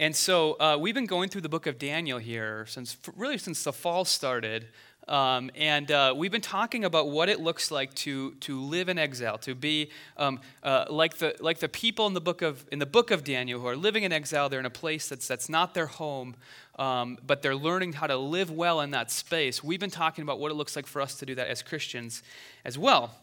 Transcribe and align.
And 0.00 0.16
so 0.16 0.54
uh, 0.54 0.78
we've 0.80 0.94
been 0.94 1.04
going 1.04 1.28
through 1.28 1.42
the 1.42 1.50
book 1.50 1.66
of 1.66 1.78
Daniel 1.78 2.18
here 2.18 2.64
since 2.66 2.96
really 3.16 3.36
since 3.36 3.64
the 3.64 3.72
fall 3.72 4.06
started. 4.06 4.68
Um, 5.06 5.50
and 5.54 5.92
uh, 5.92 6.14
we've 6.16 6.32
been 6.32 6.40
talking 6.40 6.86
about 6.86 7.10
what 7.10 7.28
it 7.28 7.38
looks 7.38 7.70
like 7.70 7.92
to, 7.96 8.32
to 8.36 8.62
live 8.62 8.88
in 8.88 8.98
exile, 8.98 9.36
to 9.38 9.54
be 9.54 9.90
um, 10.16 10.40
uh, 10.62 10.86
like, 10.88 11.18
the, 11.18 11.36
like 11.40 11.58
the 11.58 11.68
people 11.68 12.06
in 12.06 12.14
the, 12.14 12.20
book 12.22 12.40
of, 12.40 12.64
in 12.72 12.78
the 12.78 12.86
book 12.86 13.10
of 13.10 13.24
Daniel 13.24 13.60
who 13.60 13.66
are 13.66 13.76
living 13.76 14.04
in 14.04 14.10
exile. 14.10 14.48
They're 14.48 14.60
in 14.60 14.64
a 14.64 14.70
place 14.70 15.06
that's, 15.06 15.28
that's 15.28 15.50
not 15.50 15.74
their 15.74 15.86
home, 15.86 16.34
um, 16.78 17.18
but 17.26 17.42
they're 17.42 17.54
learning 17.54 17.92
how 17.92 18.06
to 18.06 18.16
live 18.16 18.50
well 18.50 18.80
in 18.80 18.92
that 18.92 19.10
space. 19.10 19.62
We've 19.62 19.80
been 19.80 19.90
talking 19.90 20.22
about 20.22 20.38
what 20.40 20.50
it 20.50 20.54
looks 20.54 20.76
like 20.76 20.86
for 20.86 21.02
us 21.02 21.16
to 21.16 21.26
do 21.26 21.34
that 21.34 21.48
as 21.48 21.60
Christians 21.60 22.22
as 22.64 22.78
well. 22.78 23.16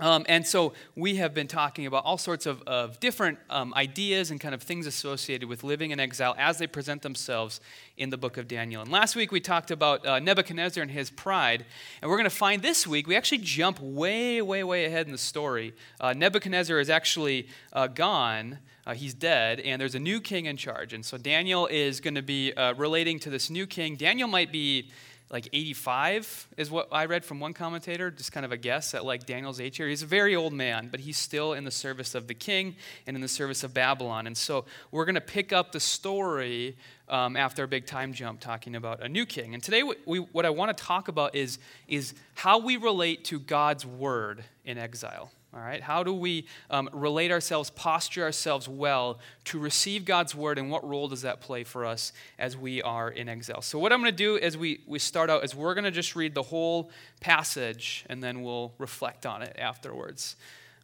Um, 0.00 0.26
and 0.28 0.44
so 0.44 0.72
we 0.96 1.16
have 1.16 1.34
been 1.34 1.46
talking 1.46 1.86
about 1.86 2.04
all 2.04 2.18
sorts 2.18 2.46
of, 2.46 2.62
of 2.62 2.98
different 2.98 3.38
um, 3.48 3.72
ideas 3.74 4.32
and 4.32 4.40
kind 4.40 4.52
of 4.52 4.60
things 4.60 4.88
associated 4.88 5.48
with 5.48 5.62
living 5.62 5.92
in 5.92 6.00
exile 6.00 6.34
as 6.36 6.58
they 6.58 6.66
present 6.66 7.02
themselves 7.02 7.60
in 7.96 8.10
the 8.10 8.16
book 8.16 8.36
of 8.36 8.48
Daniel. 8.48 8.82
And 8.82 8.90
last 8.90 9.14
week 9.14 9.30
we 9.30 9.38
talked 9.38 9.70
about 9.70 10.04
uh, 10.04 10.18
Nebuchadnezzar 10.18 10.82
and 10.82 10.90
his 10.90 11.10
pride. 11.10 11.64
And 12.02 12.10
we're 12.10 12.16
going 12.16 12.28
to 12.28 12.34
find 12.36 12.60
this 12.60 12.88
week 12.88 13.06
we 13.06 13.14
actually 13.14 13.38
jump 13.38 13.78
way, 13.78 14.42
way, 14.42 14.64
way 14.64 14.84
ahead 14.86 15.06
in 15.06 15.12
the 15.12 15.18
story. 15.18 15.74
Uh, 16.00 16.12
Nebuchadnezzar 16.12 16.80
is 16.80 16.90
actually 16.90 17.46
uh, 17.72 17.86
gone. 17.86 18.58
Uh, 18.86 18.94
he's 18.94 19.14
dead, 19.14 19.60
and 19.60 19.80
there's 19.80 19.94
a 19.94 20.00
new 20.00 20.20
king 20.20 20.44
in 20.44 20.58
charge. 20.58 20.92
And 20.92 21.02
so 21.02 21.16
Daniel 21.16 21.66
is 21.68 22.00
going 22.00 22.16
to 22.16 22.22
be 22.22 22.52
uh, 22.52 22.74
relating 22.74 23.18
to 23.20 23.30
this 23.30 23.48
new 23.48 23.66
king. 23.66 23.96
Daniel 23.96 24.28
might 24.28 24.52
be 24.52 24.90
like 25.30 25.48
85 25.52 26.48
is 26.56 26.70
what 26.70 26.88
I 26.92 27.06
read 27.06 27.24
from 27.24 27.40
one 27.40 27.54
commentator, 27.54 28.10
just 28.10 28.32
kind 28.32 28.44
of 28.44 28.52
a 28.52 28.56
guess 28.56 28.94
at 28.94 29.04
like 29.04 29.26
Daniel's 29.26 29.60
age 29.60 29.76
here. 29.78 29.88
He's 29.88 30.02
a 30.02 30.06
very 30.06 30.36
old 30.36 30.52
man, 30.52 30.88
but 30.90 31.00
he's 31.00 31.16
still 31.16 31.54
in 31.54 31.64
the 31.64 31.70
service 31.70 32.14
of 32.14 32.28
the 32.28 32.34
king 32.34 32.76
and 33.06 33.16
in 33.16 33.20
the 33.20 33.28
service 33.28 33.64
of 33.64 33.72
Babylon. 33.74 34.26
And 34.26 34.36
so 34.36 34.64
we're 34.90 35.04
going 35.04 35.14
to 35.14 35.20
pick 35.20 35.52
up 35.52 35.72
the 35.72 35.80
story 35.80 36.76
um, 37.08 37.36
after 37.36 37.64
a 37.64 37.68
big 37.68 37.86
time 37.86 38.12
jump 38.12 38.40
talking 38.40 38.76
about 38.76 39.02
a 39.02 39.08
new 39.08 39.26
king. 39.26 39.54
And 39.54 39.62
today, 39.62 39.82
we, 40.06 40.18
what 40.18 40.46
I 40.46 40.50
want 40.50 40.76
to 40.76 40.84
talk 40.84 41.08
about 41.08 41.34
is, 41.34 41.58
is 41.88 42.14
how 42.34 42.58
we 42.58 42.76
relate 42.76 43.24
to 43.26 43.38
God's 43.38 43.84
word 43.84 44.44
in 44.64 44.78
exile. 44.78 45.30
All 45.54 45.60
right, 45.60 45.80
how 45.80 46.02
do 46.02 46.12
we 46.12 46.46
um, 46.68 46.90
relate 46.92 47.30
ourselves, 47.30 47.70
posture 47.70 48.24
ourselves 48.24 48.68
well 48.68 49.20
to 49.44 49.60
receive 49.60 50.04
God's 50.04 50.34
word, 50.34 50.58
and 50.58 50.68
what 50.68 50.86
role 50.86 51.06
does 51.06 51.22
that 51.22 51.40
play 51.40 51.62
for 51.62 51.86
us 51.86 52.12
as 52.40 52.56
we 52.56 52.82
are 52.82 53.08
in 53.08 53.28
exile? 53.28 53.62
So, 53.62 53.78
what 53.78 53.92
I'm 53.92 54.00
going 54.00 54.10
to 54.10 54.16
do 54.16 54.36
as 54.36 54.58
we, 54.58 54.80
we 54.84 54.98
start 54.98 55.30
out 55.30 55.44
is 55.44 55.54
we're 55.54 55.74
going 55.74 55.84
to 55.84 55.92
just 55.92 56.16
read 56.16 56.34
the 56.34 56.42
whole 56.42 56.90
passage 57.20 58.04
and 58.08 58.20
then 58.20 58.42
we'll 58.42 58.74
reflect 58.78 59.26
on 59.26 59.42
it 59.42 59.54
afterwards. 59.56 60.34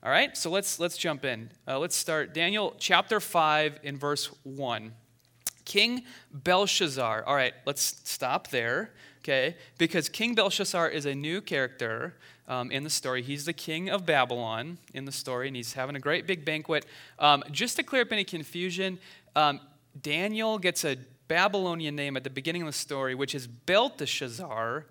All 0.05 0.10
right, 0.10 0.36
so 0.36 0.50
let's, 0.50 0.78
let's 0.78 0.96
jump 0.96 1.24
in. 1.24 1.50
Uh, 1.66 1.80
let's 1.80 1.96
start 1.96 2.32
Daniel 2.32 2.77
chapter 2.78 3.18
5 3.18 3.80
in 3.82 3.98
verse 3.98 4.27
1. 4.44 4.92
King 5.70 6.02
Belshazzar. 6.32 7.22
All 7.24 7.36
right, 7.36 7.54
let's 7.64 8.00
stop 8.02 8.48
there, 8.48 8.90
okay? 9.20 9.54
Because 9.78 10.08
King 10.08 10.34
Belshazzar 10.34 10.88
is 10.88 11.06
a 11.06 11.14
new 11.14 11.40
character 11.40 12.16
um, 12.48 12.72
in 12.72 12.82
the 12.82 12.90
story. 12.90 13.22
He's 13.22 13.44
the 13.44 13.52
king 13.52 13.88
of 13.88 14.04
Babylon 14.04 14.78
in 14.94 15.04
the 15.04 15.12
story, 15.12 15.46
and 15.46 15.54
he's 15.54 15.74
having 15.74 15.94
a 15.94 16.00
great 16.00 16.27
big 16.27 16.44
banquet. 16.44 16.86
Um, 17.20 17.44
just 17.52 17.77
to 17.77 17.84
clear 17.84 18.02
up 18.02 18.10
any 18.10 18.24
confusion, 18.24 18.98
um, 19.36 19.60
Daniel 20.02 20.58
gets 20.58 20.84
a 20.84 20.96
Babylonian 21.28 21.94
name 21.94 22.16
at 22.16 22.24
the 22.24 22.30
beginning 22.30 22.62
of 22.62 22.66
the 22.66 22.72
story, 22.72 23.14
which 23.14 23.36
is 23.36 23.46
Belteshazzar. 23.46 24.86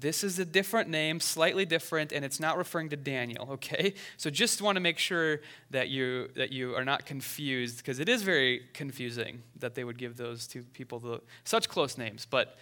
This 0.00 0.24
is 0.24 0.38
a 0.38 0.44
different 0.44 0.88
name, 0.88 1.20
slightly 1.20 1.64
different, 1.64 2.12
and 2.12 2.24
it's 2.24 2.40
not 2.40 2.56
referring 2.56 2.88
to 2.88 2.96
Daniel, 2.96 3.50
okay? 3.52 3.94
So 4.16 4.30
just 4.30 4.62
want 4.62 4.76
to 4.76 4.80
make 4.80 4.98
sure 4.98 5.40
that 5.70 5.88
you, 5.90 6.28
that 6.34 6.50
you 6.50 6.74
are 6.74 6.84
not 6.84 7.06
confused, 7.06 7.78
because 7.78 8.00
it 8.00 8.08
is 8.08 8.22
very 8.22 8.62
confusing 8.72 9.42
that 9.60 9.74
they 9.74 9.84
would 9.84 9.98
give 9.98 10.16
those 10.16 10.46
two 10.46 10.62
people 10.72 10.98
the, 10.98 11.20
such 11.44 11.68
close 11.68 11.98
names. 11.98 12.26
But 12.28 12.56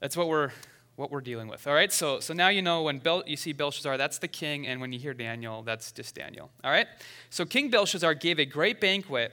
that's 0.00 0.16
what 0.16 0.28
we're 0.28 0.50
what 0.96 1.12
we're 1.12 1.20
dealing 1.20 1.46
with. 1.46 1.64
All 1.68 1.74
right, 1.74 1.92
so, 1.92 2.18
so 2.18 2.34
now 2.34 2.48
you 2.48 2.60
know 2.60 2.82
when 2.82 2.98
Bel, 2.98 3.22
you 3.24 3.36
see 3.36 3.52
Belshazzar, 3.52 3.96
that's 3.96 4.18
the 4.18 4.26
king, 4.26 4.66
and 4.66 4.80
when 4.80 4.92
you 4.92 4.98
hear 4.98 5.14
Daniel, 5.14 5.62
that's 5.62 5.92
just 5.92 6.16
Daniel. 6.16 6.50
All 6.64 6.72
right, 6.72 6.88
so 7.30 7.44
King 7.44 7.70
Belshazzar 7.70 8.14
gave 8.14 8.40
a 8.40 8.44
great 8.44 8.80
banquet 8.80 9.32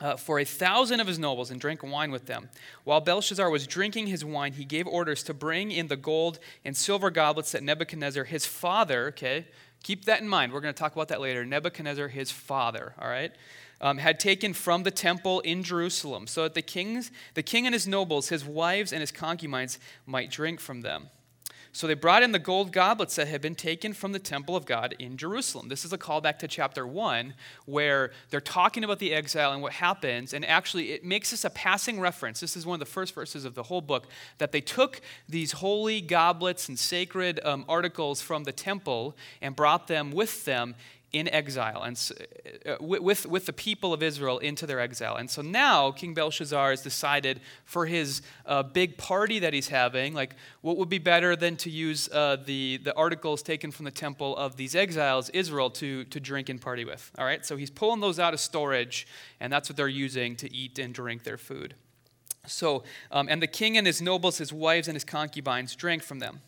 uh, 0.00 0.16
for 0.16 0.38
a 0.38 0.44
thousand 0.44 1.00
of 1.00 1.06
his 1.06 1.18
nobles 1.18 1.50
and 1.50 1.60
drank 1.60 1.82
wine 1.82 2.10
with 2.10 2.26
them. 2.26 2.48
While 2.84 3.00
Belshazzar 3.00 3.50
was 3.50 3.66
drinking 3.66 4.06
his 4.06 4.24
wine, 4.24 4.52
he 4.52 4.64
gave 4.64 4.86
orders 4.86 5.22
to 5.24 5.34
bring 5.34 5.70
in 5.70 5.88
the 5.88 5.96
gold 5.96 6.38
and 6.64 6.76
silver 6.76 7.10
goblets 7.10 7.52
that 7.52 7.62
Nebuchadnezzar, 7.62 8.24
his 8.24 8.46
father, 8.46 9.08
okay, 9.08 9.46
keep 9.82 10.04
that 10.04 10.20
in 10.20 10.28
mind. 10.28 10.52
We're 10.52 10.60
going 10.60 10.74
to 10.74 10.78
talk 10.78 10.92
about 10.92 11.08
that 11.08 11.20
later. 11.20 11.44
Nebuchadnezzar, 11.44 12.08
his 12.08 12.30
father, 12.30 12.94
all 13.00 13.08
right, 13.08 13.32
um, 13.80 13.98
had 13.98 14.20
taken 14.20 14.52
from 14.54 14.82
the 14.82 14.90
temple 14.90 15.40
in 15.40 15.62
Jerusalem, 15.62 16.26
so 16.26 16.44
that 16.44 16.54
the, 16.54 16.62
kings, 16.62 17.10
the 17.34 17.42
king 17.42 17.66
and 17.66 17.74
his 17.74 17.86
nobles, 17.86 18.28
his 18.28 18.44
wives 18.44 18.92
and 18.92 19.00
his 19.00 19.12
concubines 19.12 19.78
might 20.06 20.30
drink 20.30 20.60
from 20.60 20.82
them. 20.82 21.10
So 21.78 21.86
they 21.86 21.94
brought 21.94 22.24
in 22.24 22.32
the 22.32 22.40
gold 22.40 22.72
goblets 22.72 23.14
that 23.14 23.28
had 23.28 23.40
been 23.40 23.54
taken 23.54 23.92
from 23.92 24.10
the 24.10 24.18
temple 24.18 24.56
of 24.56 24.66
God 24.66 24.96
in 24.98 25.16
Jerusalem. 25.16 25.68
This 25.68 25.84
is 25.84 25.92
a 25.92 25.96
callback 25.96 26.40
to 26.40 26.48
chapter 26.48 26.84
1, 26.84 27.34
where 27.66 28.10
they're 28.30 28.40
talking 28.40 28.82
about 28.82 28.98
the 28.98 29.14
exile 29.14 29.52
and 29.52 29.62
what 29.62 29.74
happens. 29.74 30.34
And 30.34 30.44
actually, 30.44 30.90
it 30.90 31.04
makes 31.04 31.32
us 31.32 31.44
a 31.44 31.50
passing 31.50 32.00
reference. 32.00 32.40
This 32.40 32.56
is 32.56 32.66
one 32.66 32.74
of 32.74 32.80
the 32.80 32.92
first 32.92 33.14
verses 33.14 33.44
of 33.44 33.54
the 33.54 33.62
whole 33.62 33.80
book 33.80 34.08
that 34.38 34.50
they 34.50 34.60
took 34.60 35.00
these 35.28 35.52
holy 35.52 36.00
goblets 36.00 36.68
and 36.68 36.76
sacred 36.76 37.38
um, 37.44 37.64
articles 37.68 38.20
from 38.20 38.42
the 38.42 38.50
temple 38.50 39.16
and 39.40 39.54
brought 39.54 39.86
them 39.86 40.10
with 40.10 40.46
them 40.46 40.74
in 41.12 41.26
exile 41.28 41.82
and 41.82 42.12
uh, 42.66 42.76
with, 42.80 43.26
with 43.26 43.46
the 43.46 43.52
people 43.52 43.94
of 43.94 44.02
Israel 44.02 44.38
into 44.38 44.66
their 44.66 44.78
exile. 44.78 45.16
And 45.16 45.30
so 45.30 45.40
now 45.40 45.90
King 45.90 46.12
Belshazzar 46.12 46.70
has 46.70 46.82
decided 46.82 47.40
for 47.64 47.86
his 47.86 48.20
uh, 48.44 48.62
big 48.62 48.98
party 48.98 49.38
that 49.38 49.54
he's 49.54 49.68
having, 49.68 50.12
like 50.12 50.36
what 50.60 50.76
would 50.76 50.90
be 50.90 50.98
better 50.98 51.34
than 51.34 51.56
to 51.56 51.70
use 51.70 52.10
uh, 52.12 52.36
the, 52.44 52.78
the 52.78 52.94
articles 52.94 53.42
taken 53.42 53.70
from 53.70 53.86
the 53.86 53.90
temple 53.90 54.36
of 54.36 54.56
these 54.56 54.74
exiles, 54.74 55.30
Israel, 55.30 55.70
to, 55.70 56.04
to 56.04 56.20
drink 56.20 56.50
and 56.50 56.60
party 56.60 56.84
with. 56.84 57.10
All 57.18 57.24
right, 57.24 57.44
so 57.44 57.56
he's 57.56 57.70
pulling 57.70 58.00
those 58.00 58.18
out 58.18 58.34
of 58.34 58.40
storage, 58.40 59.06
and 59.40 59.50
that's 59.52 59.70
what 59.70 59.76
they're 59.76 59.88
using 59.88 60.36
to 60.36 60.54
eat 60.54 60.78
and 60.78 60.92
drink 60.92 61.24
their 61.24 61.38
food. 61.38 61.74
So, 62.46 62.84
um, 63.10 63.28
and 63.28 63.42
the 63.42 63.46
king 63.46 63.76
and 63.76 63.86
his 63.86 64.00
nobles, 64.02 64.38
his 64.38 64.52
wives, 64.52 64.88
and 64.88 64.94
his 64.94 65.04
concubines 65.04 65.74
drank 65.74 66.02
from 66.02 66.18
them. 66.18 66.40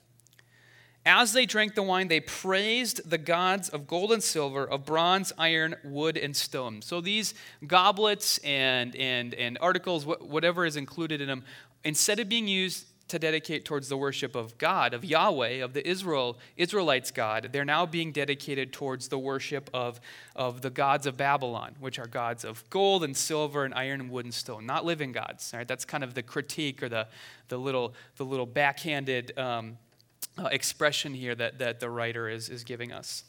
As 1.06 1.32
they 1.32 1.46
drank 1.46 1.74
the 1.74 1.82
wine, 1.82 2.08
they 2.08 2.20
praised 2.20 3.08
the 3.08 3.16
gods 3.16 3.70
of 3.70 3.86
gold 3.86 4.12
and 4.12 4.22
silver, 4.22 4.64
of 4.66 4.84
bronze, 4.84 5.32
iron, 5.38 5.76
wood, 5.82 6.18
and 6.18 6.36
stone. 6.36 6.82
So 6.82 7.00
these 7.00 7.32
goblets 7.66 8.36
and, 8.38 8.94
and, 8.96 9.32
and 9.34 9.56
articles, 9.62 10.04
whatever 10.04 10.66
is 10.66 10.76
included 10.76 11.22
in 11.22 11.28
them, 11.28 11.44
instead 11.84 12.20
of 12.20 12.28
being 12.28 12.46
used 12.46 12.84
to 13.08 13.18
dedicate 13.18 13.64
towards 13.64 13.88
the 13.88 13.96
worship 13.96 14.36
of 14.36 14.56
God, 14.58 14.94
of 14.94 15.04
Yahweh, 15.04 15.64
of 15.64 15.72
the 15.72 15.86
Israel, 15.88 16.38
Israelites' 16.56 17.10
God, 17.10 17.48
they're 17.50 17.64
now 17.64 17.84
being 17.86 18.12
dedicated 18.12 18.72
towards 18.72 19.08
the 19.08 19.18
worship 19.18 19.68
of, 19.74 20.00
of 20.36 20.60
the 20.60 20.70
gods 20.70 21.06
of 21.06 21.16
Babylon, 21.16 21.74
which 21.80 21.98
are 21.98 22.06
gods 22.06 22.44
of 22.44 22.68
gold 22.70 23.02
and 23.02 23.16
silver 23.16 23.64
and 23.64 23.74
iron 23.74 24.00
and 24.00 24.10
wood 24.10 24.26
and 24.26 24.34
stone, 24.34 24.64
not 24.64 24.84
living 24.84 25.12
gods. 25.12 25.50
Right? 25.56 25.66
That's 25.66 25.84
kind 25.84 26.04
of 26.04 26.14
the 26.14 26.22
critique 26.22 26.82
or 26.82 26.88
the, 26.88 27.08
the, 27.48 27.58
little, 27.58 27.94
the 28.16 28.24
little 28.24 28.46
backhanded 28.46 29.36
um, 29.36 29.78
uh, 30.40 30.48
expression 30.50 31.14
here 31.14 31.34
that, 31.34 31.58
that 31.58 31.80
the 31.80 31.90
writer 31.90 32.28
is, 32.28 32.48
is 32.48 32.64
giving 32.64 32.92
us. 32.92 33.24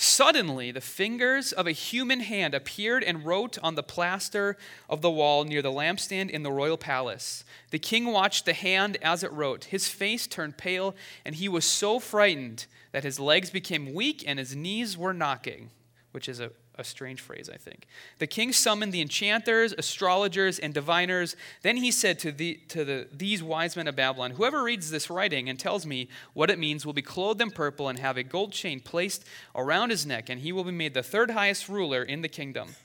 Suddenly, 0.00 0.70
the 0.70 0.80
fingers 0.80 1.50
of 1.50 1.66
a 1.66 1.72
human 1.72 2.20
hand 2.20 2.54
appeared 2.54 3.02
and 3.02 3.26
wrote 3.26 3.58
on 3.64 3.74
the 3.74 3.82
plaster 3.82 4.56
of 4.88 5.00
the 5.00 5.10
wall 5.10 5.42
near 5.42 5.60
the 5.60 5.72
lampstand 5.72 6.30
in 6.30 6.44
the 6.44 6.52
royal 6.52 6.76
palace. 6.76 7.44
The 7.72 7.80
king 7.80 8.06
watched 8.06 8.44
the 8.44 8.52
hand 8.52 8.96
as 9.02 9.24
it 9.24 9.32
wrote. 9.32 9.64
His 9.64 9.88
face 9.88 10.28
turned 10.28 10.56
pale, 10.56 10.94
and 11.24 11.34
he 11.34 11.48
was 11.48 11.64
so 11.64 11.98
frightened 11.98 12.66
that 12.92 13.02
his 13.02 13.18
legs 13.18 13.50
became 13.50 13.92
weak 13.92 14.22
and 14.24 14.38
his 14.38 14.54
knees 14.54 14.96
were 14.96 15.12
knocking, 15.12 15.70
which 16.12 16.28
is 16.28 16.38
a 16.38 16.52
a 16.78 16.84
strange 16.84 17.20
phrase, 17.20 17.50
I 17.52 17.56
think. 17.56 17.86
The 18.18 18.26
king 18.26 18.52
summoned 18.52 18.92
the 18.92 19.00
enchanters, 19.00 19.74
astrologers, 19.76 20.58
and 20.58 20.72
diviners. 20.72 21.36
Then 21.62 21.76
he 21.76 21.90
said 21.90 22.18
to, 22.20 22.32
the, 22.32 22.60
to 22.68 22.84
the, 22.84 23.08
these 23.12 23.42
wise 23.42 23.76
men 23.76 23.88
of 23.88 23.96
Babylon 23.96 24.32
Whoever 24.32 24.62
reads 24.62 24.90
this 24.90 25.10
writing 25.10 25.48
and 25.48 25.58
tells 25.58 25.84
me 25.84 26.08
what 26.34 26.50
it 26.50 26.58
means 26.58 26.86
will 26.86 26.92
be 26.92 27.02
clothed 27.02 27.40
in 27.40 27.50
purple 27.50 27.88
and 27.88 27.98
have 27.98 28.16
a 28.16 28.22
gold 28.22 28.52
chain 28.52 28.80
placed 28.80 29.24
around 29.54 29.90
his 29.90 30.06
neck, 30.06 30.28
and 30.28 30.40
he 30.40 30.52
will 30.52 30.64
be 30.64 30.72
made 30.72 30.94
the 30.94 31.02
third 31.02 31.32
highest 31.32 31.68
ruler 31.68 32.02
in 32.02 32.22
the 32.22 32.28
kingdom. 32.28 32.76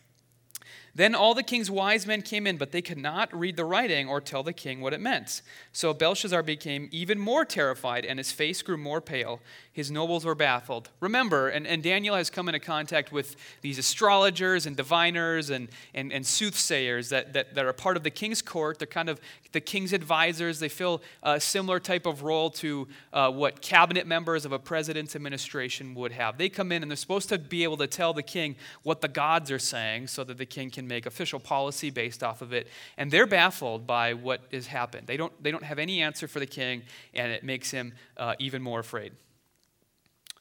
Then 0.95 1.15
all 1.15 1.33
the 1.33 1.41
king's 1.41 1.71
wise 1.71 2.05
men 2.05 2.21
came 2.21 2.45
in, 2.45 2.57
but 2.57 2.71
they 2.71 2.81
could 2.81 2.99
not 2.99 3.35
read 3.35 3.57
the 3.57 3.65
writing 3.65 4.07
or 4.07 4.21
tell 4.21 4.43
the 4.43 4.53
king 4.53 4.79
what 4.79 4.93
it 4.93 5.01
meant. 5.01 5.41
So 5.71 5.91
Belshazzar 5.91 6.43
became 6.43 6.87
even 6.91 7.19
more 7.19 7.45
terrified, 7.45 8.05
and 8.05 8.19
his 8.19 8.31
face 8.31 8.61
grew 8.61 8.77
more 8.77 9.01
pale. 9.01 9.39
His 9.71 9.89
nobles 9.89 10.23
were 10.23 10.35
baffled. 10.35 10.89
Remember, 10.99 11.49
and, 11.49 11.65
and 11.65 11.81
Daniel 11.81 12.15
has 12.15 12.29
come 12.29 12.47
into 12.47 12.59
contact 12.59 13.11
with 13.11 13.35
these 13.61 13.79
astrologers 13.79 14.67
and 14.67 14.77
diviners 14.77 15.49
and, 15.49 15.67
and, 15.95 16.13
and 16.13 16.23
soothsayers 16.23 17.09
that, 17.09 17.33
that, 17.33 17.55
that 17.55 17.65
are 17.65 17.73
part 17.73 17.97
of 17.97 18.03
the 18.03 18.11
king's 18.11 18.43
court. 18.43 18.77
They're 18.77 18.85
kind 18.85 19.09
of 19.09 19.19
the 19.51 19.61
king's 19.61 19.93
advisors. 19.93 20.59
They 20.59 20.69
fill 20.69 21.01
a 21.23 21.39
similar 21.39 21.79
type 21.79 22.05
of 22.05 22.21
role 22.21 22.51
to 22.51 22.87
uh, 23.13 23.31
what 23.31 23.61
cabinet 23.61 24.05
members 24.05 24.45
of 24.45 24.51
a 24.51 24.59
president's 24.59 25.15
administration 25.15 25.95
would 25.95 26.11
have. 26.11 26.37
They 26.37 26.49
come 26.49 26.71
in 26.71 26.83
and 26.83 26.91
they're 26.91 26.95
supposed 26.95 27.29
to 27.29 27.39
be 27.39 27.63
able 27.63 27.77
to 27.77 27.87
tell 27.87 28.13
the 28.13 28.21
king 28.21 28.55
what 28.83 29.01
the 29.01 29.07
gods 29.07 29.49
are 29.49 29.59
saying 29.59 30.05
so 30.05 30.23
that 30.23 30.37
the 30.37 30.45
king 30.45 30.69
can 30.69 30.82
can 30.83 30.87
make 30.87 31.05
official 31.05 31.39
policy 31.39 31.89
based 31.89 32.23
off 32.23 32.41
of 32.41 32.53
it. 32.53 32.67
And 32.97 33.09
they're 33.09 33.27
baffled 33.27 33.87
by 33.87 34.13
what 34.13 34.41
has 34.51 34.67
happened. 34.67 35.07
They 35.07 35.17
don't, 35.17 35.33
they 35.41 35.51
don't 35.51 35.63
have 35.63 35.79
any 35.79 36.01
answer 36.01 36.27
for 36.27 36.39
the 36.39 36.45
king, 36.45 36.83
and 37.13 37.31
it 37.31 37.43
makes 37.43 37.71
him 37.71 37.93
uh, 38.17 38.35
even 38.39 38.61
more 38.61 38.79
afraid. 38.79 39.13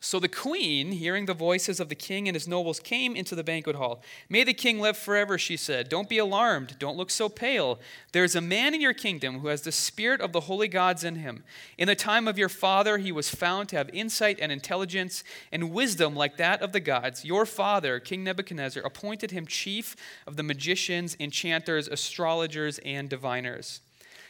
So 0.04 0.18
the 0.18 0.26
queen, 0.26 0.90
hearing 0.90 1.26
the 1.26 1.32
voices 1.32 1.78
of 1.78 1.88
the 1.88 1.94
king 1.94 2.26
and 2.26 2.34
his 2.34 2.48
nobles, 2.48 2.80
came 2.80 3.14
into 3.14 3.36
the 3.36 3.44
banquet 3.44 3.76
hall. 3.76 4.02
May 4.28 4.42
the 4.42 4.52
king 4.52 4.80
live 4.80 4.96
forever, 4.96 5.38
she 5.38 5.56
said. 5.56 5.88
Don't 5.88 6.08
be 6.08 6.18
alarmed. 6.18 6.74
Don't 6.80 6.96
look 6.96 7.08
so 7.08 7.28
pale. 7.28 7.78
There's 8.10 8.34
a 8.34 8.40
man 8.40 8.74
in 8.74 8.80
your 8.80 8.94
kingdom 8.94 9.38
who 9.38 9.46
has 9.46 9.62
the 9.62 9.70
spirit 9.70 10.20
of 10.20 10.32
the 10.32 10.40
holy 10.40 10.66
gods 10.66 11.04
in 11.04 11.14
him. 11.14 11.44
In 11.78 11.86
the 11.86 11.94
time 11.94 12.26
of 12.26 12.36
your 12.36 12.48
father, 12.48 12.98
he 12.98 13.12
was 13.12 13.32
found 13.32 13.68
to 13.68 13.76
have 13.76 13.90
insight 13.90 14.40
and 14.40 14.50
intelligence 14.50 15.22
and 15.52 15.70
wisdom 15.70 16.16
like 16.16 16.36
that 16.36 16.62
of 16.62 16.72
the 16.72 16.80
gods. 16.80 17.24
Your 17.24 17.46
father, 17.46 18.00
King 18.00 18.24
Nebuchadnezzar, 18.24 18.82
appointed 18.82 19.30
him 19.30 19.46
chief 19.46 19.94
of 20.26 20.34
the 20.34 20.42
magicians, 20.42 21.16
enchanters, 21.20 21.86
astrologers, 21.86 22.80
and 22.84 23.08
diviners. 23.08 23.80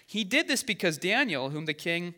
He 0.06 0.22
did 0.22 0.48
this 0.48 0.62
because 0.62 0.98
Daniel, 0.98 1.48
whom 1.48 1.64
the 1.64 1.72
king 1.72 2.12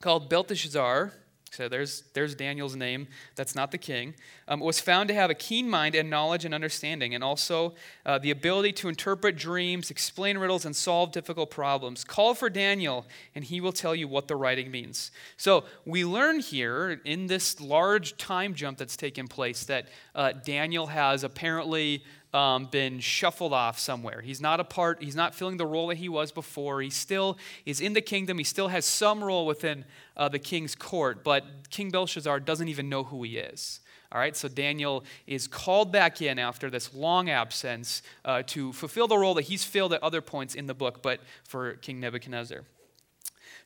called 0.00 0.28
Belteshazzar, 0.28 1.12
so 1.52 1.68
there's, 1.68 2.04
there's 2.12 2.34
Daniel's 2.34 2.76
name. 2.76 3.08
That's 3.36 3.54
not 3.54 3.70
the 3.70 3.78
king. 3.78 4.14
Um, 4.46 4.60
was 4.60 4.80
found 4.80 5.08
to 5.08 5.14
have 5.14 5.30
a 5.30 5.34
keen 5.34 5.68
mind 5.68 5.94
and 5.94 6.08
knowledge 6.08 6.44
and 6.44 6.54
understanding, 6.54 7.14
and 7.14 7.24
also 7.24 7.74
uh, 8.06 8.18
the 8.18 8.30
ability 8.30 8.72
to 8.72 8.88
interpret 8.88 9.36
dreams, 9.36 9.90
explain 9.90 10.38
riddles, 10.38 10.64
and 10.64 10.74
solve 10.74 11.12
difficult 11.12 11.50
problems. 11.50 12.04
Call 12.04 12.34
for 12.34 12.50
Daniel, 12.50 13.06
and 13.34 13.44
he 13.44 13.60
will 13.60 13.72
tell 13.72 13.94
you 13.94 14.08
what 14.08 14.28
the 14.28 14.36
writing 14.36 14.70
means. 14.70 15.10
So 15.36 15.64
we 15.84 16.04
learn 16.04 16.40
here 16.40 17.00
in 17.04 17.26
this 17.26 17.60
large 17.60 18.16
time 18.16 18.54
jump 18.54 18.78
that's 18.78 18.96
taken 18.96 19.28
place 19.28 19.64
that 19.64 19.88
uh, 20.14 20.32
Daniel 20.32 20.86
has 20.88 21.24
apparently 21.24 22.04
um, 22.34 22.66
been 22.66 23.00
shuffled 23.00 23.52
off 23.52 23.78
somewhere. 23.78 24.20
He's 24.20 24.40
not 24.40 24.60
a 24.60 24.64
part, 24.64 25.02
he's 25.02 25.16
not 25.16 25.34
filling 25.34 25.56
the 25.56 25.66
role 25.66 25.88
that 25.88 25.96
he 25.96 26.08
was 26.08 26.32
before. 26.32 26.80
He 26.82 26.90
still 26.90 27.38
is 27.64 27.80
in 27.80 27.92
the 27.92 28.00
kingdom, 28.00 28.38
he 28.38 28.44
still 28.44 28.68
has 28.68 28.84
some 28.84 29.22
role 29.22 29.46
within 29.46 29.84
uh, 30.16 30.28
the 30.28 30.38
king's 30.38 30.74
court, 30.74 31.24
but 31.24 31.44
King 31.70 31.90
Belshazzar 31.90 32.40
doesn't 32.40 32.68
even 32.68 32.88
know 32.88 33.04
who 33.04 33.22
he 33.22 33.38
is. 33.38 33.80
All 34.10 34.18
right, 34.18 34.34
so 34.34 34.48
Daniel 34.48 35.04
is 35.26 35.46
called 35.46 35.92
back 35.92 36.22
in 36.22 36.38
after 36.38 36.70
this 36.70 36.94
long 36.94 37.28
absence 37.28 38.02
uh, 38.24 38.42
to 38.46 38.72
fulfill 38.72 39.06
the 39.06 39.18
role 39.18 39.34
that 39.34 39.42
he's 39.42 39.64
filled 39.64 39.92
at 39.92 40.02
other 40.02 40.22
points 40.22 40.54
in 40.54 40.66
the 40.66 40.72
book, 40.72 41.02
but 41.02 41.20
for 41.44 41.74
King 41.74 42.00
Nebuchadnezzar. 42.00 42.64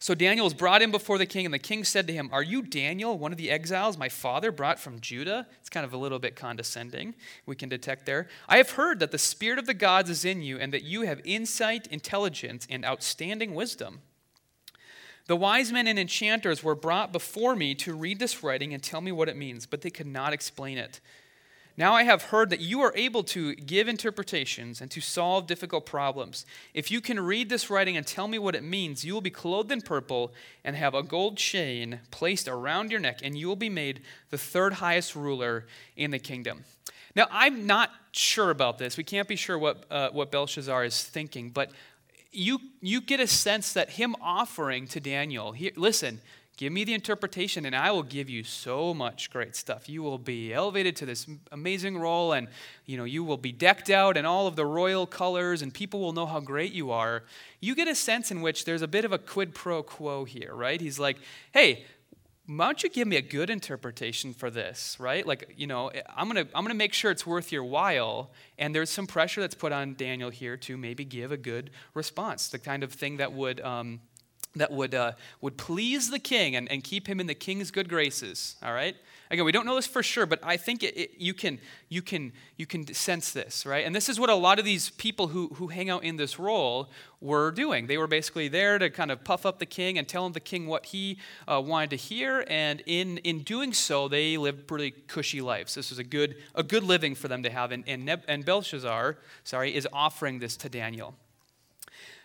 So 0.02 0.16
Daniel 0.16 0.42
was 0.42 0.52
brought 0.52 0.82
in 0.82 0.90
before 0.90 1.16
the 1.16 1.26
king, 1.26 1.44
and 1.44 1.54
the 1.54 1.60
king 1.60 1.84
said 1.84 2.08
to 2.08 2.12
him, 2.12 2.28
Are 2.32 2.42
you 2.42 2.60
Daniel, 2.62 3.16
one 3.16 3.30
of 3.30 3.38
the 3.38 3.52
exiles 3.52 3.96
my 3.96 4.08
father 4.08 4.50
brought 4.50 4.80
from 4.80 4.98
Judah? 4.98 5.46
It's 5.60 5.68
kind 5.70 5.86
of 5.86 5.92
a 5.92 5.96
little 5.96 6.18
bit 6.18 6.34
condescending, 6.34 7.14
we 7.46 7.54
can 7.54 7.68
detect 7.68 8.04
there. 8.04 8.26
I 8.48 8.56
have 8.56 8.72
heard 8.72 8.98
that 8.98 9.12
the 9.12 9.16
spirit 9.18 9.60
of 9.60 9.66
the 9.66 9.74
gods 9.74 10.10
is 10.10 10.24
in 10.24 10.42
you, 10.42 10.58
and 10.58 10.72
that 10.72 10.82
you 10.82 11.02
have 11.02 11.20
insight, 11.24 11.86
intelligence, 11.86 12.66
and 12.68 12.84
outstanding 12.84 13.54
wisdom. 13.54 14.00
The 15.28 15.36
wise 15.36 15.70
men 15.70 15.86
and 15.86 16.00
enchanters 16.00 16.64
were 16.64 16.74
brought 16.74 17.12
before 17.12 17.54
me 17.54 17.72
to 17.76 17.94
read 17.94 18.18
this 18.18 18.42
writing 18.42 18.74
and 18.74 18.82
tell 18.82 19.02
me 19.02 19.12
what 19.12 19.28
it 19.28 19.36
means, 19.36 19.66
but 19.66 19.82
they 19.82 19.90
could 19.90 20.08
not 20.08 20.32
explain 20.32 20.78
it. 20.78 20.98
Now 21.76 21.94
I 21.94 22.02
have 22.02 22.24
heard 22.24 22.50
that 22.50 22.60
you 22.60 22.82
are 22.82 22.92
able 22.94 23.22
to 23.24 23.54
give 23.54 23.88
interpretations 23.88 24.80
and 24.80 24.90
to 24.90 25.00
solve 25.00 25.46
difficult 25.46 25.86
problems. 25.86 26.44
If 26.74 26.90
you 26.90 27.00
can 27.00 27.18
read 27.18 27.48
this 27.48 27.70
writing 27.70 27.96
and 27.96 28.06
tell 28.06 28.28
me 28.28 28.38
what 28.38 28.54
it 28.54 28.62
means, 28.62 29.04
you 29.04 29.14
will 29.14 29.22
be 29.22 29.30
clothed 29.30 29.72
in 29.72 29.80
purple 29.80 30.32
and 30.64 30.76
have 30.76 30.94
a 30.94 31.02
gold 31.02 31.38
chain 31.38 32.00
placed 32.10 32.46
around 32.46 32.90
your 32.90 33.00
neck, 33.00 33.20
and 33.22 33.38
you 33.38 33.48
will 33.48 33.56
be 33.56 33.70
made 33.70 34.02
the 34.30 34.38
third 34.38 34.74
highest 34.74 35.16
ruler 35.16 35.66
in 35.96 36.10
the 36.10 36.18
kingdom. 36.18 36.64
Now, 37.14 37.26
I'm 37.30 37.66
not 37.66 37.90
sure 38.12 38.50
about 38.50 38.78
this. 38.78 38.96
We 38.96 39.04
can't 39.04 39.28
be 39.28 39.36
sure 39.36 39.58
what, 39.58 39.84
uh, 39.90 40.10
what 40.10 40.30
Belshazzar 40.30 40.84
is 40.84 41.02
thinking, 41.02 41.50
but 41.50 41.70
you, 42.32 42.58
you 42.80 43.00
get 43.00 43.20
a 43.20 43.26
sense 43.26 43.72
that 43.74 43.90
him 43.90 44.14
offering 44.20 44.86
to 44.88 45.00
Daniel, 45.00 45.52
here, 45.52 45.72
listen, 45.76 46.20
Give 46.58 46.72
me 46.72 46.84
the 46.84 46.92
interpretation, 46.92 47.64
and 47.64 47.74
I 47.74 47.90
will 47.90 48.02
give 48.02 48.28
you 48.28 48.44
so 48.44 48.92
much 48.92 49.30
great 49.30 49.56
stuff. 49.56 49.88
You 49.88 50.02
will 50.02 50.18
be 50.18 50.52
elevated 50.52 50.96
to 50.96 51.06
this 51.06 51.26
amazing 51.50 51.98
role, 51.98 52.32
and 52.32 52.46
you 52.84 52.98
know 52.98 53.04
you 53.04 53.24
will 53.24 53.38
be 53.38 53.52
decked 53.52 53.88
out 53.88 54.16
in 54.18 54.26
all 54.26 54.46
of 54.46 54.54
the 54.54 54.66
royal 54.66 55.06
colors, 55.06 55.62
and 55.62 55.72
people 55.72 56.00
will 56.00 56.12
know 56.12 56.26
how 56.26 56.40
great 56.40 56.72
you 56.72 56.90
are. 56.90 57.24
You 57.60 57.74
get 57.74 57.88
a 57.88 57.94
sense 57.94 58.30
in 58.30 58.42
which 58.42 58.66
there's 58.66 58.82
a 58.82 58.88
bit 58.88 59.04
of 59.06 59.12
a 59.12 59.18
quid 59.18 59.54
pro 59.54 59.82
quo 59.82 60.24
here, 60.24 60.54
right? 60.54 60.80
He's 60.80 60.98
like, 60.98 61.16
"Hey, 61.52 61.86
why 62.46 62.66
don't 62.66 62.82
you 62.82 62.90
give 62.90 63.06
me 63.06 63.16
a 63.16 63.22
good 63.22 63.50
interpretation 63.50 64.34
for 64.34 64.50
this 64.50 64.96
right 64.98 65.26
like 65.26 65.54
you 65.56 65.66
know 65.66 65.92
i'm 66.16 66.26
gonna 66.26 66.46
i'm 66.54 66.64
gonna 66.64 66.74
make 66.74 66.92
sure 66.92 67.10
it's 67.10 67.26
worth 67.26 67.52
your 67.52 67.62
while 67.62 68.32
and 68.58 68.74
there's 68.74 68.90
some 68.90 69.06
pressure 69.06 69.40
that's 69.40 69.54
put 69.54 69.70
on 69.70 69.94
daniel 69.94 70.28
here 70.28 70.56
to 70.56 70.76
maybe 70.76 71.04
give 71.04 71.30
a 71.30 71.36
good 71.36 71.70
response 71.94 72.48
the 72.48 72.58
kind 72.58 72.82
of 72.82 72.92
thing 72.92 73.18
that 73.18 73.32
would 73.32 73.60
um, 73.60 74.00
that 74.54 74.70
would, 74.70 74.94
uh, 74.94 75.12
would 75.40 75.56
please 75.56 76.10
the 76.10 76.18
king 76.18 76.56
and, 76.56 76.70
and 76.70 76.84
keep 76.84 77.06
him 77.06 77.20
in 77.20 77.26
the 77.26 77.34
king's 77.34 77.70
good 77.70 77.88
graces 77.88 78.56
all 78.62 78.72
right? 78.72 78.96
Again 79.30 79.44
we 79.44 79.52
don't 79.52 79.64
know 79.64 79.76
this 79.76 79.86
for 79.86 80.02
sure 80.02 80.26
but 80.26 80.40
i 80.42 80.56
think 80.56 80.82
it, 80.82 80.96
it, 80.96 81.10
you, 81.18 81.32
can, 81.34 81.58
you, 81.88 82.02
can, 82.02 82.32
you 82.56 82.66
can 82.66 82.92
sense 82.92 83.32
this 83.32 83.64
right? 83.64 83.84
And 83.86 83.94
this 83.94 84.08
is 84.08 84.20
what 84.20 84.30
a 84.30 84.34
lot 84.34 84.58
of 84.58 84.64
these 84.64 84.90
people 84.90 85.28
who, 85.28 85.48
who 85.54 85.68
hang 85.68 85.90
out 85.90 86.04
in 86.04 86.16
this 86.16 86.38
role 86.38 86.90
were 87.20 87.50
doing. 87.52 87.86
They 87.86 87.98
were 87.98 88.06
basically 88.06 88.48
there 88.48 88.78
to 88.78 88.90
kind 88.90 89.10
of 89.10 89.24
puff 89.24 89.46
up 89.46 89.58
the 89.58 89.66
king 89.66 89.96
and 89.96 90.08
tell 90.08 90.26
him 90.26 90.32
the 90.32 90.40
king 90.40 90.66
what 90.66 90.86
he 90.86 91.18
uh, 91.46 91.62
wanted 91.64 91.90
to 91.90 91.96
hear 91.96 92.44
and 92.48 92.82
in, 92.86 93.18
in 93.18 93.42
doing 93.42 93.72
so 93.72 94.08
they 94.08 94.36
lived 94.36 94.66
pretty 94.66 94.90
cushy 94.90 95.40
lives. 95.40 95.74
This 95.74 95.90
was 95.90 95.98
a 95.98 96.04
good, 96.04 96.36
a 96.54 96.62
good 96.62 96.82
living 96.82 97.14
for 97.14 97.28
them 97.28 97.42
to 97.44 97.50
have 97.50 97.72
and, 97.72 97.84
and, 97.86 98.04
Neb- 98.04 98.24
and 98.28 98.44
belshazzar 98.44 99.18
sorry, 99.44 99.74
is 99.74 99.88
offering 99.92 100.38
this 100.40 100.56
to 100.58 100.68
daniel 100.68 101.14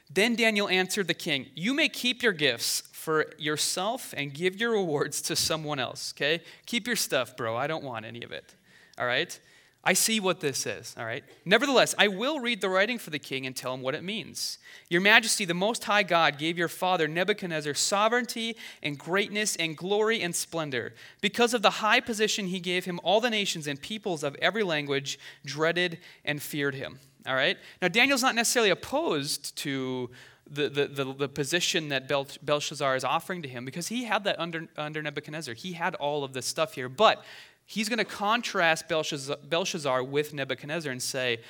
then 0.10 0.36
Daniel 0.36 0.70
answered 0.70 1.08
the 1.08 1.14
king, 1.14 1.48
You 1.56 1.74
may 1.74 1.90
keep 1.90 2.24
your 2.24 2.34
gifts 2.34 2.84
for 2.92 3.28
yourself 3.38 4.14
and 4.18 4.34
give 4.34 4.56
your 4.56 4.72
rewards 4.72 5.22
to 5.24 5.36
someone 5.36 5.80
else, 5.80 6.14
okay? 6.16 6.44
Keep 6.66 6.88
your 6.88 6.96
stuff, 6.96 7.38
bro. 7.38 7.56
I 7.56 7.68
don't 7.68 7.84
want 7.84 8.06
any 8.06 8.24
of 8.24 8.32
it, 8.32 8.54
all 8.98 9.06
right? 9.06 9.40
I 9.88 9.94
see 9.94 10.20
what 10.20 10.42
this 10.42 10.66
is, 10.66 10.94
all 10.98 11.06
right? 11.06 11.24
Nevertheless, 11.46 11.96
I 11.98 12.10
will 12.10 12.42
read 12.42 12.60
the 12.60 12.68
writing 12.68 12.98
for 12.98 13.10
the 13.10 13.20
king 13.20 13.46
and 13.46 13.56
tell 13.56 13.74
him 13.74 13.82
what 13.82 13.96
it 13.96 14.04
means. 14.04 14.58
Your 14.90 15.00
majesty, 15.00 15.46
the 15.46 15.54
Most 15.54 15.86
High 15.86 16.04
God 16.04 16.38
gave 16.38 16.58
your 16.58 16.68
father 16.68 17.08
Nebuchadnezzar 17.08 17.74
sovereignty 17.74 18.58
and 18.84 19.00
greatness 19.00 19.56
and 19.56 19.78
glory 19.78 20.22
and 20.22 20.36
splendor. 20.36 20.94
Because 21.22 21.54
of 21.54 21.62
the 21.62 21.70
high 21.70 22.02
position 22.02 22.48
he 22.48 22.60
gave 22.60 22.84
him, 22.84 23.00
all 23.02 23.22
the 23.22 23.30
nations 23.30 23.66
and 23.66 23.82
peoples 23.82 24.24
of 24.24 24.36
every 24.42 24.64
language 24.64 25.18
dreaded 25.46 26.00
and 26.26 26.42
feared 26.42 26.76
him. 26.76 27.00
All 27.28 27.36
right? 27.36 27.58
Now, 27.82 27.88
Daniel's 27.88 28.22
not 28.22 28.36
necessarily 28.36 28.70
opposed 28.70 29.56
to 29.58 30.10
the, 30.50 30.70
the, 30.70 30.88
the, 30.88 31.14
the 31.14 31.30
position 31.30 31.90
that 31.90 32.08
Bel- 32.08 32.28
Belshazzar 32.42 32.96
is 32.96 33.04
offering 33.04 33.42
to 33.42 33.48
him 33.50 33.66
because 33.66 33.88
he 33.88 34.06
had 34.06 34.24
that 34.24 34.40
under, 34.40 34.68
under 34.78 35.02
Nebuchadnezzar. 35.02 35.54
He 35.54 35.74
had 35.74 35.96
all 35.96 36.24
of 36.24 36.34
this 36.34 36.46
stuff 36.46 36.74
here. 36.74 36.88
But 36.88 37.24
he's 37.66 37.90
going 37.90 38.00
to 38.00 38.06
contrast 38.06 38.88
Belshazzar, 38.88 39.38
Belshazzar 39.44 40.04
with 40.04 40.34
Nebuchadnezzar 40.34 40.92
and 40.92 41.02
say, 41.02 41.42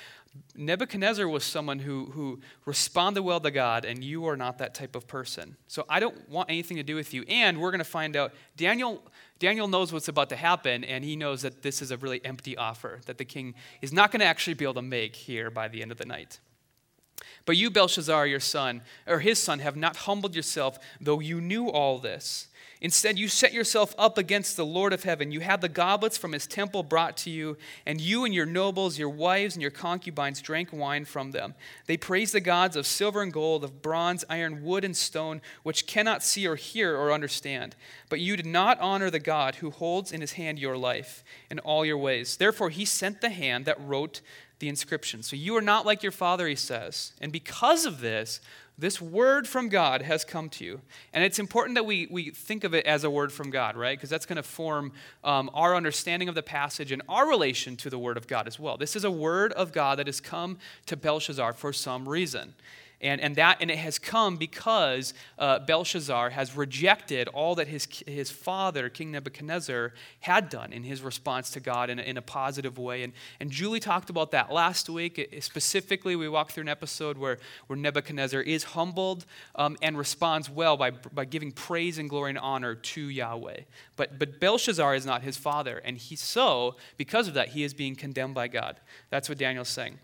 Nebuchadnezzar 0.56 1.28
was 1.28 1.44
someone 1.44 1.78
who, 1.78 2.06
who 2.06 2.40
responded 2.64 3.22
well 3.22 3.40
to 3.40 3.50
God, 3.50 3.84
and 3.84 4.02
you 4.02 4.26
are 4.26 4.36
not 4.36 4.58
that 4.58 4.74
type 4.74 4.96
of 4.96 5.06
person. 5.06 5.56
So 5.68 5.84
I 5.88 6.00
don't 6.00 6.28
want 6.28 6.50
anything 6.50 6.76
to 6.76 6.82
do 6.82 6.96
with 6.96 7.14
you. 7.14 7.24
And 7.28 7.60
we're 7.60 7.70
going 7.70 7.78
to 7.78 7.84
find 7.84 8.16
out 8.16 8.34
Daniel, 8.56 9.02
Daniel 9.38 9.68
knows 9.68 9.92
what's 9.92 10.08
about 10.08 10.28
to 10.30 10.36
happen, 10.36 10.84
and 10.84 11.04
he 11.04 11.16
knows 11.16 11.42
that 11.42 11.62
this 11.62 11.80
is 11.80 11.90
a 11.90 11.96
really 11.96 12.20
empty 12.24 12.56
offer 12.56 13.00
that 13.06 13.18
the 13.18 13.24
king 13.24 13.54
is 13.82 13.92
not 13.92 14.10
going 14.10 14.20
to 14.20 14.26
actually 14.26 14.54
be 14.54 14.64
able 14.64 14.74
to 14.74 14.82
make 14.82 15.14
here 15.14 15.50
by 15.50 15.68
the 15.68 15.80
end 15.80 15.92
of 15.92 15.98
the 15.98 16.06
night. 16.06 16.40
But 17.44 17.56
you, 17.56 17.70
Belshazzar, 17.70 18.26
your 18.26 18.40
son, 18.40 18.82
or 19.06 19.20
his 19.20 19.38
son, 19.38 19.60
have 19.60 19.76
not 19.76 19.96
humbled 19.96 20.34
yourself, 20.34 20.78
though 21.00 21.20
you 21.20 21.40
knew 21.40 21.68
all 21.68 21.98
this. 21.98 22.48
Instead, 22.80 23.18
you 23.18 23.26
set 23.26 23.52
yourself 23.52 23.94
up 23.98 24.18
against 24.18 24.56
the 24.56 24.64
Lord 24.64 24.92
of 24.92 25.02
heaven. 25.02 25.32
You 25.32 25.40
had 25.40 25.60
the 25.60 25.68
goblets 25.68 26.16
from 26.16 26.32
his 26.32 26.46
temple 26.46 26.82
brought 26.82 27.16
to 27.18 27.30
you, 27.30 27.56
and 27.84 28.00
you 28.00 28.24
and 28.24 28.32
your 28.32 28.46
nobles, 28.46 28.98
your 28.98 29.08
wives, 29.08 29.56
and 29.56 29.62
your 29.62 29.72
concubines 29.72 30.40
drank 30.40 30.72
wine 30.72 31.04
from 31.04 31.32
them. 31.32 31.54
They 31.86 31.96
praised 31.96 32.34
the 32.34 32.40
gods 32.40 32.76
of 32.76 32.86
silver 32.86 33.20
and 33.20 33.32
gold, 33.32 33.64
of 33.64 33.82
bronze, 33.82 34.24
iron, 34.30 34.62
wood, 34.62 34.84
and 34.84 34.96
stone, 34.96 35.40
which 35.64 35.86
cannot 35.86 36.22
see 36.22 36.46
or 36.46 36.54
hear 36.54 36.96
or 36.96 37.12
understand. 37.12 37.74
But 38.08 38.20
you 38.20 38.36
did 38.36 38.46
not 38.46 38.78
honor 38.80 39.10
the 39.10 39.18
God 39.18 39.56
who 39.56 39.70
holds 39.70 40.12
in 40.12 40.20
his 40.20 40.32
hand 40.32 40.58
your 40.58 40.76
life 40.76 41.24
and 41.50 41.58
all 41.60 41.84
your 41.84 41.98
ways. 41.98 42.36
Therefore, 42.36 42.70
he 42.70 42.84
sent 42.84 43.20
the 43.20 43.30
hand 43.30 43.64
that 43.64 43.80
wrote 43.80 44.20
the 44.58 44.68
inscription. 44.68 45.22
So 45.22 45.36
you 45.36 45.56
are 45.56 45.62
not 45.62 45.86
like 45.86 46.02
your 46.02 46.12
father, 46.12 46.46
he 46.48 46.54
says. 46.54 47.12
And 47.20 47.32
because 47.32 47.84
of 47.84 48.00
this, 48.00 48.40
this 48.78 49.00
word 49.00 49.48
from 49.48 49.68
God 49.68 50.02
has 50.02 50.24
come 50.24 50.48
to 50.50 50.64
you. 50.64 50.80
And 51.12 51.24
it's 51.24 51.40
important 51.40 51.74
that 51.74 51.84
we, 51.84 52.06
we 52.10 52.30
think 52.30 52.62
of 52.62 52.74
it 52.74 52.86
as 52.86 53.02
a 53.02 53.10
word 53.10 53.32
from 53.32 53.50
God, 53.50 53.76
right? 53.76 53.98
Because 53.98 54.08
that's 54.08 54.26
going 54.26 54.36
to 54.36 54.42
form 54.42 54.92
um, 55.24 55.50
our 55.52 55.74
understanding 55.74 56.28
of 56.28 56.36
the 56.36 56.44
passage 56.44 56.92
and 56.92 57.02
our 57.08 57.28
relation 57.28 57.76
to 57.78 57.90
the 57.90 57.98
word 57.98 58.16
of 58.16 58.28
God 58.28 58.46
as 58.46 58.58
well. 58.58 58.76
This 58.76 58.94
is 58.94 59.02
a 59.02 59.10
word 59.10 59.52
of 59.54 59.72
God 59.72 59.98
that 59.98 60.06
has 60.06 60.20
come 60.20 60.58
to 60.86 60.96
Belshazzar 60.96 61.54
for 61.54 61.72
some 61.72 62.08
reason. 62.08 62.54
And, 63.00 63.20
and, 63.20 63.36
that, 63.36 63.58
and 63.60 63.70
it 63.70 63.78
has 63.78 63.96
come 63.98 64.36
because 64.36 65.14
uh, 65.38 65.60
Belshazzar 65.60 66.30
has 66.30 66.56
rejected 66.56 67.28
all 67.28 67.54
that 67.54 67.68
his, 67.68 67.86
his 68.06 68.30
father, 68.30 68.88
King 68.88 69.12
Nebuchadnezzar, 69.12 69.92
had 70.20 70.48
done 70.48 70.72
in 70.72 70.82
his 70.82 71.00
response 71.00 71.50
to 71.50 71.60
God 71.60 71.90
in 71.90 72.00
a, 72.00 72.02
in 72.02 72.16
a 72.16 72.22
positive 72.22 72.76
way. 72.76 73.04
And, 73.04 73.12
and 73.38 73.52
Julie 73.52 73.78
talked 73.78 74.10
about 74.10 74.32
that 74.32 74.52
last 74.52 74.90
week. 74.90 75.38
specifically, 75.40 76.16
we 76.16 76.28
walked 76.28 76.52
through 76.52 76.62
an 76.62 76.68
episode 76.68 77.18
where, 77.18 77.38
where 77.68 77.76
Nebuchadnezzar 77.76 78.40
is 78.40 78.64
humbled 78.64 79.26
um, 79.54 79.76
and 79.80 79.96
responds 79.96 80.50
well 80.50 80.76
by, 80.76 80.90
by 80.90 81.24
giving 81.24 81.52
praise 81.52 81.98
and 81.98 82.10
glory 82.10 82.30
and 82.30 82.38
honor 82.38 82.74
to 82.74 83.08
Yahweh. 83.08 83.60
But, 83.94 84.18
but 84.18 84.40
Belshazzar 84.40 84.96
is 84.96 85.06
not 85.06 85.22
his 85.22 85.36
father. 85.36 85.80
And 85.84 85.98
he 85.98 86.16
so, 86.16 86.74
because 86.96 87.28
of 87.28 87.34
that, 87.34 87.48
he 87.48 87.62
is 87.62 87.74
being 87.74 87.94
condemned 87.94 88.34
by 88.34 88.48
God. 88.48 88.80
That's 89.10 89.28
what 89.28 89.38
Daniel's 89.38 89.68
saying. 89.68 90.00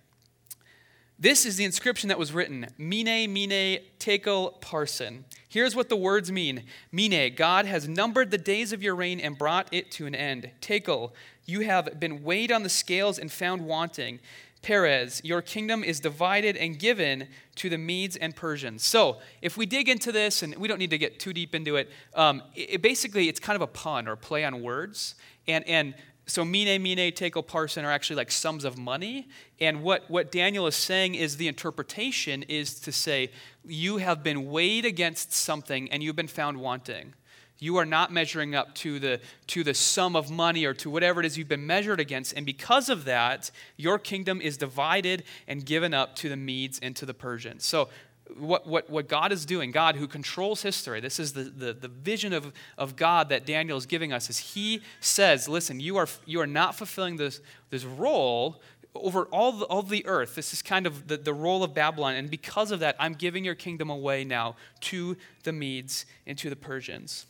This 1.18 1.46
is 1.46 1.56
the 1.56 1.64
inscription 1.64 2.08
that 2.08 2.18
was 2.18 2.32
written 2.32 2.66
Mene, 2.76 3.32
Mene, 3.32 3.78
Tekel, 4.00 4.58
Parsin. 4.60 5.22
Here's 5.48 5.76
what 5.76 5.88
the 5.88 5.96
words 5.96 6.32
mean 6.32 6.64
Mene, 6.90 7.32
God 7.36 7.66
has 7.66 7.88
numbered 7.88 8.30
the 8.32 8.38
days 8.38 8.72
of 8.72 8.82
your 8.82 8.96
reign 8.96 9.20
and 9.20 9.38
brought 9.38 9.68
it 9.72 9.92
to 9.92 10.06
an 10.06 10.14
end. 10.14 10.50
Tekel, 10.60 11.12
you 11.46 11.60
have 11.60 12.00
been 12.00 12.24
weighed 12.24 12.50
on 12.50 12.64
the 12.64 12.68
scales 12.68 13.18
and 13.18 13.30
found 13.30 13.64
wanting. 13.64 14.18
Peres, 14.60 15.20
your 15.22 15.42
kingdom 15.42 15.84
is 15.84 16.00
divided 16.00 16.56
and 16.56 16.78
given 16.78 17.28
to 17.56 17.68
the 17.68 17.76
Medes 17.76 18.16
and 18.16 18.34
Persians. 18.34 18.82
So, 18.82 19.18
if 19.42 19.58
we 19.58 19.66
dig 19.66 19.90
into 19.90 20.10
this, 20.10 20.42
and 20.42 20.56
we 20.56 20.66
don't 20.66 20.78
need 20.78 20.90
to 20.90 20.98
get 20.98 21.20
too 21.20 21.34
deep 21.34 21.54
into 21.54 21.76
it, 21.76 21.90
um, 22.14 22.42
it, 22.54 22.74
it 22.74 22.82
basically 22.82 23.28
it's 23.28 23.38
kind 23.38 23.56
of 23.56 23.62
a 23.62 23.66
pun 23.66 24.08
or 24.08 24.16
play 24.16 24.42
on 24.42 24.62
words. 24.62 25.14
And, 25.46 25.68
and 25.68 25.94
so 26.26 26.44
mene, 26.44 26.82
mene, 26.82 27.12
tekel, 27.12 27.42
parsin 27.42 27.84
are 27.84 27.90
actually 27.90 28.16
like 28.16 28.30
sums 28.30 28.64
of 28.64 28.78
money. 28.78 29.28
And 29.60 29.82
what, 29.82 30.08
what 30.10 30.32
Daniel 30.32 30.66
is 30.66 30.74
saying 30.74 31.14
is 31.14 31.36
the 31.36 31.48
interpretation 31.48 32.42
is 32.44 32.80
to 32.80 32.92
say, 32.92 33.30
you 33.66 33.98
have 33.98 34.22
been 34.22 34.50
weighed 34.50 34.86
against 34.86 35.32
something 35.32 35.90
and 35.90 36.02
you've 36.02 36.16
been 36.16 36.26
found 36.26 36.58
wanting. 36.58 37.14
You 37.58 37.76
are 37.76 37.84
not 37.86 38.12
measuring 38.12 38.54
up 38.54 38.74
to 38.76 38.98
the, 38.98 39.20
to 39.48 39.62
the 39.62 39.74
sum 39.74 40.16
of 40.16 40.30
money 40.30 40.64
or 40.64 40.74
to 40.74 40.90
whatever 40.90 41.20
it 41.20 41.26
is 41.26 41.38
you've 41.38 41.48
been 41.48 41.66
measured 41.66 42.00
against. 42.00 42.32
And 42.32 42.44
because 42.44 42.88
of 42.88 43.04
that, 43.04 43.50
your 43.76 43.98
kingdom 43.98 44.40
is 44.40 44.56
divided 44.56 45.24
and 45.46 45.64
given 45.64 45.94
up 45.94 46.16
to 46.16 46.28
the 46.28 46.36
Medes 46.36 46.78
and 46.82 46.96
to 46.96 47.06
the 47.06 47.14
Persians. 47.14 47.64
So 47.64 47.90
what, 48.38 48.66
what, 48.66 48.88
what 48.90 49.08
God 49.08 49.32
is 49.32 49.44
doing, 49.44 49.70
God 49.70 49.96
who 49.96 50.06
controls 50.06 50.62
history, 50.62 51.00
this 51.00 51.20
is 51.20 51.32
the, 51.32 51.44
the, 51.44 51.72
the 51.72 51.88
vision 51.88 52.32
of, 52.32 52.52
of 52.78 52.96
God 52.96 53.28
that 53.28 53.46
Daniel 53.46 53.76
is 53.76 53.86
giving 53.86 54.12
us, 54.12 54.30
is 54.30 54.38
he 54.38 54.82
says, 55.00 55.48
listen, 55.48 55.78
you 55.80 55.96
are, 55.96 56.08
you 56.24 56.40
are 56.40 56.46
not 56.46 56.74
fulfilling 56.74 57.16
this, 57.16 57.40
this 57.70 57.84
role 57.84 58.60
over 58.94 59.24
all 59.26 59.52
the, 59.52 59.64
all 59.66 59.82
the 59.82 60.06
earth. 60.06 60.36
This 60.36 60.52
is 60.52 60.62
kind 60.62 60.86
of 60.86 61.08
the, 61.08 61.16
the 61.16 61.34
role 61.34 61.62
of 61.62 61.74
Babylon. 61.74 62.14
And 62.14 62.30
because 62.30 62.70
of 62.70 62.80
that, 62.80 62.96
I'm 62.98 63.14
giving 63.14 63.44
your 63.44 63.56
kingdom 63.56 63.90
away 63.90 64.24
now 64.24 64.56
to 64.82 65.16
the 65.42 65.52
Medes 65.52 66.06
and 66.26 66.38
to 66.38 66.48
the 66.48 66.56
Persians. 66.56 67.26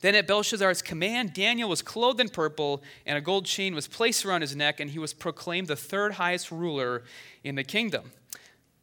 Then 0.00 0.14
at 0.14 0.28
Belshazzar's 0.28 0.80
command, 0.80 1.32
Daniel 1.32 1.68
was 1.68 1.82
clothed 1.82 2.20
in 2.20 2.28
purple, 2.28 2.82
and 3.04 3.18
a 3.18 3.20
gold 3.20 3.46
chain 3.46 3.74
was 3.74 3.88
placed 3.88 4.24
around 4.24 4.42
his 4.42 4.54
neck, 4.54 4.78
and 4.78 4.90
he 4.90 4.98
was 4.98 5.12
proclaimed 5.12 5.66
the 5.66 5.74
third 5.74 6.12
highest 6.12 6.52
ruler 6.52 7.02
in 7.42 7.56
the 7.56 7.64
kingdom. 7.64 8.12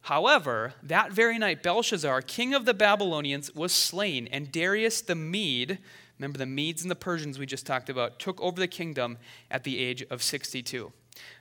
However, 0.06 0.74
that 0.84 1.10
very 1.10 1.36
night, 1.36 1.64
Belshazzar, 1.64 2.22
king 2.22 2.54
of 2.54 2.64
the 2.64 2.74
Babylonians, 2.74 3.52
was 3.56 3.72
slain, 3.72 4.28
and 4.30 4.52
Darius 4.52 5.00
the 5.00 5.16
Mede, 5.16 5.78
remember 6.16 6.38
the 6.38 6.46
Medes 6.46 6.82
and 6.82 6.90
the 6.92 6.94
Persians 6.94 7.40
we 7.40 7.44
just 7.44 7.66
talked 7.66 7.90
about, 7.90 8.20
took 8.20 8.40
over 8.40 8.60
the 8.60 8.68
kingdom 8.68 9.18
at 9.50 9.64
the 9.64 9.80
age 9.80 10.04
of 10.08 10.22
62. 10.22 10.92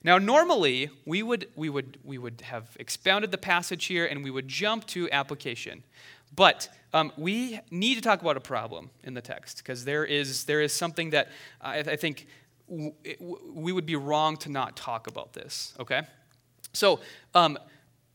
Now, 0.04 0.18
normally, 0.18 0.90
we 1.06 1.22
would, 1.22 1.48
we 1.56 1.70
would, 1.70 2.00
we 2.04 2.18
would 2.18 2.42
have 2.42 2.76
expounded 2.80 3.30
the 3.30 3.38
passage 3.38 3.86
here 3.86 4.08
and 4.08 4.24
we 4.24 4.32
would 4.32 4.48
jump 4.48 4.88
to 4.88 5.12
application. 5.12 5.84
But 6.36 6.68
um, 6.92 7.12
we 7.18 7.60
need 7.70 7.94
to 7.96 8.02
talk 8.02 8.24
about 8.24 8.36
a 8.36 8.42
problem 8.42 8.90
in 9.04 9.14
the 9.14 9.22
text 9.22 9.60
because 9.60 9.86
there 9.86 10.06
is, 10.06 10.46
there 10.46 10.62
is 10.62 10.74
something 10.74 11.12
that 11.12 11.30
I, 11.62 11.82
I 11.82 11.96
think 11.98 12.26
w- 12.68 12.94
we 13.54 13.72
would 13.72 13.86
be 13.86 13.96
wrong 13.96 14.38
to 14.38 14.50
not 14.50 14.76
talk 14.76 15.06
about 15.06 15.34
this, 15.34 15.76
okay? 15.80 16.02
So, 16.74 17.00
um, 17.36 17.60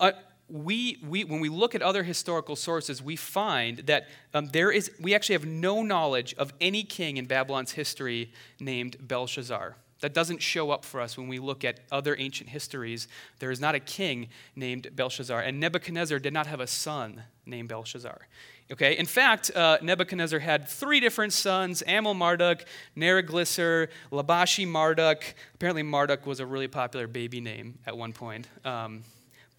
uh, 0.01 0.13
we, 0.51 0.99
we, 1.07 1.25
when 1.25 1.41
we 1.41 1.49
look 1.49 1.75
at 1.75 1.83
other 1.83 2.03
historical 2.03 2.57
sources, 2.57 3.03
we 3.03 3.17
find 3.17 3.79
that 3.81 4.09
um, 4.35 4.49
there 4.49 4.71
is, 4.71 4.91
we 5.01 5.15
actually 5.15 5.35
have 5.35 5.47
no 5.47 5.83
knowledge 5.83 6.35
of 6.35 6.53
any 6.61 6.83
king 6.83 7.17
in 7.17 7.27
Babylon's 7.27 7.73
history 7.73 8.33
named 8.59 8.97
Belshazzar. 9.01 9.77
That 10.01 10.15
doesn't 10.15 10.41
show 10.41 10.71
up 10.71 10.85
for 10.85 11.01
us 11.01 11.19
when 11.19 11.29
we 11.29 11.39
look 11.39 11.63
at 11.65 11.81
other 11.93 12.17
ancient 12.19 12.49
histories. 12.49 13.07
There 13.39 13.51
is 13.51 13.61
not 13.61 13.75
a 13.75 13.81
king 13.81 14.29
named 14.57 14.89
Belshazzar. 14.97 15.41
And 15.41 15.61
Nebuchadnezzar 15.61 16.19
did 16.19 16.33
not 16.33 16.47
have 16.47 16.61
a 16.61 16.67
son 16.67 17.23
named 17.45 17.69
Belshazzar. 17.69 18.27
Okay, 18.73 18.97
in 18.97 19.07
fact, 19.07 19.51
uh, 19.55 19.79
Nebuchadnezzar 19.83 20.39
had 20.39 20.69
three 20.69 21.01
different 21.01 21.33
sons 21.33 21.83
Amel 21.87 22.15
Marduk, 22.15 22.65
Neriglissar, 22.97 23.89
Labashi 24.13 24.67
Marduk. 24.67 25.23
Apparently, 25.55 25.83
Marduk 25.83 26.25
was 26.25 26.39
a 26.39 26.47
really 26.47 26.69
popular 26.69 27.09
baby 27.09 27.41
name 27.41 27.79
at 27.85 27.97
one 27.97 28.13
point. 28.13 28.47
Um, 28.65 29.03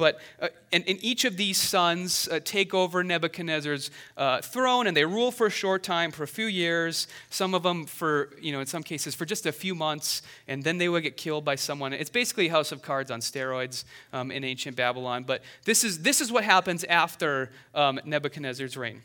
but 0.01 0.19
uh, 0.41 0.47
and, 0.71 0.83
and, 0.87 0.97
each 1.03 1.25
of 1.25 1.37
these 1.37 1.59
sons 1.59 2.27
uh, 2.31 2.39
take 2.43 2.73
over 2.73 3.03
Nebuchadnezzar's 3.03 3.91
uh, 4.17 4.41
throne, 4.41 4.87
and 4.87 4.97
they 4.97 5.05
rule 5.05 5.31
for 5.31 5.45
a 5.45 5.51
short 5.51 5.83
time, 5.83 6.09
for 6.09 6.23
a 6.23 6.27
few 6.27 6.47
years. 6.47 7.07
Some 7.29 7.53
of 7.53 7.61
them 7.61 7.85
for, 7.85 8.31
you 8.41 8.51
know, 8.51 8.61
in 8.61 8.65
some 8.65 8.81
cases 8.81 9.13
for 9.13 9.25
just 9.25 9.45
a 9.45 9.51
few 9.51 9.75
months, 9.75 10.23
and 10.47 10.63
then 10.63 10.79
they 10.79 10.89
would 10.89 11.03
get 11.03 11.17
killed 11.17 11.45
by 11.45 11.53
someone. 11.53 11.93
It's 11.93 12.09
basically 12.09 12.47
House 12.47 12.71
of 12.71 12.81
Cards 12.81 13.11
on 13.11 13.19
steroids 13.19 13.83
um, 14.11 14.31
in 14.31 14.43
ancient 14.43 14.75
Babylon. 14.75 15.23
But 15.23 15.43
this 15.65 15.83
is 15.83 15.99
this 15.99 16.19
is 16.19 16.31
what 16.31 16.43
happens 16.43 16.83
after 16.85 17.51
um, 17.75 17.99
Nebuchadnezzar's 18.03 18.75
reign. 18.75 19.03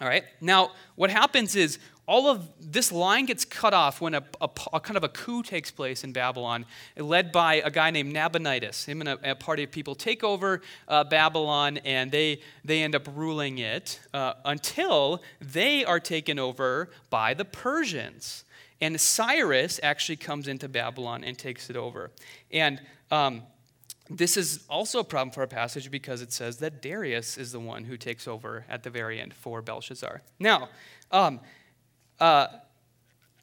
All 0.00 0.08
right. 0.08 0.24
Now, 0.40 0.72
what 0.96 1.10
happens 1.10 1.54
is 1.54 1.78
all 2.06 2.28
of 2.28 2.48
this 2.60 2.90
line 2.90 3.26
gets 3.26 3.44
cut 3.44 3.72
off 3.72 4.00
when 4.00 4.14
a, 4.14 4.24
a, 4.40 4.48
a, 4.72 4.80
kind 4.80 4.96
of 4.96 5.04
a 5.04 5.08
coup 5.08 5.42
takes 5.42 5.70
place 5.70 6.02
in 6.02 6.12
Babylon, 6.12 6.66
led 6.96 7.30
by 7.30 7.54
a 7.54 7.70
guy 7.70 7.90
named 7.90 8.12
Nabonidus. 8.12 8.84
Him 8.86 9.00
and 9.00 9.08
a, 9.08 9.30
a 9.30 9.34
party 9.36 9.62
of 9.62 9.70
people 9.70 9.94
take 9.94 10.24
over 10.24 10.62
uh, 10.88 11.04
Babylon, 11.04 11.78
and 11.78 12.10
they, 12.10 12.40
they 12.64 12.82
end 12.82 12.96
up 12.96 13.08
ruling 13.14 13.58
it 13.58 14.00
uh, 14.12 14.34
until 14.44 15.22
they 15.40 15.84
are 15.84 16.00
taken 16.00 16.38
over 16.38 16.90
by 17.08 17.34
the 17.34 17.44
Persians. 17.44 18.44
And 18.80 19.00
Cyrus 19.00 19.78
actually 19.82 20.16
comes 20.16 20.48
into 20.48 20.68
Babylon 20.68 21.22
and 21.22 21.38
takes 21.38 21.70
it 21.70 21.76
over. 21.76 22.10
And 22.50 22.80
um, 23.12 23.42
this 24.10 24.36
is 24.36 24.64
also 24.68 25.00
a 25.00 25.04
problem 25.04 25.30
for 25.30 25.40
our 25.40 25.46
passage 25.46 25.90
because 25.90 26.22
it 26.22 26.32
says 26.32 26.58
that 26.58 26.82
Darius 26.82 27.38
is 27.38 27.52
the 27.52 27.60
one 27.60 27.84
who 27.84 27.96
takes 27.96 28.26
over 28.26 28.64
at 28.68 28.82
the 28.82 28.90
very 28.90 29.20
end 29.20 29.34
for 29.34 29.62
Belshazzar. 29.62 30.22
Now, 30.38 30.68
um, 31.10 31.40
uh, 32.20 32.48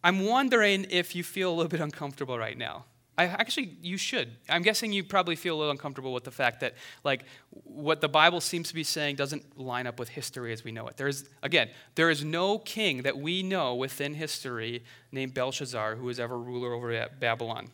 I'm 0.04 0.26
wondering 0.26 0.86
if 0.90 1.16
you 1.16 1.24
feel 1.24 1.50
a 1.52 1.56
little 1.56 1.70
bit 1.70 1.82
uncomfortable 1.82 2.38
right 2.38 2.58
now. 2.58 2.86
I 3.18 3.26
actually, 3.26 3.76
you 3.82 3.98
should. 3.98 4.30
I'm 4.48 4.62
guessing 4.62 4.94
you 4.94 5.04
probably 5.04 5.36
feel 5.36 5.58
a 5.58 5.60
little 5.60 5.72
uncomfortable 5.72 6.14
with 6.14 6.24
the 6.24 6.32
fact 6.32 6.62
that, 6.62 6.76
like, 7.04 7.26
what 7.66 8.00
the 8.00 8.08
Bible 8.08 8.40
seems 8.40 8.70
to 8.70 8.74
be 8.74 8.86
saying 8.86 9.18
doesn't 9.18 9.60
line 9.60 9.88
up 9.88 10.00
with 10.00 10.08
history 10.08 10.54
as 10.54 10.64
we 10.64 10.72
know 10.72 10.88
it. 10.88 10.96
There 10.96 11.10
is, 11.10 11.30
again, 11.44 11.70
there 11.96 12.10
is 12.10 12.24
no 12.24 12.60
king 12.60 13.02
that 13.02 13.18
we 13.18 13.44
know 13.44 13.76
within 13.76 14.14
history 14.14 14.86
named 15.12 15.34
Belshazzar 15.34 15.98
who 15.98 16.06
was 16.06 16.18
ever 16.18 16.40
ruler 16.40 16.72
over 16.74 17.10
Babylon. 17.20 17.72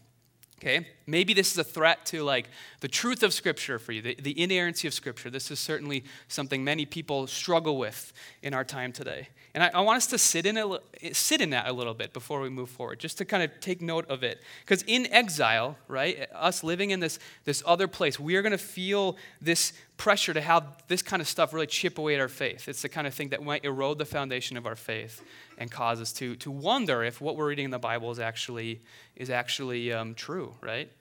Okay? 0.65 0.87
Maybe 1.05 1.35
this 1.35 1.51
is 1.51 1.59
a 1.59 1.63
threat 1.63 2.07
to 2.07 2.23
like 2.23 2.49
the 2.79 2.87
truth 2.87 3.21
of 3.21 3.33
Scripture 3.33 3.77
for 3.77 3.91
you, 3.91 4.01
the, 4.01 4.15
the 4.19 4.41
inerrancy 4.41 4.87
of 4.87 4.95
Scripture. 4.95 5.29
This 5.29 5.51
is 5.51 5.59
certainly 5.59 6.03
something 6.27 6.63
many 6.63 6.87
people 6.87 7.27
struggle 7.27 7.77
with 7.77 8.11
in 8.41 8.55
our 8.55 8.63
time 8.63 8.91
today. 8.91 9.29
And 9.55 9.63
I, 9.63 9.71
I 9.73 9.81
want 9.81 9.95
us 9.95 10.07
to 10.07 10.17
sit 10.17 10.45
in, 10.45 10.57
a, 10.57 10.79
sit 11.13 11.39
in 11.39 11.51
that 11.51 11.67
a 11.67 11.71
little 11.71 11.93
bit 11.93 12.11
before 12.11 12.41
we 12.41 12.49
move 12.49 12.69
forward, 12.69 12.99
just 12.99 13.17
to 13.19 13.25
kind 13.25 13.41
of 13.41 13.57
take 13.61 13.81
note 13.81 14.05
of 14.09 14.21
it. 14.21 14.41
Because 14.59 14.83
in 14.85 15.07
exile, 15.13 15.77
right, 15.87 16.27
us 16.33 16.61
living 16.61 16.89
in 16.89 16.99
this, 16.99 17.19
this 17.45 17.63
other 17.65 17.87
place, 17.87 18.19
we 18.19 18.35
are 18.35 18.41
going 18.41 18.51
to 18.51 18.57
feel 18.57 19.15
this 19.39 19.71
pressure 19.95 20.33
to 20.33 20.41
have 20.41 20.83
this 20.89 21.01
kind 21.01 21.21
of 21.21 21.27
stuff 21.29 21.53
really 21.53 21.67
chip 21.67 21.97
away 21.97 22.15
at 22.15 22.19
our 22.19 22.27
faith. 22.27 22.67
It's 22.67 22.81
the 22.81 22.89
kind 22.89 23.07
of 23.07 23.13
thing 23.13 23.29
that 23.29 23.41
might 23.41 23.63
erode 23.63 23.97
the 23.97 24.05
foundation 24.05 24.57
of 24.57 24.65
our 24.65 24.75
faith 24.75 25.23
and 25.57 25.71
cause 25.71 26.01
us 26.01 26.11
to, 26.13 26.35
to 26.35 26.51
wonder 26.51 27.01
if 27.01 27.21
what 27.21 27.37
we're 27.37 27.47
reading 27.47 27.65
in 27.65 27.71
the 27.71 27.79
Bible 27.79 28.11
is 28.11 28.19
actually, 28.19 28.81
is 29.15 29.29
actually 29.29 29.93
um, 29.93 30.15
true, 30.15 30.53
right? 30.59 30.91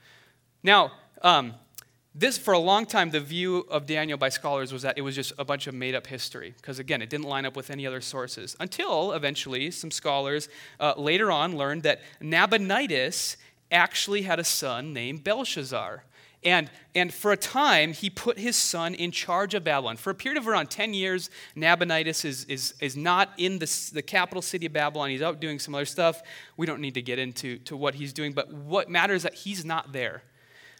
Now, 0.62 0.92
um, 1.22 1.54
this, 2.16 2.38
for 2.38 2.54
a 2.54 2.58
long 2.58 2.86
time, 2.86 3.10
the 3.10 3.20
view 3.20 3.66
of 3.68 3.86
Daniel 3.86 4.16
by 4.16 4.28
scholars 4.28 4.72
was 4.72 4.82
that 4.82 4.96
it 4.96 5.00
was 5.00 5.16
just 5.16 5.32
a 5.36 5.44
bunch 5.44 5.66
of 5.66 5.74
made 5.74 5.96
up 5.96 6.06
history, 6.06 6.54
because 6.56 6.78
again, 6.78 7.02
it 7.02 7.10
didn't 7.10 7.26
line 7.26 7.44
up 7.44 7.56
with 7.56 7.70
any 7.70 7.86
other 7.88 8.00
sources. 8.00 8.56
Until 8.60 9.12
eventually, 9.12 9.72
some 9.72 9.90
scholars 9.90 10.48
uh, 10.78 10.94
later 10.96 11.32
on 11.32 11.56
learned 11.56 11.82
that 11.82 12.02
Nabonidus 12.20 13.36
actually 13.72 14.22
had 14.22 14.38
a 14.38 14.44
son 14.44 14.92
named 14.92 15.24
Belshazzar. 15.24 16.04
And, 16.44 16.70
and 16.94 17.12
for 17.12 17.32
a 17.32 17.36
time, 17.36 17.92
he 17.92 18.10
put 18.10 18.38
his 18.38 18.54
son 18.54 18.94
in 18.94 19.10
charge 19.10 19.54
of 19.54 19.64
Babylon. 19.64 19.96
For 19.96 20.10
a 20.10 20.14
period 20.14 20.38
of 20.38 20.46
around 20.46 20.70
10 20.70 20.94
years, 20.94 21.30
Nabonidus 21.56 22.24
is, 22.24 22.44
is, 22.44 22.74
is 22.80 22.96
not 22.96 23.30
in 23.38 23.58
the, 23.58 23.90
the 23.92 24.02
capital 24.02 24.42
city 24.42 24.66
of 24.66 24.72
Babylon. 24.72 25.10
He's 25.10 25.22
out 25.22 25.40
doing 25.40 25.58
some 25.58 25.74
other 25.74 25.86
stuff. 25.86 26.22
We 26.56 26.66
don't 26.66 26.80
need 26.80 26.94
to 26.94 27.02
get 27.02 27.18
into 27.18 27.58
to 27.60 27.76
what 27.76 27.94
he's 27.94 28.12
doing, 28.12 28.34
but 28.34 28.52
what 28.52 28.90
matters 28.90 29.16
is 29.16 29.22
that 29.24 29.34
he's 29.34 29.64
not 29.64 29.92
there. 29.92 30.22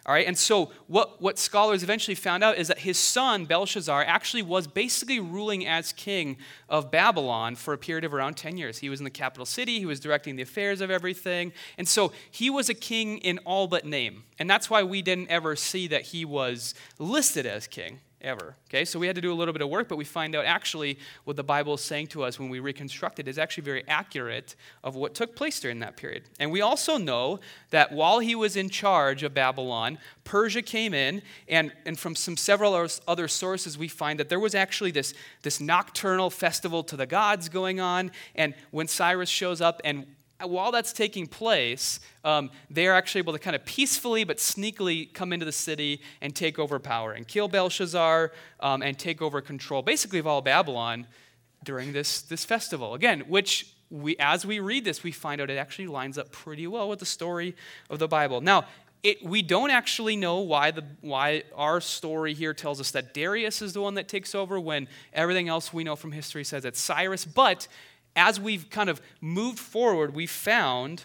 All 0.05 0.13
right, 0.13 0.27
and 0.27 0.37
so 0.37 0.71
what, 0.85 1.19
what 1.19 1.39
scholars 1.39 1.81
eventually 1.81 2.13
found 2.13 2.43
out 2.43 2.59
is 2.59 2.67
that 2.67 2.77
his 2.77 2.99
son, 2.99 3.45
Belshazzar, 3.45 4.03
actually 4.03 4.43
was 4.43 4.67
basically 4.67 5.19
ruling 5.19 5.65
as 5.65 5.91
king 5.93 6.37
of 6.69 6.91
Babylon 6.91 7.55
for 7.55 7.73
a 7.73 7.77
period 7.77 8.03
of 8.03 8.13
around 8.13 8.37
10 8.37 8.55
years. 8.55 8.77
He 8.77 8.89
was 8.89 8.99
in 8.99 9.03
the 9.03 9.09
capital 9.09 9.47
city, 9.47 9.79
he 9.79 9.85
was 9.87 9.99
directing 9.99 10.35
the 10.35 10.43
affairs 10.43 10.79
of 10.79 10.91
everything, 10.91 11.53
and 11.79 11.87
so 11.87 12.11
he 12.29 12.51
was 12.51 12.69
a 12.69 12.75
king 12.75 13.17
in 13.17 13.39
all 13.45 13.65
but 13.65 13.83
name. 13.83 14.25
And 14.37 14.47
that's 14.47 14.69
why 14.69 14.83
we 14.83 15.01
didn't 15.01 15.31
ever 15.31 15.55
see 15.55 15.87
that 15.87 16.03
he 16.03 16.23
was 16.23 16.75
listed 16.99 17.47
as 17.47 17.65
king 17.65 17.99
ever. 18.21 18.55
Okay, 18.69 18.85
so 18.85 18.97
we 18.97 19.07
had 19.07 19.15
to 19.15 19.21
do 19.21 19.31
a 19.31 19.35
little 19.35 19.53
bit 19.53 19.61
of 19.61 19.69
work, 19.69 19.87
but 19.87 19.97
we 19.97 20.05
find 20.05 20.35
out 20.35 20.45
actually 20.45 20.97
what 21.23 21.35
the 21.35 21.43
Bible 21.43 21.75
is 21.75 21.81
saying 21.81 22.07
to 22.07 22.23
us 22.23 22.39
when 22.39 22.49
we 22.49 22.59
reconstruct 22.59 23.19
it 23.19 23.27
is 23.27 23.37
actually 23.37 23.63
very 23.63 23.83
accurate 23.87 24.55
of 24.83 24.95
what 24.95 25.13
took 25.13 25.35
place 25.35 25.59
during 25.59 25.79
that 25.79 25.97
period. 25.97 26.23
And 26.39 26.51
we 26.51 26.61
also 26.61 26.97
know 26.97 27.39
that 27.69 27.91
while 27.91 28.19
he 28.19 28.35
was 28.35 28.55
in 28.55 28.69
charge 28.69 29.23
of 29.23 29.33
Babylon, 29.33 29.97
Persia 30.23 30.61
came 30.61 30.93
in, 30.93 31.21
and, 31.47 31.71
and 31.85 31.97
from 31.97 32.15
some 32.15 32.37
several 32.37 32.87
other 33.07 33.27
sources, 33.27 33.77
we 33.77 33.87
find 33.87 34.19
that 34.19 34.29
there 34.29 34.39
was 34.39 34.55
actually 34.55 34.91
this, 34.91 35.13
this 35.43 35.59
nocturnal 35.59 36.29
festival 36.29 36.83
to 36.83 36.97
the 36.97 37.05
gods 37.05 37.49
going 37.49 37.79
on. 37.79 38.11
And 38.33 38.55
when 38.71 38.87
Cyrus 38.87 39.29
shows 39.29 39.61
up 39.61 39.81
and 39.83 40.14
while 40.49 40.71
that's 40.71 40.93
taking 40.93 41.27
place, 41.27 41.99
um, 42.23 42.49
they 42.69 42.87
are 42.87 42.93
actually 42.93 43.19
able 43.19 43.33
to 43.33 43.39
kind 43.39 43.55
of 43.55 43.65
peacefully 43.65 44.23
but 44.23 44.37
sneakily 44.37 45.13
come 45.13 45.33
into 45.33 45.45
the 45.45 45.51
city 45.51 46.01
and 46.21 46.35
take 46.35 46.59
over 46.59 46.79
power 46.79 47.13
and 47.13 47.27
kill 47.27 47.47
Belshazzar 47.47 48.31
um, 48.59 48.81
and 48.81 48.97
take 48.97 49.21
over 49.21 49.41
control, 49.41 49.81
basically, 49.81 50.19
of 50.19 50.27
all 50.27 50.41
Babylon 50.41 51.07
during 51.63 51.93
this, 51.93 52.21
this 52.21 52.45
festival. 52.45 52.93
Again, 52.93 53.21
which 53.27 53.73
we, 53.89 54.15
as 54.19 54.45
we 54.45 54.59
read 54.59 54.85
this, 54.85 55.03
we 55.03 55.11
find 55.11 55.41
out 55.41 55.49
it 55.49 55.57
actually 55.57 55.87
lines 55.87 56.17
up 56.17 56.31
pretty 56.31 56.67
well 56.67 56.89
with 56.89 56.99
the 56.99 57.05
story 57.05 57.55
of 57.89 57.99
the 57.99 58.07
Bible. 58.07 58.41
Now, 58.41 58.65
it, 59.03 59.23
we 59.23 59.43
don't 59.43 59.69
actually 59.69 60.15
know 60.15 60.39
why, 60.39 60.71
the, 60.71 60.83
why 61.01 61.43
our 61.55 61.79
story 61.79 62.33
here 62.33 62.55
tells 62.55 62.79
us 62.79 62.89
that 62.91 63.13
Darius 63.13 63.61
is 63.61 63.73
the 63.73 63.81
one 63.81 63.93
that 63.95 64.07
takes 64.07 64.33
over 64.33 64.59
when 64.59 64.87
everything 65.13 65.47
else 65.47 65.71
we 65.71 65.83
know 65.83 65.95
from 65.95 66.11
history 66.11 66.43
says 66.43 66.65
it's 66.65 66.81
Cyrus, 66.81 67.23
but 67.23 67.67
as 68.15 68.39
we've 68.39 68.69
kind 68.69 68.89
of 68.89 69.01
moved 69.21 69.59
forward, 69.59 70.13
we 70.13 70.25
found 70.25 71.03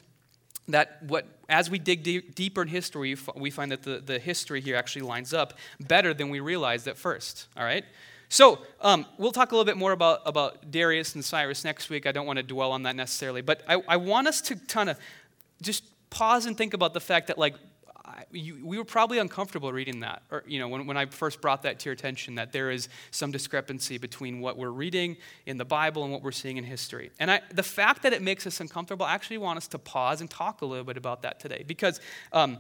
that 0.69 1.03
what 1.03 1.27
as 1.49 1.69
we 1.69 1.79
dig 1.79 2.03
de- 2.05 2.21
deeper 2.21 2.63
in 2.63 2.69
history, 2.69 3.17
we 3.35 3.51
find 3.51 3.73
that 3.73 3.83
the, 3.83 3.99
the 3.99 4.19
history 4.19 4.61
here 4.61 4.77
actually 4.77 5.03
lines 5.03 5.35
up 5.35 5.55
better 5.81 6.15
than 6.15 6.31
we 6.31 6.39
realized 6.39 6.87
at 6.87 6.97
first. 6.97 7.49
All 7.57 7.65
right? 7.65 7.85
So 8.29 8.61
um, 8.81 9.05
we'll 9.19 9.33
talk 9.33 9.51
a 9.51 9.57
little 9.57 9.65
bit 9.65 9.77
more 9.77 9.91
about, 9.91 10.21
about 10.25 10.71
Darius 10.71 11.17
and 11.17 11.25
Cyrus 11.25 11.65
next 11.65 11.91
week. 11.91 12.07
I 12.07 12.13
don't 12.13 12.27
want 12.27 12.37
to 12.37 12.45
dwell 12.45 12.71
on 12.71 12.85
that 12.85 12.95
necessarily, 12.95 13.43
but 13.43 13.63
I, 13.69 13.83
I 13.89 13.97
want 13.97 14.29
us 14.29 14.41
to 14.43 14.57
kind 14.57 14.89
of 14.89 14.99
just 15.61 15.83
pause 16.11 16.47
and 16.47 16.57
think 16.57 16.73
about 16.73 16.95
the 16.95 17.01
fact 17.01 17.27
that 17.27 17.39
like 17.39 17.55
you, 18.31 18.65
we 18.65 18.79
were 18.79 18.85
probably 18.85 19.19
uncomfortable 19.19 19.73
reading 19.73 20.01
that, 20.01 20.23
or 20.31 20.45
you 20.47 20.59
know, 20.59 20.69
when, 20.69 20.87
when 20.87 20.97
I 20.97 21.07
first 21.07 21.41
brought 21.41 21.63
that 21.63 21.79
to 21.81 21.85
your 21.87 21.93
attention, 21.93 22.37
that 22.37 22.53
there 22.53 22.71
is 22.71 22.89
some 23.11 23.31
discrepancy 23.31 23.99
between 23.99 24.41
what 24.41 24.57
we're 24.57 24.71
reading 24.71 25.17
in 25.47 25.57
the 25.57 25.65
Bible 25.65 26.05
and 26.05 26.13
what 26.13 26.23
we're 26.23 26.33
seeing 26.33 26.57
in 26.57 26.65
history. 26.65 27.11
And 27.19 27.31
I, 27.31 27.41
the 27.53 27.63
fact 27.63 28.03
that 28.03 28.13
it 28.13 28.23
makes 28.23 28.47
us 28.47 28.61
uncomfortable, 28.61 29.07
I 29.07 29.15
actually 29.15 29.39
want 29.39 29.57
us 29.57 29.69
to 29.69 29.79
pause 29.79 30.21
and 30.21 30.31
talk 30.31 30.63
a 30.63 30.67
little 30.67 30.85
bit 30.85 30.97
about 30.97 31.23
that 31.23 31.41
today, 31.41 31.65
because 31.67 32.01
um, 32.33 32.59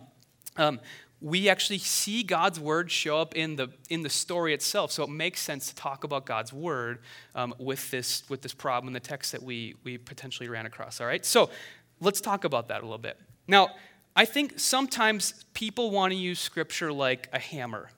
um, 0.56 0.80
we 1.20 1.48
actually 1.48 1.78
see 1.78 2.22
God's 2.22 2.58
word 2.58 2.90
show 2.90 3.18
up 3.18 3.36
in 3.36 3.56
the 3.56 3.68
in 3.88 4.02
the 4.02 4.08
story 4.08 4.54
itself. 4.54 4.90
So 4.90 5.04
it 5.04 5.10
makes 5.10 5.40
sense 5.40 5.68
to 5.68 5.74
talk 5.74 6.04
about 6.04 6.24
God's 6.24 6.52
word 6.52 7.00
um, 7.34 7.54
with 7.58 7.90
this 7.90 8.22
with 8.30 8.40
this 8.40 8.54
problem 8.54 8.88
in 8.88 8.94
the 8.94 9.00
text 9.00 9.32
that 9.32 9.42
we 9.42 9.74
we 9.84 9.98
potentially 9.98 10.48
ran 10.48 10.66
across. 10.66 11.00
All 11.00 11.06
right, 11.06 11.24
so 11.24 11.50
let's 12.00 12.20
talk 12.20 12.44
about 12.44 12.68
that 12.68 12.80
a 12.80 12.84
little 12.84 12.98
bit. 12.98 13.18
Now, 13.46 13.70
I 14.16 14.24
think 14.24 14.58
sometimes 14.58 15.44
people 15.54 15.90
want 15.90 16.12
to 16.12 16.16
use 16.16 16.38
scripture 16.40 16.92
like 16.92 17.28
a 17.32 17.38
hammer. 17.38 17.90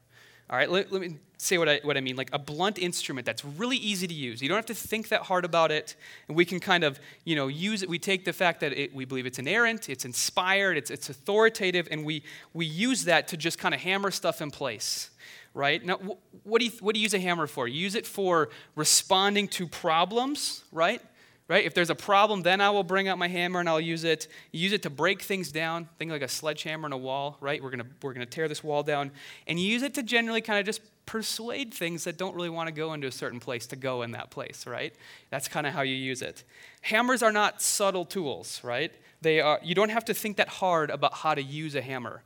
All 0.50 0.56
right, 0.56 0.70
let, 0.70 0.92
let, 0.92 1.00
me 1.00 1.16
say 1.38 1.56
what 1.56 1.68
I, 1.68 1.80
what 1.82 1.96
I 1.96 2.00
mean 2.00 2.14
like 2.14 2.28
a 2.32 2.38
blunt 2.38 2.78
instrument 2.78 3.24
that's 3.24 3.44
really 3.44 3.78
easy 3.78 4.06
to 4.06 4.14
use. 4.14 4.42
You 4.42 4.48
don't 4.48 4.56
have 4.56 4.66
to 4.66 4.74
think 4.74 5.08
that 5.08 5.22
hard 5.22 5.44
about 5.44 5.72
it. 5.72 5.96
And 6.28 6.36
we 6.36 6.44
can 6.44 6.60
kind 6.60 6.84
of, 6.84 7.00
you 7.24 7.34
know, 7.34 7.48
use 7.48 7.82
it. 7.82 7.88
We 7.88 7.98
take 7.98 8.24
the 8.24 8.32
fact 8.32 8.60
that 8.60 8.72
it, 8.72 8.94
we 8.94 9.04
believe 9.04 9.24
it's 9.24 9.38
inerrant, 9.38 9.88
it's 9.88 10.04
inspired, 10.04 10.76
it's, 10.76 10.90
it's 10.90 11.08
authoritative, 11.08 11.88
and 11.90 12.04
we, 12.04 12.22
we 12.52 12.66
use 12.66 13.04
that 13.04 13.28
to 13.28 13.36
just 13.36 13.58
kind 13.58 13.74
of 13.74 13.80
hammer 13.80 14.10
stuff 14.10 14.42
in 14.42 14.50
place. 14.50 15.10
Right? 15.54 15.84
Now, 15.84 15.98
what 16.44 16.60
do, 16.60 16.66
you, 16.66 16.72
what 16.80 16.94
do 16.94 17.00
you 17.00 17.04
use 17.04 17.14
a 17.14 17.20
hammer 17.20 17.46
for? 17.46 17.68
You 17.68 17.78
use 17.78 17.94
it 17.94 18.06
for 18.06 18.48
responding 18.74 19.48
to 19.48 19.66
problems, 19.66 20.64
right? 20.72 21.02
Right? 21.48 21.64
If 21.64 21.74
there's 21.74 21.90
a 21.90 21.94
problem, 21.94 22.42
then 22.42 22.60
I 22.60 22.70
will 22.70 22.84
bring 22.84 23.08
out 23.08 23.18
my 23.18 23.28
hammer 23.28 23.60
and 23.60 23.68
I'll 23.68 23.80
use 23.80 24.04
it. 24.04 24.28
Use 24.52 24.72
it 24.72 24.82
to 24.82 24.90
break 24.90 25.22
things 25.22 25.52
down. 25.52 25.88
Think 25.98 26.10
like 26.10 26.22
a 26.22 26.28
sledgehammer 26.28 26.86
in 26.86 26.92
a 26.92 26.96
wall, 26.96 27.36
right? 27.40 27.62
We're 27.62 27.70
gonna 27.70 27.86
we're 28.02 28.12
gonna 28.12 28.26
tear 28.26 28.48
this 28.48 28.62
wall 28.64 28.82
down, 28.82 29.10
and 29.46 29.58
you 29.58 29.66
use 29.66 29.82
it 29.82 29.94
to 29.94 30.02
generally 30.02 30.40
kind 30.40 30.58
of 30.58 30.66
just 30.66 30.80
persuade 31.04 31.74
things 31.74 32.04
that 32.04 32.16
don't 32.16 32.34
really 32.34 32.48
want 32.48 32.68
to 32.68 32.72
go 32.72 32.92
into 32.92 33.06
a 33.06 33.12
certain 33.12 33.40
place 33.40 33.66
to 33.66 33.76
go 33.76 34.02
in 34.02 34.12
that 34.12 34.30
place, 34.30 34.66
right? 34.66 34.94
That's 35.30 35.48
kind 35.48 35.66
of 35.66 35.72
how 35.72 35.82
you 35.82 35.94
use 35.94 36.22
it. 36.22 36.44
Hammers 36.82 37.22
are 37.22 37.32
not 37.32 37.60
subtle 37.60 38.04
tools, 38.04 38.60
right? 38.62 38.92
They 39.20 39.40
are. 39.40 39.60
You 39.62 39.74
don't 39.74 39.90
have 39.90 40.04
to 40.06 40.14
think 40.14 40.36
that 40.36 40.48
hard 40.48 40.90
about 40.90 41.14
how 41.14 41.34
to 41.34 41.42
use 41.42 41.74
a 41.74 41.82
hammer. 41.82 42.22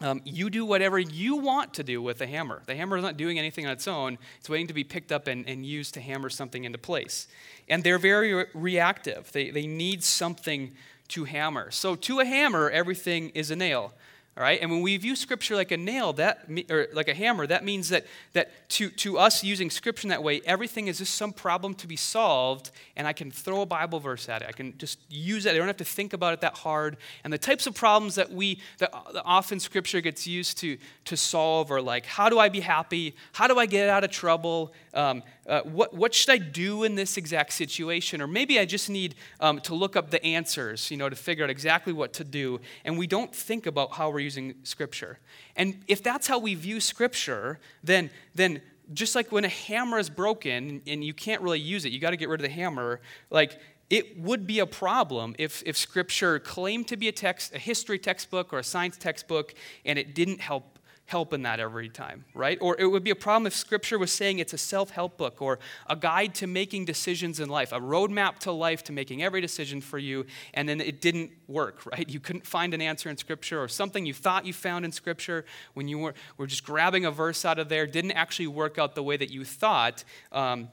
Um, 0.00 0.20
you 0.24 0.50
do 0.50 0.64
whatever 0.64 0.98
you 0.98 1.36
want 1.36 1.74
to 1.74 1.84
do 1.84 2.02
with 2.02 2.18
the 2.18 2.26
hammer. 2.26 2.62
The 2.66 2.74
hammer 2.74 2.96
is 2.96 3.02
not 3.02 3.16
doing 3.16 3.38
anything 3.38 3.64
on 3.64 3.72
its 3.72 3.86
own, 3.86 4.18
it's 4.38 4.50
waiting 4.50 4.66
to 4.66 4.74
be 4.74 4.84
picked 4.84 5.12
up 5.12 5.28
and, 5.28 5.48
and 5.48 5.64
used 5.64 5.94
to 5.94 6.00
hammer 6.00 6.28
something 6.28 6.64
into 6.64 6.78
place. 6.78 7.28
And 7.68 7.84
they're 7.84 7.98
very 7.98 8.34
re- 8.34 8.46
reactive, 8.54 9.30
they, 9.32 9.50
they 9.50 9.66
need 9.66 10.02
something 10.02 10.72
to 11.08 11.24
hammer. 11.24 11.70
So, 11.70 11.94
to 11.94 12.20
a 12.20 12.24
hammer, 12.24 12.70
everything 12.70 13.30
is 13.30 13.50
a 13.50 13.56
nail. 13.56 13.92
All 14.36 14.42
right, 14.42 14.60
and 14.60 14.68
when 14.68 14.82
we 14.82 14.96
view 14.96 15.14
Scripture 15.14 15.54
like 15.54 15.70
a 15.70 15.76
nail, 15.76 16.12
that 16.14 16.48
or 16.68 16.88
like 16.92 17.06
a 17.06 17.14
hammer, 17.14 17.46
that 17.46 17.64
means 17.64 17.90
that 17.90 18.04
that 18.32 18.50
to 18.70 18.90
to 18.90 19.16
us 19.16 19.44
using 19.44 19.70
Scripture 19.70 20.06
in 20.06 20.08
that 20.08 20.24
way, 20.24 20.40
everything 20.44 20.88
is 20.88 20.98
just 20.98 21.14
some 21.14 21.32
problem 21.32 21.72
to 21.74 21.86
be 21.86 21.94
solved, 21.94 22.72
and 22.96 23.06
I 23.06 23.12
can 23.12 23.30
throw 23.30 23.60
a 23.60 23.66
Bible 23.66 24.00
verse 24.00 24.28
at 24.28 24.42
it. 24.42 24.48
I 24.48 24.52
can 24.52 24.76
just 24.76 24.98
use 25.08 25.46
it. 25.46 25.54
I 25.54 25.58
don't 25.58 25.68
have 25.68 25.76
to 25.76 25.84
think 25.84 26.14
about 26.14 26.32
it 26.32 26.40
that 26.40 26.56
hard. 26.58 26.96
And 27.22 27.32
the 27.32 27.38
types 27.38 27.68
of 27.68 27.76
problems 27.76 28.16
that 28.16 28.32
we 28.32 28.58
that 28.78 28.90
often 29.24 29.60
Scripture 29.60 30.00
gets 30.00 30.26
used 30.26 30.58
to 30.58 30.78
to 31.04 31.16
solve 31.16 31.70
are 31.70 31.80
like, 31.80 32.04
how 32.04 32.28
do 32.28 32.40
I 32.40 32.48
be 32.48 32.60
happy? 32.60 33.14
How 33.34 33.46
do 33.46 33.56
I 33.56 33.66
get 33.66 33.88
out 33.88 34.02
of 34.02 34.10
trouble? 34.10 34.72
Um, 34.94 35.22
uh, 35.46 35.60
what, 35.62 35.92
what 35.92 36.14
should 36.14 36.30
I 36.30 36.38
do 36.38 36.84
in 36.84 36.94
this 36.94 37.16
exact 37.16 37.52
situation? 37.52 38.22
Or 38.22 38.26
maybe 38.26 38.58
I 38.58 38.64
just 38.64 38.88
need 38.88 39.14
um, 39.40 39.60
to 39.60 39.74
look 39.74 39.94
up 39.94 40.10
the 40.10 40.24
answers, 40.24 40.90
you 40.90 40.96
know, 40.96 41.08
to 41.08 41.16
figure 41.16 41.44
out 41.44 41.50
exactly 41.50 41.92
what 41.92 42.14
to 42.14 42.24
do. 42.24 42.60
And 42.84 42.96
we 42.96 43.06
don't 43.06 43.34
think 43.34 43.66
about 43.66 43.92
how 43.92 44.10
we're 44.10 44.23
using 44.24 44.54
Scripture. 44.64 45.18
And 45.54 45.84
if 45.86 46.02
that's 46.02 46.26
how 46.26 46.38
we 46.38 46.54
view 46.54 46.80
Scripture, 46.80 47.60
then, 47.84 48.10
then 48.34 48.60
just 48.92 49.14
like 49.14 49.30
when 49.30 49.44
a 49.44 49.48
hammer 49.48 49.98
is 49.98 50.10
broken 50.10 50.82
and 50.86 51.04
you 51.04 51.14
can't 51.14 51.42
really 51.42 51.60
use 51.60 51.84
it, 51.84 51.92
you 51.92 52.00
got 52.00 52.10
to 52.10 52.16
get 52.16 52.28
rid 52.28 52.40
of 52.40 52.46
the 52.46 52.52
hammer, 52.52 53.00
like, 53.30 53.58
it 53.90 54.18
would 54.18 54.46
be 54.46 54.60
a 54.60 54.66
problem 54.66 55.34
if, 55.38 55.62
if 55.66 55.76
Scripture 55.76 56.38
claimed 56.38 56.88
to 56.88 56.96
be 56.96 57.08
a 57.08 57.12
text, 57.12 57.54
a 57.54 57.58
history 57.58 57.98
textbook 57.98 58.52
or 58.52 58.58
a 58.58 58.64
science 58.64 58.96
textbook, 58.96 59.54
and 59.84 59.98
it 59.98 60.14
didn't 60.14 60.40
help 60.40 60.73
help 61.06 61.34
in 61.34 61.42
that 61.42 61.60
every 61.60 61.88
time, 61.88 62.24
right? 62.34 62.56
Or 62.60 62.76
it 62.78 62.86
would 62.86 63.04
be 63.04 63.10
a 63.10 63.16
problem 63.16 63.46
if 63.46 63.54
Scripture 63.54 63.98
was 63.98 64.10
saying 64.10 64.38
it's 64.38 64.54
a 64.54 64.58
self 64.58 64.90
help 64.90 65.18
book 65.18 65.42
or 65.42 65.58
a 65.88 65.96
guide 65.96 66.34
to 66.36 66.46
making 66.46 66.86
decisions 66.86 67.40
in 67.40 67.48
life, 67.48 67.72
a 67.72 67.80
roadmap 67.80 68.38
to 68.40 68.52
life 68.52 68.82
to 68.84 68.92
making 68.92 69.22
every 69.22 69.40
decision 69.40 69.80
for 69.80 69.98
you, 69.98 70.24
and 70.54 70.68
then 70.68 70.80
it 70.80 71.00
didn't 71.00 71.30
work, 71.46 71.84
right? 71.86 72.08
You 72.08 72.20
couldn't 72.20 72.46
find 72.46 72.72
an 72.72 72.80
answer 72.80 73.10
in 73.10 73.16
Scripture 73.16 73.62
or 73.62 73.68
something 73.68 74.06
you 74.06 74.14
thought 74.14 74.46
you 74.46 74.52
found 74.52 74.84
in 74.84 74.92
Scripture 74.92 75.44
when 75.74 75.88
you 75.88 75.98
were, 75.98 76.14
were 76.38 76.46
just 76.46 76.64
grabbing 76.64 77.04
a 77.04 77.10
verse 77.10 77.44
out 77.44 77.58
of 77.58 77.68
there 77.68 77.86
didn't 77.86 78.12
actually 78.12 78.46
work 78.46 78.78
out 78.78 78.94
the 78.94 79.02
way 79.02 79.16
that 79.16 79.30
you 79.30 79.44
thought. 79.44 80.04
Um, 80.32 80.68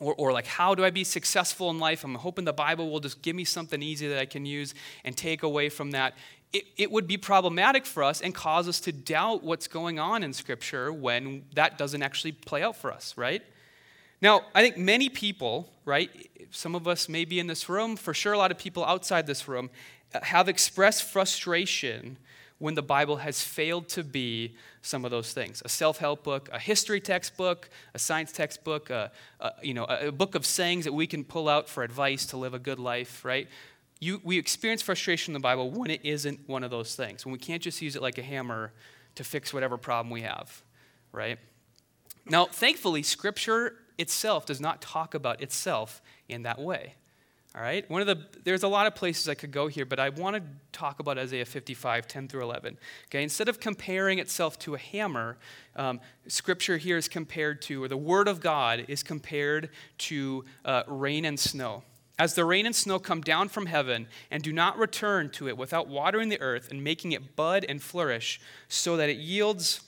or, 0.00 0.14
or, 0.14 0.32
like, 0.32 0.46
how 0.46 0.76
do 0.76 0.84
I 0.84 0.90
be 0.90 1.02
successful 1.02 1.70
in 1.70 1.80
life? 1.80 2.04
I'm 2.04 2.14
hoping 2.14 2.44
the 2.44 2.52
Bible 2.52 2.88
will 2.88 3.00
just 3.00 3.20
give 3.20 3.34
me 3.34 3.42
something 3.42 3.82
easy 3.82 4.06
that 4.06 4.18
I 4.18 4.26
can 4.26 4.46
use 4.46 4.72
and 5.04 5.16
take 5.16 5.42
away 5.42 5.68
from 5.68 5.90
that 5.90 6.14
it, 6.52 6.64
it 6.76 6.90
would 6.90 7.06
be 7.06 7.16
problematic 7.16 7.84
for 7.84 8.02
us 8.02 8.20
and 8.20 8.34
cause 8.34 8.68
us 8.68 8.80
to 8.80 8.92
doubt 8.92 9.42
what's 9.42 9.68
going 9.68 9.98
on 9.98 10.22
in 10.22 10.32
Scripture 10.32 10.92
when 10.92 11.44
that 11.54 11.76
doesn't 11.76 12.02
actually 12.02 12.32
play 12.32 12.62
out 12.62 12.76
for 12.76 12.90
us, 12.90 13.14
right? 13.16 13.42
Now, 14.20 14.42
I 14.54 14.62
think 14.62 14.76
many 14.76 15.08
people, 15.08 15.70
right, 15.84 16.10
some 16.50 16.74
of 16.74 16.88
us 16.88 17.08
may 17.08 17.24
be 17.24 17.38
in 17.38 17.46
this 17.46 17.68
room, 17.68 17.96
for 17.96 18.14
sure 18.14 18.32
a 18.32 18.38
lot 18.38 18.50
of 18.50 18.58
people 18.58 18.84
outside 18.84 19.26
this 19.26 19.46
room, 19.46 19.70
uh, 20.14 20.20
have 20.22 20.48
expressed 20.48 21.04
frustration 21.04 22.16
when 22.58 22.74
the 22.74 22.82
Bible 22.82 23.18
has 23.18 23.40
failed 23.40 23.88
to 23.88 24.02
be 24.02 24.56
some 24.82 25.04
of 25.04 25.10
those 25.10 25.32
things 25.32 25.62
a 25.64 25.68
self 25.68 25.98
help 25.98 26.24
book, 26.24 26.48
a 26.52 26.58
history 26.58 27.00
textbook, 27.00 27.68
a 27.94 27.98
science 27.98 28.32
textbook, 28.32 28.90
a, 28.90 29.12
a, 29.40 29.52
you 29.62 29.74
know, 29.74 29.84
a 29.84 30.10
book 30.10 30.34
of 30.34 30.44
sayings 30.44 30.84
that 30.84 30.92
we 30.92 31.06
can 31.06 31.24
pull 31.24 31.48
out 31.48 31.68
for 31.68 31.82
advice 31.82 32.26
to 32.26 32.36
live 32.36 32.54
a 32.54 32.58
good 32.58 32.78
life, 32.78 33.24
right? 33.24 33.48
You, 34.00 34.20
we 34.22 34.38
experience 34.38 34.82
frustration 34.82 35.32
in 35.32 35.34
the 35.34 35.42
Bible 35.42 35.70
when 35.70 35.90
it 35.90 36.00
isn't 36.04 36.48
one 36.48 36.62
of 36.62 36.70
those 36.70 36.94
things, 36.94 37.26
when 37.26 37.32
we 37.32 37.38
can't 37.38 37.62
just 37.62 37.82
use 37.82 37.96
it 37.96 38.02
like 38.02 38.18
a 38.18 38.22
hammer 38.22 38.72
to 39.16 39.24
fix 39.24 39.52
whatever 39.52 39.76
problem 39.76 40.10
we 40.10 40.22
have, 40.22 40.62
right? 41.12 41.38
Now, 42.26 42.46
thankfully, 42.46 43.02
Scripture 43.02 43.74
itself 43.96 44.46
does 44.46 44.60
not 44.60 44.80
talk 44.80 45.14
about 45.14 45.42
itself 45.42 46.00
in 46.28 46.42
that 46.42 46.60
way, 46.60 46.94
All 47.56 47.62
right? 47.62 47.88
One 47.90 48.00
of 48.00 48.06
the 48.06 48.24
there's 48.44 48.62
a 48.62 48.68
lot 48.68 48.86
of 48.86 48.94
places 48.94 49.28
I 49.28 49.34
could 49.34 49.50
go 49.50 49.66
here, 49.66 49.84
but 49.84 49.98
I 49.98 50.10
want 50.10 50.36
to 50.36 50.42
talk 50.70 51.00
about 51.00 51.18
Isaiah 51.18 51.44
55, 51.44 52.06
10 52.06 52.28
through 52.28 52.42
11. 52.42 52.78
Okay, 53.06 53.24
instead 53.24 53.48
of 53.48 53.58
comparing 53.58 54.20
itself 54.20 54.58
to 54.60 54.76
a 54.76 54.78
hammer, 54.78 55.38
um, 55.74 56.00
Scripture 56.28 56.76
here 56.76 56.96
is 56.96 57.08
compared 57.08 57.60
to, 57.62 57.82
or 57.82 57.88
the 57.88 57.96
Word 57.96 58.28
of 58.28 58.40
God 58.40 58.84
is 58.86 59.02
compared 59.02 59.70
to 59.98 60.44
uh, 60.64 60.84
rain 60.86 61.24
and 61.24 61.40
snow. 61.40 61.82
As 62.18 62.34
the 62.34 62.44
rain 62.44 62.66
and 62.66 62.74
snow 62.74 62.98
come 62.98 63.20
down 63.20 63.48
from 63.48 63.66
heaven 63.66 64.08
and 64.30 64.42
do 64.42 64.52
not 64.52 64.76
return 64.76 65.30
to 65.30 65.48
it 65.48 65.56
without 65.56 65.86
watering 65.86 66.28
the 66.28 66.40
earth 66.40 66.70
and 66.70 66.82
making 66.82 67.12
it 67.12 67.36
bud 67.36 67.64
and 67.68 67.80
flourish, 67.80 68.40
so 68.68 68.96
that 68.96 69.08
it 69.08 69.18
yields 69.18 69.80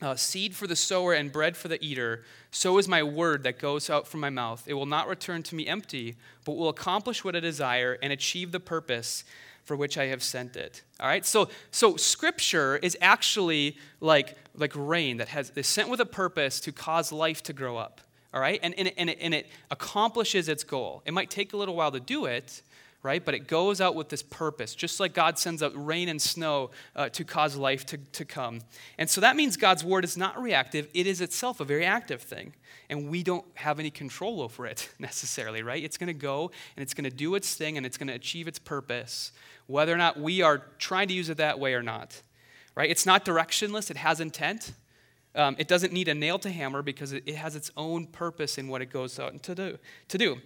uh, 0.00 0.14
seed 0.14 0.54
for 0.54 0.66
the 0.66 0.76
sower 0.76 1.12
and 1.12 1.32
bread 1.32 1.56
for 1.56 1.68
the 1.68 1.82
eater, 1.84 2.24
so 2.50 2.78
is 2.78 2.86
my 2.86 3.02
word 3.02 3.42
that 3.42 3.58
goes 3.58 3.90
out 3.90 4.06
from 4.06 4.20
my 4.20 4.30
mouth. 4.30 4.62
It 4.66 4.74
will 4.74 4.86
not 4.86 5.08
return 5.08 5.42
to 5.44 5.54
me 5.54 5.66
empty, 5.66 6.16
but 6.44 6.56
will 6.56 6.68
accomplish 6.68 7.24
what 7.24 7.34
I 7.34 7.40
desire 7.40 7.98
and 8.02 8.12
achieve 8.12 8.52
the 8.52 8.60
purpose 8.60 9.24
for 9.64 9.74
which 9.74 9.98
I 9.98 10.06
have 10.06 10.22
sent 10.22 10.54
it. 10.54 10.82
All 11.00 11.08
right? 11.08 11.26
So, 11.26 11.48
so 11.72 11.96
scripture 11.96 12.76
is 12.76 12.96
actually 13.00 13.76
like, 14.00 14.36
like 14.54 14.72
rain 14.76 15.16
that 15.16 15.28
has 15.28 15.50
is 15.56 15.66
sent 15.66 15.88
with 15.88 16.00
a 16.00 16.06
purpose 16.06 16.60
to 16.60 16.72
cause 16.72 17.10
life 17.10 17.42
to 17.44 17.52
grow 17.52 17.76
up. 17.76 18.00
All 18.34 18.40
right? 18.40 18.60
And, 18.62 18.74
and, 18.78 18.92
and, 18.96 19.10
it, 19.10 19.18
and 19.20 19.34
it 19.34 19.46
accomplishes 19.70 20.48
its 20.48 20.64
goal. 20.64 21.02
It 21.06 21.14
might 21.14 21.30
take 21.30 21.52
a 21.52 21.56
little 21.56 21.74
while 21.74 21.92
to 21.92 22.00
do 22.00 22.26
it, 22.26 22.62
right? 23.06 23.24
But 23.24 23.34
it 23.34 23.46
goes 23.46 23.80
out 23.80 23.94
with 23.94 24.08
this 24.08 24.22
purpose, 24.22 24.74
just 24.74 24.98
like 24.98 25.14
God 25.14 25.38
sends 25.38 25.62
out 25.62 25.72
rain 25.74 26.08
and 26.08 26.20
snow 26.20 26.70
uh, 26.96 27.08
to 27.10 27.24
cause 27.24 27.56
life 27.56 27.86
to, 27.86 27.98
to 27.98 28.24
come. 28.24 28.60
And 28.98 29.08
so 29.08 29.20
that 29.20 29.36
means 29.36 29.56
God's 29.56 29.84
word 29.84 30.04
is 30.04 30.16
not 30.16 30.40
reactive, 30.42 30.88
it 30.92 31.06
is 31.06 31.20
itself 31.20 31.60
a 31.60 31.64
very 31.64 31.84
active 31.84 32.20
thing. 32.20 32.52
And 32.88 33.08
we 33.08 33.22
don't 33.22 33.44
have 33.54 33.78
any 33.78 33.90
control 33.90 34.42
over 34.42 34.66
it 34.66 34.90
necessarily, 34.98 35.62
right? 35.62 35.82
It's 35.82 35.96
going 35.96 36.08
to 36.08 36.14
go 36.14 36.50
and 36.76 36.82
it's 36.82 36.94
going 36.94 37.08
to 37.08 37.16
do 37.16 37.36
its 37.36 37.54
thing 37.54 37.76
and 37.76 37.86
it's 37.86 37.96
going 37.96 38.08
to 38.08 38.14
achieve 38.14 38.48
its 38.48 38.58
purpose, 38.58 39.32
whether 39.66 39.94
or 39.94 39.98
not 39.98 40.18
we 40.18 40.42
are 40.42 40.62
trying 40.78 41.08
to 41.08 41.14
use 41.14 41.28
it 41.28 41.36
that 41.36 41.58
way 41.58 41.74
or 41.74 41.82
not, 41.82 42.20
right? 42.74 42.90
It's 42.90 43.06
not 43.06 43.24
directionless, 43.24 43.90
it 43.90 43.96
has 43.96 44.20
intent. 44.20 44.72
Um, 45.36 45.54
it 45.58 45.68
doesn't 45.68 45.92
need 45.92 46.08
a 46.08 46.14
nail 46.14 46.38
to 46.40 46.50
hammer 46.50 46.82
because 46.82 47.12
it, 47.12 47.22
it 47.26 47.36
has 47.36 47.54
its 47.54 47.70
own 47.76 48.06
purpose 48.06 48.56
in 48.56 48.68
what 48.68 48.80
it 48.80 48.86
goes 48.86 49.18
out 49.20 49.42
to 49.42 49.54
do. 49.54 49.78
To 50.08 50.18
do. 50.18 50.40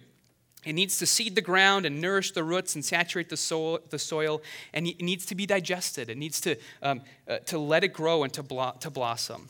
It 0.63 0.73
needs 0.73 0.99
to 0.99 1.07
seed 1.07 1.33
the 1.33 1.41
ground 1.41 1.85
and 1.85 1.99
nourish 1.99 2.31
the 2.31 2.43
roots 2.43 2.75
and 2.75 2.85
saturate 2.85 3.29
the 3.29 3.37
soil, 3.37 3.79
the 3.89 3.97
soil 3.97 4.41
and 4.73 4.85
it 4.85 5.01
needs 5.01 5.25
to 5.27 5.35
be 5.35 5.45
digested. 5.45 6.09
It 6.09 6.17
needs 6.17 6.39
to, 6.41 6.55
um, 6.83 7.01
uh, 7.27 7.39
to 7.45 7.57
let 7.57 7.83
it 7.83 7.93
grow 7.93 8.23
and 8.23 8.31
to, 8.33 8.43
blo- 8.43 8.75
to 8.81 8.91
blossom. 8.91 9.49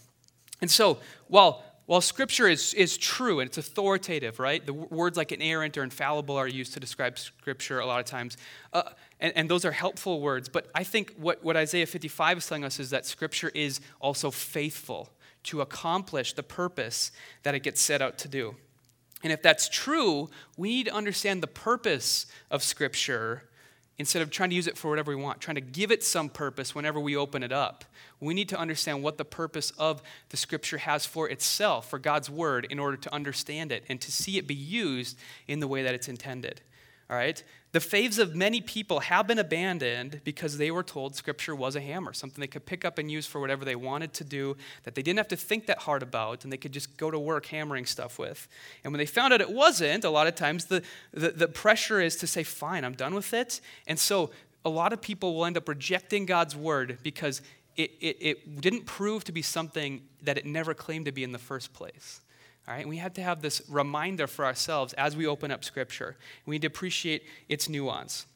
And 0.61 0.71
so, 0.71 0.99
while, 1.27 1.63
while 1.85 1.99
Scripture 1.99 2.47
is, 2.47 2.73
is 2.75 2.97
true 2.97 3.41
and 3.41 3.49
it's 3.49 3.57
authoritative, 3.57 4.39
right? 4.39 4.65
The 4.65 4.71
w- 4.71 4.87
words 4.89 5.17
like 5.17 5.33
inerrant 5.33 5.77
or 5.77 5.83
infallible 5.83 6.37
are 6.37 6.47
used 6.47 6.73
to 6.75 6.79
describe 6.79 7.19
Scripture 7.19 7.79
a 7.79 7.85
lot 7.85 7.99
of 7.99 8.05
times. 8.05 8.37
Uh, 8.71 8.83
and, 9.19 9.33
and 9.35 9.49
those 9.49 9.65
are 9.65 9.71
helpful 9.71 10.21
words. 10.21 10.47
But 10.47 10.69
I 10.73 10.85
think 10.85 11.13
what, 11.17 11.43
what 11.43 11.57
Isaiah 11.57 11.87
55 11.87 12.37
is 12.37 12.47
telling 12.47 12.63
us 12.63 12.79
is 12.79 12.91
that 12.91 13.05
Scripture 13.05 13.51
is 13.53 13.81
also 13.99 14.31
faithful 14.31 15.09
to 15.43 15.61
accomplish 15.61 16.33
the 16.33 16.43
purpose 16.43 17.11
that 17.43 17.55
it 17.55 17.61
gets 17.61 17.81
set 17.81 18.01
out 18.01 18.17
to 18.19 18.27
do. 18.27 18.55
And 19.23 19.31
if 19.31 19.41
that's 19.41 19.69
true, 19.69 20.29
we 20.57 20.69
need 20.69 20.87
to 20.87 20.93
understand 20.93 21.43
the 21.43 21.47
purpose 21.47 22.25
of 22.49 22.63
Scripture 22.63 23.43
instead 23.97 24.21
of 24.23 24.31
trying 24.31 24.49
to 24.49 24.55
use 24.55 24.65
it 24.65 24.77
for 24.77 24.89
whatever 24.89 25.15
we 25.15 25.21
want, 25.21 25.39
trying 25.39 25.55
to 25.55 25.61
give 25.61 25.91
it 25.91 26.03
some 26.03 26.27
purpose 26.27 26.73
whenever 26.73 26.99
we 26.99 27.15
open 27.15 27.43
it 27.43 27.51
up. 27.51 27.85
We 28.19 28.33
need 28.33 28.49
to 28.49 28.57
understand 28.57 29.03
what 29.03 29.17
the 29.17 29.25
purpose 29.25 29.71
of 29.77 30.01
the 30.29 30.37
Scripture 30.37 30.79
has 30.79 31.05
for 31.05 31.29
itself, 31.29 31.89
for 31.89 31.99
God's 31.99 32.29
Word, 32.29 32.65
in 32.69 32.79
order 32.79 32.97
to 32.97 33.13
understand 33.13 33.71
it 33.71 33.83
and 33.89 34.01
to 34.01 34.11
see 34.11 34.37
it 34.37 34.47
be 34.47 34.55
used 34.55 35.19
in 35.47 35.59
the 35.59 35.67
way 35.67 35.83
that 35.83 35.93
it's 35.93 36.07
intended. 36.07 36.61
All 37.09 37.15
right? 37.15 37.43
The 37.73 37.79
faves 37.79 38.19
of 38.19 38.35
many 38.35 38.59
people 38.59 38.99
have 38.99 39.27
been 39.27 39.39
abandoned 39.39 40.21
because 40.25 40.57
they 40.57 40.71
were 40.71 40.83
told 40.83 41.15
Scripture 41.15 41.55
was 41.55 41.77
a 41.77 41.81
hammer, 41.81 42.11
something 42.11 42.41
they 42.41 42.47
could 42.47 42.65
pick 42.65 42.83
up 42.83 42.97
and 42.97 43.09
use 43.09 43.25
for 43.25 43.39
whatever 43.39 43.63
they 43.63 43.77
wanted 43.77 44.13
to 44.15 44.25
do, 44.25 44.57
that 44.83 44.93
they 44.93 45.01
didn't 45.01 45.19
have 45.19 45.29
to 45.29 45.37
think 45.37 45.67
that 45.67 45.79
hard 45.79 46.03
about, 46.03 46.43
and 46.43 46.51
they 46.51 46.57
could 46.57 46.73
just 46.73 46.97
go 46.97 47.09
to 47.09 47.17
work 47.17 47.45
hammering 47.45 47.85
stuff 47.85 48.19
with. 48.19 48.49
And 48.83 48.91
when 48.91 48.97
they 48.97 49.05
found 49.05 49.33
out 49.33 49.39
it 49.39 49.51
wasn't, 49.51 50.03
a 50.03 50.09
lot 50.09 50.27
of 50.27 50.35
times 50.35 50.65
the, 50.65 50.83
the, 51.13 51.29
the 51.29 51.47
pressure 51.47 52.01
is 52.01 52.17
to 52.17 52.27
say, 52.27 52.43
fine, 52.43 52.83
I'm 52.83 52.93
done 52.93 53.15
with 53.15 53.33
it. 53.33 53.61
And 53.87 53.97
so 53.97 54.31
a 54.65 54.69
lot 54.69 54.91
of 54.91 55.01
people 55.01 55.33
will 55.33 55.45
end 55.45 55.55
up 55.55 55.69
rejecting 55.69 56.25
God's 56.25 56.57
word 56.57 56.97
because 57.03 57.41
it, 57.77 57.91
it, 58.01 58.17
it 58.19 58.61
didn't 58.61 58.85
prove 58.85 59.23
to 59.23 59.31
be 59.31 59.41
something 59.41 60.01
that 60.21 60.37
it 60.37 60.45
never 60.45 60.73
claimed 60.73 61.05
to 61.05 61.13
be 61.13 61.23
in 61.23 61.31
the 61.31 61.39
first 61.39 61.73
place. 61.73 62.19
All 62.67 62.75
right, 62.75 62.87
we 62.87 62.97
have 62.97 63.13
to 63.15 63.23
have 63.23 63.41
this 63.41 63.61
reminder 63.67 64.27
for 64.27 64.45
ourselves 64.45 64.93
as 64.93 65.15
we 65.15 65.25
open 65.25 65.51
up 65.51 65.63
Scripture. 65.63 66.15
We 66.45 66.55
need 66.55 66.61
to 66.61 66.67
appreciate 66.67 67.23
its 67.49 67.67
nuance. 67.67 68.27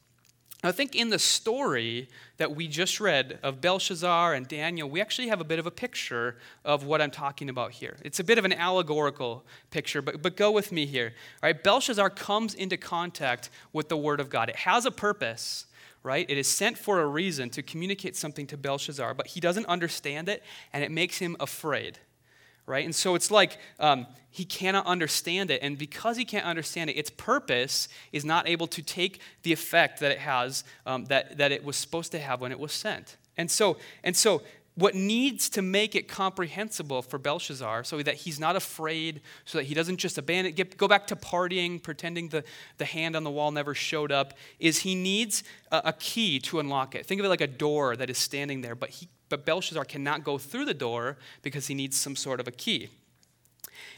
I 0.64 0.72
think 0.72 0.96
in 0.96 1.10
the 1.10 1.18
story 1.18 2.08
that 2.38 2.56
we 2.56 2.66
just 2.66 2.98
read 2.98 3.38
of 3.42 3.60
Belshazzar 3.60 4.34
and 4.34 4.48
Daniel, 4.48 4.88
we 4.88 5.00
actually 5.00 5.28
have 5.28 5.40
a 5.40 5.44
bit 5.44 5.58
of 5.58 5.66
a 5.66 5.70
picture 5.70 6.38
of 6.64 6.84
what 6.84 7.00
I'm 7.00 7.10
talking 7.10 7.48
about 7.48 7.72
here. 7.72 7.96
It's 8.02 8.18
a 8.18 8.24
bit 8.24 8.36
of 8.36 8.44
an 8.44 8.52
allegorical 8.52 9.44
picture, 9.70 10.02
but, 10.02 10.22
but 10.22 10.36
go 10.36 10.50
with 10.50 10.72
me 10.72 10.86
here. 10.86 11.12
All 11.42 11.48
right, 11.48 11.62
Belshazzar 11.62 12.10
comes 12.10 12.54
into 12.54 12.76
contact 12.76 13.50
with 13.72 13.88
the 13.88 13.96
Word 13.96 14.18
of 14.18 14.28
God. 14.28 14.48
It 14.48 14.56
has 14.56 14.86
a 14.86 14.90
purpose, 14.90 15.66
right? 16.02 16.28
It 16.28 16.38
is 16.38 16.48
sent 16.48 16.78
for 16.78 17.00
a 17.00 17.06
reason 17.06 17.48
to 17.50 17.62
communicate 17.62 18.16
something 18.16 18.46
to 18.48 18.56
Belshazzar, 18.56 19.14
but 19.14 19.28
he 19.28 19.40
doesn't 19.40 19.66
understand 19.66 20.28
it, 20.28 20.42
and 20.72 20.82
it 20.82 20.90
makes 20.90 21.18
him 21.18 21.36
afraid 21.38 21.98
right? 22.66 22.84
And 22.84 22.94
so 22.94 23.14
it's 23.14 23.30
like 23.30 23.58
um, 23.78 24.06
he 24.30 24.44
cannot 24.44 24.86
understand 24.86 25.50
it. 25.50 25.60
And 25.62 25.78
because 25.78 26.16
he 26.16 26.24
can't 26.24 26.44
understand 26.44 26.90
it, 26.90 26.94
its 26.94 27.10
purpose 27.10 27.88
is 28.12 28.24
not 28.24 28.48
able 28.48 28.66
to 28.66 28.82
take 28.82 29.20
the 29.42 29.52
effect 29.52 30.00
that 30.00 30.10
it 30.10 30.18
has, 30.18 30.64
um, 30.84 31.06
that, 31.06 31.38
that 31.38 31.52
it 31.52 31.64
was 31.64 31.76
supposed 31.76 32.12
to 32.12 32.18
have 32.18 32.40
when 32.40 32.52
it 32.52 32.58
was 32.58 32.72
sent. 32.72 33.16
And 33.36 33.50
so, 33.50 33.76
and 34.02 34.16
so 34.16 34.42
what 34.74 34.94
needs 34.94 35.48
to 35.48 35.62
make 35.62 35.94
it 35.94 36.06
comprehensible 36.06 37.00
for 37.00 37.18
Belshazzar 37.18 37.82
so 37.82 38.02
that 38.02 38.14
he's 38.14 38.38
not 38.38 38.56
afraid, 38.56 39.22
so 39.46 39.56
that 39.56 39.64
he 39.64 39.72
doesn't 39.72 39.96
just 39.96 40.18
abandon, 40.18 40.52
get, 40.52 40.76
go 40.76 40.86
back 40.86 41.06
to 41.06 41.16
partying, 41.16 41.82
pretending 41.82 42.28
the, 42.28 42.44
the 42.76 42.84
hand 42.84 43.16
on 43.16 43.24
the 43.24 43.30
wall 43.30 43.50
never 43.50 43.74
showed 43.74 44.12
up, 44.12 44.34
is 44.58 44.80
he 44.80 44.94
needs 44.94 45.44
a, 45.72 45.80
a 45.86 45.92
key 45.94 46.38
to 46.40 46.60
unlock 46.60 46.94
it. 46.94 47.06
Think 47.06 47.20
of 47.20 47.24
it 47.24 47.30
like 47.30 47.40
a 47.40 47.46
door 47.46 47.96
that 47.96 48.10
is 48.10 48.18
standing 48.18 48.60
there, 48.60 48.74
but, 48.74 48.90
he, 48.90 49.08
but 49.28 49.44
Belshazzar 49.44 49.84
cannot 49.84 50.24
go 50.24 50.38
through 50.38 50.64
the 50.64 50.74
door 50.74 51.16
because 51.42 51.66
he 51.66 51.74
needs 51.74 51.96
some 51.96 52.16
sort 52.16 52.40
of 52.40 52.48
a 52.48 52.52
key. 52.52 52.90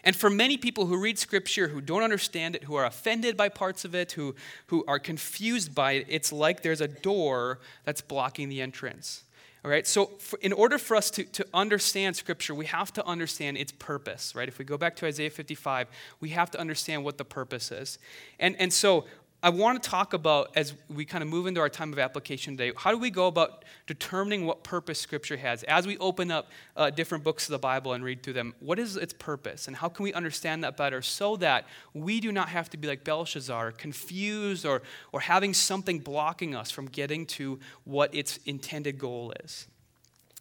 And 0.04 0.14
for 0.14 0.30
many 0.30 0.56
people 0.56 0.86
who 0.86 0.96
read 0.96 1.18
scripture, 1.18 1.68
who 1.68 1.80
don't 1.80 2.02
understand 2.02 2.56
it, 2.56 2.64
who 2.64 2.74
are 2.76 2.84
offended 2.84 3.36
by 3.36 3.48
parts 3.48 3.84
of 3.84 3.94
it, 3.94 4.12
who, 4.12 4.34
who 4.66 4.84
are 4.86 4.98
confused 4.98 5.74
by 5.74 5.92
it, 5.92 6.06
it's 6.08 6.32
like 6.32 6.62
there's 6.62 6.80
a 6.80 6.88
door 6.88 7.58
that's 7.84 8.00
blocking 8.00 8.48
the 8.48 8.60
entrance. 8.60 9.24
All 9.64 9.70
right, 9.72 9.86
so 9.86 10.06
for, 10.18 10.38
in 10.38 10.52
order 10.52 10.78
for 10.78 10.96
us 10.96 11.10
to, 11.10 11.24
to 11.24 11.46
understand 11.52 12.14
Scripture, 12.14 12.54
we 12.54 12.66
have 12.66 12.92
to 12.92 13.04
understand 13.04 13.56
its 13.56 13.72
purpose, 13.72 14.34
right? 14.36 14.46
If 14.46 14.58
we 14.58 14.64
go 14.64 14.78
back 14.78 14.94
to 14.96 15.06
Isaiah 15.06 15.30
55, 15.30 15.88
we 16.20 16.28
have 16.30 16.50
to 16.52 16.60
understand 16.60 17.04
what 17.04 17.18
the 17.18 17.24
purpose 17.24 17.72
is. 17.72 17.98
And, 18.38 18.54
and 18.60 18.72
so 18.72 19.04
I 19.40 19.50
want 19.50 19.80
to 19.80 19.88
talk 19.88 20.14
about, 20.14 20.50
as 20.56 20.74
we 20.88 21.04
kind 21.04 21.22
of 21.22 21.28
move 21.28 21.46
into 21.46 21.60
our 21.60 21.68
time 21.68 21.92
of 21.92 22.00
application 22.00 22.56
today, 22.56 22.72
how 22.76 22.90
do 22.90 22.98
we 22.98 23.08
go 23.08 23.28
about 23.28 23.64
determining 23.86 24.46
what 24.46 24.64
purpose 24.64 24.98
Scripture 24.98 25.36
has? 25.36 25.62
As 25.62 25.86
we 25.86 25.96
open 25.98 26.32
up 26.32 26.50
uh, 26.76 26.90
different 26.90 27.22
books 27.22 27.46
of 27.46 27.52
the 27.52 27.58
Bible 27.58 27.92
and 27.92 28.02
read 28.02 28.24
through 28.24 28.32
them, 28.32 28.52
what 28.58 28.80
is 28.80 28.96
its 28.96 29.12
purpose? 29.12 29.68
And 29.68 29.76
how 29.76 29.88
can 29.88 30.02
we 30.02 30.12
understand 30.12 30.64
that 30.64 30.76
better 30.76 31.02
so 31.02 31.36
that 31.36 31.66
we 31.94 32.18
do 32.18 32.32
not 32.32 32.48
have 32.48 32.68
to 32.70 32.76
be 32.76 32.88
like 32.88 33.04
Belshazzar, 33.04 33.72
confused 33.72 34.66
or, 34.66 34.82
or 35.12 35.20
having 35.20 35.54
something 35.54 36.00
blocking 36.00 36.56
us 36.56 36.72
from 36.72 36.86
getting 36.86 37.24
to 37.26 37.60
what 37.84 38.12
its 38.12 38.40
intended 38.44 38.98
goal 38.98 39.32
is? 39.44 39.68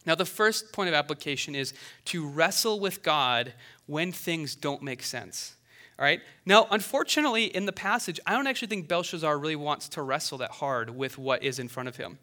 Now, 0.08 0.16
the 0.16 0.26
first 0.26 0.72
point 0.72 0.90
of 0.90 0.96
application 0.96 1.54
is 1.54 1.74
to 2.06 2.28
wrestle 2.28 2.80
with 2.80 3.04
God 3.04 3.54
when 3.86 4.12
things 4.12 4.56
don't 4.56 4.82
make 4.82 5.04
sense. 5.04 5.57
All 6.00 6.06
right? 6.06 6.22
Now, 6.46 6.68
unfortunately, 6.70 7.46
in 7.46 7.66
the 7.66 7.74
passage, 7.74 8.20
I 8.26 8.34
don't 8.34 8.48
actually 8.48 8.68
think 8.68 8.88
Belshazzar 8.88 9.38
really 9.38 9.56
wants 9.56 9.90
to 9.90 10.02
wrestle 10.02 10.38
that 10.40 10.52
hard 10.52 10.92
with 10.92 11.18
what 11.18 11.44
is 11.44 11.60
in 11.60 11.68
front 11.68 11.90
of 11.90 11.96
him. 11.96 12.20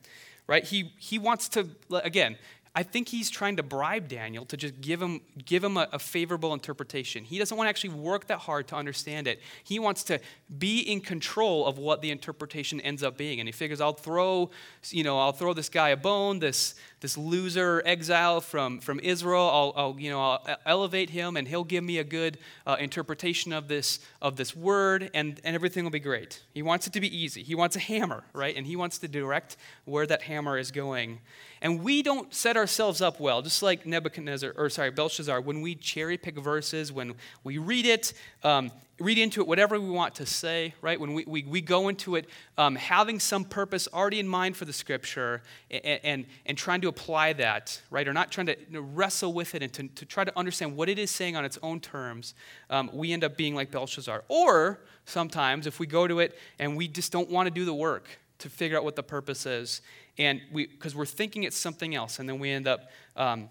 Right? 0.46 0.62
He, 0.62 0.92
he 0.98 1.18
wants 1.18 1.48
to, 1.50 1.68
again, 1.90 2.36
I 2.76 2.82
think 2.82 3.08
he's 3.08 3.30
trying 3.30 3.56
to 3.58 3.62
bribe 3.62 4.08
Daniel 4.08 4.44
to 4.46 4.56
just 4.56 4.80
give 4.80 5.00
him, 5.00 5.20
give 5.44 5.62
him 5.62 5.76
a, 5.76 5.88
a, 5.92 5.98
favorable 6.00 6.52
interpretation. 6.52 7.22
He 7.22 7.38
doesn't 7.38 7.56
want 7.56 7.66
to 7.66 7.68
actually 7.68 7.90
work 7.90 8.26
that 8.26 8.40
hard 8.40 8.66
to 8.68 8.76
understand 8.76 9.28
it. 9.28 9.40
He 9.62 9.78
wants 9.78 10.02
to 10.04 10.18
be 10.58 10.80
in 10.80 11.00
control 11.00 11.66
of 11.66 11.78
what 11.78 12.02
the 12.02 12.10
interpretation 12.10 12.80
ends 12.80 13.04
up 13.04 13.16
being. 13.16 13.38
And 13.38 13.48
he 13.48 13.52
figures, 13.52 13.80
I'll 13.80 13.92
throw, 13.92 14.50
you 14.90 15.04
know, 15.04 15.20
I'll 15.20 15.32
throw 15.32 15.54
this 15.54 15.68
guy 15.68 15.90
a 15.90 15.96
bone, 15.96 16.40
this, 16.40 16.74
this 16.98 17.16
loser 17.16 17.80
exile 17.86 18.40
from, 18.40 18.80
from 18.80 18.98
Israel. 18.98 19.48
I'll, 19.48 19.72
I'll, 19.76 20.00
you 20.00 20.10
know, 20.10 20.20
I'll 20.20 20.56
elevate 20.66 21.10
him 21.10 21.36
and 21.36 21.46
he'll 21.46 21.62
give 21.62 21.84
me 21.84 21.98
a 21.98 22.04
good 22.04 22.38
uh, 22.66 22.76
interpretation 22.80 23.52
of 23.52 23.68
this, 23.68 24.00
of 24.20 24.34
this 24.34 24.56
word 24.56 25.12
and, 25.14 25.40
and 25.44 25.54
everything 25.54 25.84
will 25.84 25.92
be 25.92 26.00
great. 26.00 26.42
He 26.52 26.62
wants 26.62 26.88
it 26.88 26.92
to 26.94 27.00
be 27.00 27.16
easy. 27.16 27.44
He 27.44 27.54
wants 27.54 27.76
a 27.76 27.80
hammer, 27.80 28.24
right? 28.32 28.56
And 28.56 28.66
he 28.66 28.74
wants 28.74 28.98
to 28.98 29.06
direct 29.06 29.56
where 29.84 30.08
that 30.08 30.22
hammer 30.22 30.58
is 30.58 30.72
going. 30.72 31.20
And 31.64 31.82
we 31.82 32.02
don't 32.02 32.32
set 32.34 32.58
ourselves 32.58 33.00
up 33.00 33.18
well, 33.18 33.40
just 33.40 33.62
like 33.62 33.86
Nebuchadnezzar, 33.86 34.52
or 34.54 34.68
sorry, 34.68 34.90
Belshazzar, 34.90 35.40
when 35.40 35.62
we 35.62 35.74
cherry 35.74 36.18
pick 36.18 36.36
verses, 36.36 36.92
when 36.92 37.14
we 37.42 37.56
read 37.56 37.86
it, 37.86 38.12
um, 38.42 38.70
read 39.00 39.16
into 39.16 39.40
it 39.40 39.48
whatever 39.48 39.80
we 39.80 39.88
want 39.88 40.14
to 40.16 40.26
say, 40.26 40.74
right? 40.82 41.00
When 41.00 41.14
we, 41.14 41.24
we, 41.26 41.42
we 41.44 41.62
go 41.62 41.88
into 41.88 42.16
it 42.16 42.28
um, 42.58 42.76
having 42.76 43.18
some 43.18 43.46
purpose 43.46 43.88
already 43.94 44.20
in 44.20 44.28
mind 44.28 44.58
for 44.58 44.66
the 44.66 44.74
scripture 44.74 45.42
and, 45.70 46.00
and, 46.04 46.26
and 46.44 46.58
trying 46.58 46.82
to 46.82 46.88
apply 46.88 47.32
that, 47.32 47.80
right? 47.90 48.06
Or 48.06 48.12
not 48.12 48.30
trying 48.30 48.48
to 48.48 48.82
wrestle 48.82 49.32
with 49.32 49.54
it 49.54 49.62
and 49.62 49.72
to, 49.72 49.88
to 49.88 50.04
try 50.04 50.22
to 50.22 50.38
understand 50.38 50.76
what 50.76 50.90
it 50.90 50.98
is 50.98 51.10
saying 51.10 51.34
on 51.34 51.46
its 51.46 51.58
own 51.62 51.80
terms, 51.80 52.34
um, 52.68 52.90
we 52.92 53.10
end 53.10 53.24
up 53.24 53.38
being 53.38 53.54
like 53.54 53.70
Belshazzar. 53.70 54.22
Or 54.28 54.80
sometimes 55.06 55.66
if 55.66 55.80
we 55.80 55.86
go 55.86 56.06
to 56.06 56.18
it 56.18 56.38
and 56.58 56.76
we 56.76 56.88
just 56.88 57.10
don't 57.10 57.30
want 57.30 57.46
to 57.46 57.50
do 57.50 57.64
the 57.64 57.74
work 57.74 58.06
to 58.40 58.50
figure 58.50 58.76
out 58.76 58.84
what 58.84 58.96
the 58.96 59.02
purpose 59.02 59.46
is, 59.46 59.80
and 60.18 60.40
we 60.52 60.66
because 60.66 60.94
we're 60.94 61.06
thinking 61.06 61.42
it's 61.42 61.56
something 61.56 61.94
else, 61.94 62.18
and 62.18 62.28
then 62.28 62.38
we 62.38 62.50
end 62.50 62.68
up 62.68 62.90
um, 63.16 63.48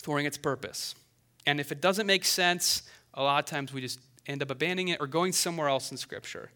thwarting 0.00 0.26
its 0.26 0.38
purpose. 0.38 0.94
And 1.46 1.60
if 1.60 1.70
it 1.72 1.80
doesn't 1.80 2.06
make 2.06 2.24
sense, 2.24 2.82
a 3.14 3.22
lot 3.22 3.38
of 3.38 3.48
times 3.48 3.72
we 3.72 3.80
just 3.80 4.00
end 4.26 4.42
up 4.42 4.50
abandoning 4.50 4.88
it 4.88 5.00
or 5.00 5.06
going 5.06 5.32
somewhere 5.32 5.68
else 5.68 5.90
in 5.90 5.96
Scripture. 5.96 6.50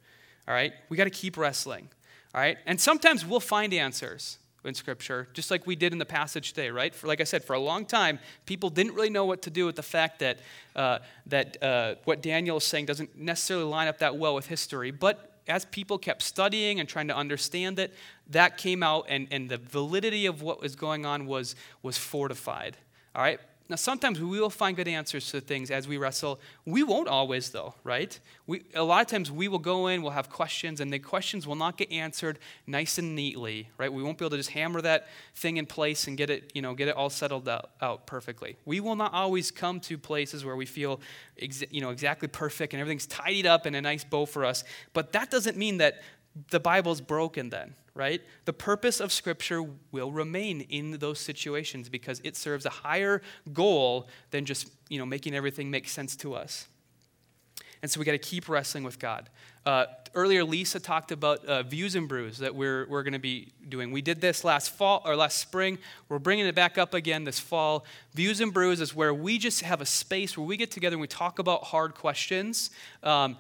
All 0.48 0.54
right? 0.54 0.72
We 0.88 0.96
got 0.96 1.04
to 1.04 1.10
keep 1.10 1.36
wrestling. 1.36 1.88
All 2.34 2.40
right? 2.40 2.58
And 2.66 2.80
sometimes 2.80 3.24
we'll 3.24 3.40
find 3.40 3.72
answers 3.72 4.38
in 4.64 4.74
Scripture, 4.74 5.28
just 5.32 5.50
like 5.50 5.66
we 5.66 5.74
did 5.74 5.92
in 5.92 5.98
the 5.98 6.04
passage 6.04 6.52
today, 6.52 6.70
right? 6.70 6.94
For, 6.94 7.06
like 7.06 7.20
I 7.20 7.24
said, 7.24 7.44
for 7.44 7.54
a 7.54 7.58
long 7.58 7.86
time, 7.86 8.18
people 8.44 8.68
didn't 8.68 8.94
really 8.94 9.08
know 9.08 9.24
what 9.24 9.42
to 9.42 9.50
do 9.50 9.64
with 9.64 9.76
the 9.76 9.82
fact 9.82 10.18
that, 10.18 10.38
uh, 10.76 10.98
that 11.26 11.62
uh, 11.62 11.94
what 12.04 12.20
Daniel 12.20 12.58
is 12.58 12.64
saying 12.64 12.86
doesn't 12.86 13.16
necessarily 13.16 13.64
line 13.64 13.88
up 13.88 13.98
that 14.00 14.16
well 14.16 14.34
with 14.34 14.48
history. 14.48 14.90
But 14.90 15.29
as 15.50 15.64
people 15.66 15.98
kept 15.98 16.22
studying 16.22 16.80
and 16.80 16.88
trying 16.88 17.08
to 17.08 17.16
understand 17.16 17.78
it, 17.78 17.92
that 18.28 18.56
came 18.56 18.82
out, 18.82 19.06
and, 19.08 19.28
and 19.30 19.48
the 19.48 19.58
validity 19.58 20.26
of 20.26 20.42
what 20.42 20.60
was 20.60 20.76
going 20.76 21.04
on 21.04 21.26
was, 21.26 21.56
was 21.82 21.98
fortified. 21.98 22.76
All 23.14 23.22
right? 23.22 23.40
Now, 23.70 23.76
sometimes 23.76 24.20
we 24.20 24.40
will 24.40 24.50
find 24.50 24.76
good 24.76 24.88
answers 24.88 25.30
to 25.30 25.40
things 25.40 25.70
as 25.70 25.87
we 25.87 25.96
wrestle. 25.96 26.40
We 26.66 26.83
won't 26.83 27.06
always, 27.06 27.50
though, 27.50 27.76
right? 27.85 28.18
We, 28.48 28.64
a 28.74 28.83
lot 28.83 29.00
of 29.00 29.06
times 29.06 29.30
we 29.30 29.46
will 29.46 29.61
go 29.61 29.87
in, 29.87 30.02
we'll 30.02 30.11
have 30.11 30.28
questions, 30.28 30.80
and 30.80 30.92
the 30.92 30.98
questions 30.98 31.46
will 31.46 31.54
not 31.54 31.76
get 31.76 31.92
answered 31.92 32.40
nice 32.66 32.98
and 32.98 33.14
neatly, 33.14 33.70
right? 33.78 33.92
We 33.92 34.02
won't 34.02 34.18
be 34.18 34.24
able 34.24 34.33
to 34.33 34.38
just 34.38 34.50
hammer 34.50 34.80
that 34.80 35.06
thing 35.37 35.56
in 35.56 35.66
place 35.66 36.09
and 36.09 36.16
get 36.16 36.30
it, 36.30 36.50
you 36.52 36.62
know, 36.62 36.74
get 36.74 36.88
it 36.88 36.96
all 36.96 37.11
settled 37.11 37.48
out, 37.48 37.70
out 37.80 38.09
perfectly. 38.09 38.56
We 38.64 38.80
will 38.80 38.96
not 38.96 39.14
always 39.14 39.52
come 39.52 39.78
to 39.83 39.96
places 39.96 40.44
where 40.44 40.56
we 40.56 40.66
feel, 40.66 41.00
exa- 41.40 41.68
you 41.70 41.80
know, 41.80 41.90
exactly 41.90 42.26
perfect 42.26 42.74
and 42.74 42.80
everything's 42.80 43.06
tidied 43.06 43.46
up 43.46 43.68
in 43.68 43.76
a 43.76 43.80
nice 43.80 44.02
bow 44.02 44.26
for 44.26 44.44
us. 44.44 44.64
But 44.94 45.12
that 45.12 45.30
doesn't 45.30 45.56
mean 45.56 45.78
that 45.78 46.02
the 46.50 46.59
Bible's 46.59 47.00
broken 47.00 47.50
then, 47.50 47.74
right? 47.94 48.22
The 48.44 48.53
purpose 48.53 49.00
of 49.00 49.12
Scripture 49.12 49.62
will 49.92 50.12
remain 50.12 50.62
in 50.62 50.92
those 50.98 51.18
situations 51.18 51.88
because 51.88 52.20
it 52.24 52.37
serves 52.37 52.66
a 52.66 52.70
higher 52.70 53.22
goal 53.53 54.09
than 54.31 54.44
just 54.44 54.70
you 54.88 54.98
know, 54.98 55.07
making 55.07 55.35
everything 55.35 55.70
make 55.70 55.88
sense 55.88 56.16
to 56.16 56.35
us. 56.35 56.66
And 57.83 57.90
so 57.90 57.98
we 57.98 58.05
got 58.05 58.12
to 58.12 58.18
keep 58.18 58.48
wrestling 58.48 58.85
with 58.85 58.98
God. 58.98 59.31
Uh, 59.64 59.87
earlier, 60.14 60.44
Lisa 60.44 60.80
talked 60.80 61.12
about 61.12 61.44
uh, 61.44 61.62
views 61.62 61.94
and 61.94 62.08
brews 62.08 62.38
that 62.38 62.54
we're, 62.54 62.86
we're 62.88 63.02
going 63.02 63.12
to 63.12 63.18
be 63.18 63.52
doing. 63.68 63.90
We 63.92 64.02
did 64.02 64.20
this 64.20 64.44
last 64.44 64.70
fall 64.70 65.02
or 65.04 65.16
last 65.16 65.38
spring. 65.38 65.78
We're 66.08 66.18
bringing 66.18 66.46
it 66.46 66.54
back 66.54 66.78
up 66.78 66.94
again 66.94 67.24
this 67.24 67.38
fall. 67.38 67.84
Views 68.14 68.40
and 68.40 68.52
brews 68.52 68.80
is 68.80 68.94
where 68.94 69.14
we 69.14 69.38
just 69.38 69.62
have 69.62 69.80
a 69.80 69.86
space 69.86 70.36
where 70.36 70.46
we 70.46 70.56
get 70.56 70.70
together 70.70 70.94
and 70.94 71.00
we 71.00 71.06
talk 71.06 71.38
about 71.38 71.64
hard 71.64 71.94
questions. 71.94 72.70
Um, 73.02 73.36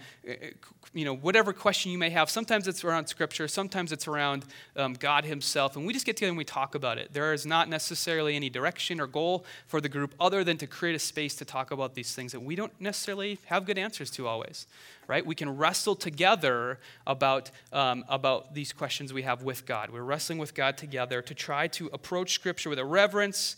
you 0.92 1.04
know, 1.04 1.14
whatever 1.14 1.52
question 1.52 1.92
you 1.92 1.98
may 1.98 2.10
have. 2.10 2.28
Sometimes 2.28 2.66
it's 2.66 2.82
around 2.82 3.06
Scripture, 3.06 3.46
sometimes 3.46 3.92
it's 3.92 4.08
around 4.08 4.44
um, 4.76 4.94
God 4.94 5.24
Himself, 5.24 5.76
and 5.76 5.86
we 5.86 5.92
just 5.92 6.04
get 6.04 6.16
together 6.16 6.30
and 6.30 6.38
we 6.38 6.44
talk 6.44 6.74
about 6.74 6.98
it. 6.98 7.12
There 7.12 7.32
is 7.32 7.46
not 7.46 7.68
necessarily 7.68 8.34
any 8.34 8.50
direction 8.50 9.00
or 9.00 9.06
goal 9.06 9.44
for 9.66 9.80
the 9.80 9.88
group 9.88 10.14
other 10.18 10.42
than 10.42 10.56
to 10.58 10.66
create 10.66 10.96
a 10.96 10.98
space 10.98 11.34
to 11.36 11.44
talk 11.44 11.70
about 11.70 11.94
these 11.94 12.14
things 12.14 12.32
that 12.32 12.40
we 12.40 12.56
don't 12.56 12.72
necessarily 12.80 13.38
have 13.46 13.66
good 13.66 13.78
answers 13.78 14.10
to 14.12 14.26
always, 14.26 14.66
right? 15.10 15.26
We 15.26 15.34
can 15.34 15.56
wrestle 15.56 15.96
together 15.96 16.78
about, 17.04 17.50
um, 17.72 18.04
about 18.08 18.54
these 18.54 18.72
questions 18.72 19.12
we 19.12 19.22
have 19.22 19.42
with 19.42 19.66
God. 19.66 19.90
We're 19.90 20.04
wrestling 20.04 20.38
with 20.38 20.54
God 20.54 20.78
together 20.78 21.20
to 21.20 21.34
try 21.34 21.66
to 21.66 21.90
approach 21.92 22.32
Scripture 22.32 22.70
with 22.70 22.78
a 22.78 22.84
reverence, 22.84 23.56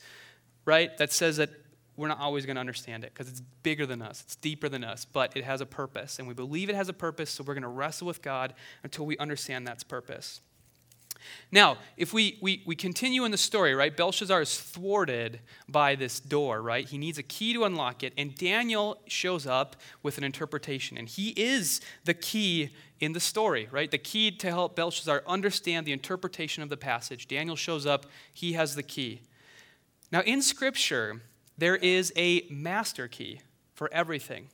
right, 0.65 0.97
that 0.97 1.13
says 1.13 1.37
that 1.37 1.51
we're 1.95 2.09
not 2.09 2.21
always 2.21 2.47
going 2.47 2.57
to 2.57 2.61
understand 2.61 3.05
it 3.05 3.13
because 3.13 3.29
it's 3.29 3.43
bigger 3.63 3.85
than 3.85 4.01
us, 4.01 4.23
it's 4.23 4.37
deeper 4.37 4.71
than 4.71 4.83
us, 4.83 5.05
but 5.05 5.37
it 5.37 5.45
has 5.45 5.61
a 5.61 5.67
purpose. 5.67 6.19
And 6.19 6.27
we 6.27 6.33
believe 6.33 6.71
it 6.71 6.75
has 6.75 6.89
a 6.89 6.95
purpose, 6.95 7.29
so 7.29 7.45
we're 7.47 7.53
going 7.53 7.63
to 7.65 7.69
wrestle 7.69 8.07
with 8.07 8.23
God 8.23 8.55
until 8.83 9.05
we 9.05 9.19
understand 9.19 9.67
that's 9.67 9.85
purpose. 9.85 10.41
Now, 11.51 11.79
if 11.97 12.13
we, 12.13 12.39
we, 12.41 12.63
we 12.67 12.75
continue 12.75 13.25
in 13.25 13.31
the 13.31 13.39
story, 13.39 13.75
right, 13.75 13.97
Belshazzar 13.97 14.41
is 14.41 14.59
thwarted 14.59 15.41
by 15.69 15.95
this 15.95 16.21
door, 16.21 16.63
right? 16.63 16.89
He 16.89 16.99
needs 16.99 17.19
a 17.19 17.23
key 17.23 17.53
to 17.53 17.65
unlock 17.65 18.03
it, 18.03 18.13
and 18.17 18.35
Daniel 18.35 18.99
shows 19.07 19.47
up 19.47 19.77
with 20.03 20.19
an 20.19 20.25
interpretation. 20.25 20.97
And 20.97 21.09
he 21.09 21.31
is 21.31 21.81
the 22.05 22.15
key 22.15 22.71
in 23.01 23.13
the 23.13 23.21
story, 23.21 23.69
right? 23.71 23.91
The 23.91 23.99
key 23.99 24.31
to 24.31 24.49
help 24.49 24.77
Belshazzar 24.77 25.25
understand 25.27 25.87
the 25.87 25.93
interpretation 25.93 26.63
of 26.63 26.69
the 26.69 26.77
passage. 26.77 27.29
Daniel 27.29 27.57
shows 27.57 27.85
up, 27.87 28.07
he 28.33 28.53
has 28.53 28.75
the 28.75 28.83
key. 28.83 29.23
Now, 30.11 30.21
in 30.21 30.43
Scripture, 30.43 31.23
there 31.59 31.77
is 31.77 32.13
a 32.17 32.47
master 32.51 33.09
key 33.09 33.41
for 33.75 33.93
everything, 33.93 34.49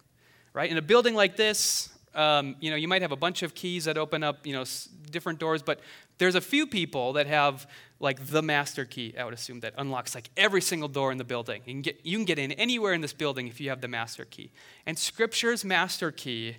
right? 0.53 0.71
In 0.71 0.79
a 0.79 0.83
building 0.83 1.15
like 1.15 1.37
this, 1.37 1.91
um, 2.15 2.57
you 2.61 2.71
know, 2.71 2.77
you 2.77 2.89
might 2.89 3.03
have 3.03 3.13
a 3.13 3.17
bunch 3.17 3.43
of 3.43 3.55
keys 3.55 3.85
that 3.85 3.99
open 3.99 4.23
up, 4.23 4.47
you 4.47 4.53
know, 4.53 4.65
different 5.11 5.39
doors, 5.39 5.63
but 5.63 5.81
there's 6.19 6.35
a 6.35 6.41
few 6.41 6.67
people 6.67 7.15
that 7.15 7.27
have 7.27 7.67
like 8.01 8.27
the 8.27 8.43
master 8.43 8.85
key, 8.85 9.15
I 9.19 9.25
would 9.25 9.35
assume, 9.35 9.61
that 9.61 9.75
unlocks 9.77 10.15
like 10.15 10.31
every 10.37 10.61
single 10.61 10.89
door 10.89 11.11
in 11.13 11.19
the 11.19 11.25
building. 11.25 11.63
You 11.67 11.75
can 11.75 11.83
get, 11.83 12.01
you 12.05 12.17
can 12.17 12.25
get 12.25 12.39
in 12.39 12.53
anywhere 12.53 12.93
in 12.93 13.01
this 13.01 13.13
building 13.13 13.49
if 13.49 13.61
you 13.61 13.71
have 13.71 13.81
the 13.81 13.89
master 13.89 14.25
key. 14.25 14.51
And 14.87 14.99
Scripture's 14.99 15.65
master 15.65 16.11
key 16.13 16.57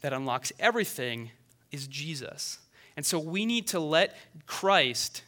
that 0.00 0.12
unlocks 0.12 0.52
everything 0.58 1.30
is 1.72 1.86
Jesus. 1.86 2.58
And 2.96 3.04
so 3.04 3.18
we 3.18 3.46
need 3.46 3.68
to 3.68 3.80
let 3.80 4.16
Christ 4.46 5.22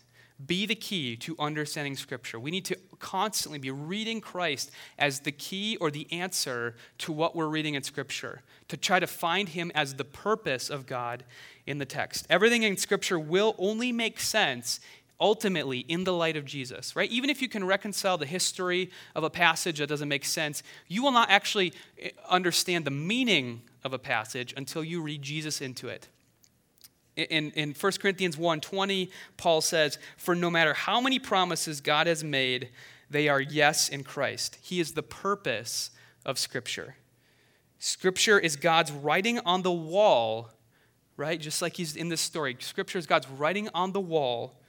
be 0.46 0.66
the 0.66 0.74
key 0.74 1.16
to 1.16 1.37
understanding 1.38 1.96
Scripture. 1.96 2.38
We 2.38 2.50
need 2.50 2.64
to 2.66 2.76
constantly 2.98 3.59
be 3.59 3.70
reading 3.70 4.20
Christ 4.20 4.70
as 4.98 5.20
the 5.20 5.33
key 5.33 5.76
or 5.76 5.90
the 5.90 6.11
answer 6.12 6.74
to 6.98 7.12
what 7.12 7.35
we're 7.35 7.48
reading 7.48 7.74
in 7.74 7.83
Scripture, 7.83 8.42
to 8.68 8.76
try 8.76 9.00
to 9.00 9.07
find 9.07 9.50
Him 9.50 9.70
as 9.74 9.94
the 9.94 10.05
purpose 10.05 10.70
of 10.70 10.87
God 10.87 11.24
in 11.66 11.79
the 11.79 11.85
text. 11.85 12.26
Everything 12.31 12.62
in 12.62 12.76
Scripture 12.76 13.18
will 13.18 13.55
only 13.59 13.92
make 13.92 14.20
sense 14.20 14.81
ultimately 15.20 15.81
in 15.81 16.05
the 16.05 16.12
light 16.12 16.37
of 16.37 16.46
Jesus, 16.46 16.96
right? 16.96 17.11
Even 17.11 17.29
if 17.29 17.42
you 17.42 17.48
can 17.48 17.64
reconcile 17.64 18.16
the 18.16 18.26
history 18.26 18.90
of 19.14 19.22
a 19.22 19.31
passage 19.31 19.79
that 19.79 19.88
doesn't 19.88 20.09
make 20.09 20.24
sense, 20.24 20.62
you 20.88 21.03
will 21.03 21.12
not 21.12 21.29
actually 21.31 21.74
eh, 22.00 22.11
understand 22.29 22.87
the 22.87 22.90
meaning 22.90 23.61
of 23.85 23.92
a 23.92 23.98
passage 23.98 24.55
until 24.57 24.83
you 24.83 25.03
read 25.03 25.20
Jesus 25.20 25.61
into 25.61 25.88
it 25.88 26.09
in, 27.24 27.50
in 27.52 27.74
1 27.74 27.92
Corinthians 28.00 28.37
1:20, 28.37 29.11
Paul 29.37 29.61
says, 29.61 29.98
For 30.16 30.35
no 30.35 30.50
matter 30.50 30.74
how 30.74 31.00
many 31.00 31.18
promises 31.18 31.80
God 31.80 32.06
has 32.06 32.22
made, 32.24 32.70
they 33.11 33.28
are 33.28 33.40
yes 33.40 33.88
in 33.88 34.04
Christ. 34.04 34.59
He 34.62 34.80
is 34.80 34.92
the 34.92 35.02
purpose 35.02 35.90
of 36.24 36.38
Scripture. 36.38 36.96
Scripture 37.78 38.38
is 38.38 38.56
God's 38.56 38.92
writing 38.92 39.40
on 39.40 39.62
the 39.62 39.72
wall, 39.72 40.50
right? 41.16 41.40
Just 41.40 41.62
like 41.62 41.76
he's 41.76 41.96
in 41.96 42.09
this 42.09 42.20
story. 42.20 42.56
Scripture 42.61 42.98
is 42.98 43.06
God's 43.06 43.28
writing 43.28 43.68
on 43.74 43.92
the 43.92 44.00
wall 44.00 44.59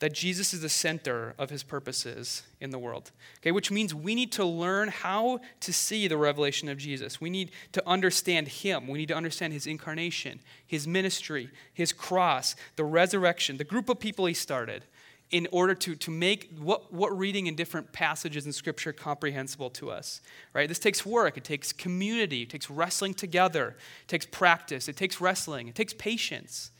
that 0.00 0.12
Jesus 0.12 0.52
is 0.52 0.60
the 0.60 0.68
center 0.68 1.34
of 1.38 1.50
his 1.50 1.62
purposes 1.62 2.42
in 2.60 2.70
the 2.70 2.78
world. 2.78 3.10
Okay, 3.40 3.52
which 3.52 3.70
means 3.70 3.94
we 3.94 4.14
need 4.14 4.32
to 4.32 4.44
learn 4.44 4.88
how 4.88 5.40
to 5.60 5.72
see 5.72 6.08
the 6.08 6.16
revelation 6.16 6.68
of 6.68 6.78
Jesus. 6.78 7.20
We 7.20 7.30
need 7.30 7.52
to 7.72 7.88
understand 7.88 8.48
him. 8.48 8.88
We 8.88 8.98
need 8.98 9.08
to 9.08 9.16
understand 9.16 9.52
his 9.52 9.66
incarnation, 9.66 10.40
his 10.66 10.86
ministry, 10.86 11.50
his 11.72 11.92
cross, 11.92 12.56
the 12.76 12.84
resurrection, 12.84 13.56
the 13.56 13.64
group 13.64 13.88
of 13.88 14.00
people 14.00 14.26
he 14.26 14.34
started 14.34 14.84
in 15.30 15.48
order 15.52 15.74
to, 15.74 15.94
to 15.96 16.10
make 16.10 16.50
what, 16.58 16.92
what 16.92 17.16
reading 17.16 17.46
in 17.46 17.54
different 17.54 17.92
passages 17.92 18.46
in 18.46 18.52
scripture 18.52 18.92
comprehensible 18.92 19.70
to 19.70 19.90
us 19.90 20.20
right? 20.52 20.68
This 20.68 20.78
takes 20.78 21.04
work. 21.04 21.36
It 21.36 21.44
takes 21.44 21.72
community. 21.72 22.42
It 22.42 22.50
takes 22.50 22.70
wrestling 22.70 23.14
together. 23.14 23.76
It 24.02 24.08
takes 24.08 24.26
practice. 24.26 24.88
It 24.88 24.96
takes 24.96 25.20
wrestling. 25.20 25.68
It 25.68 25.74
takes 25.74 25.92
patience 25.92 26.70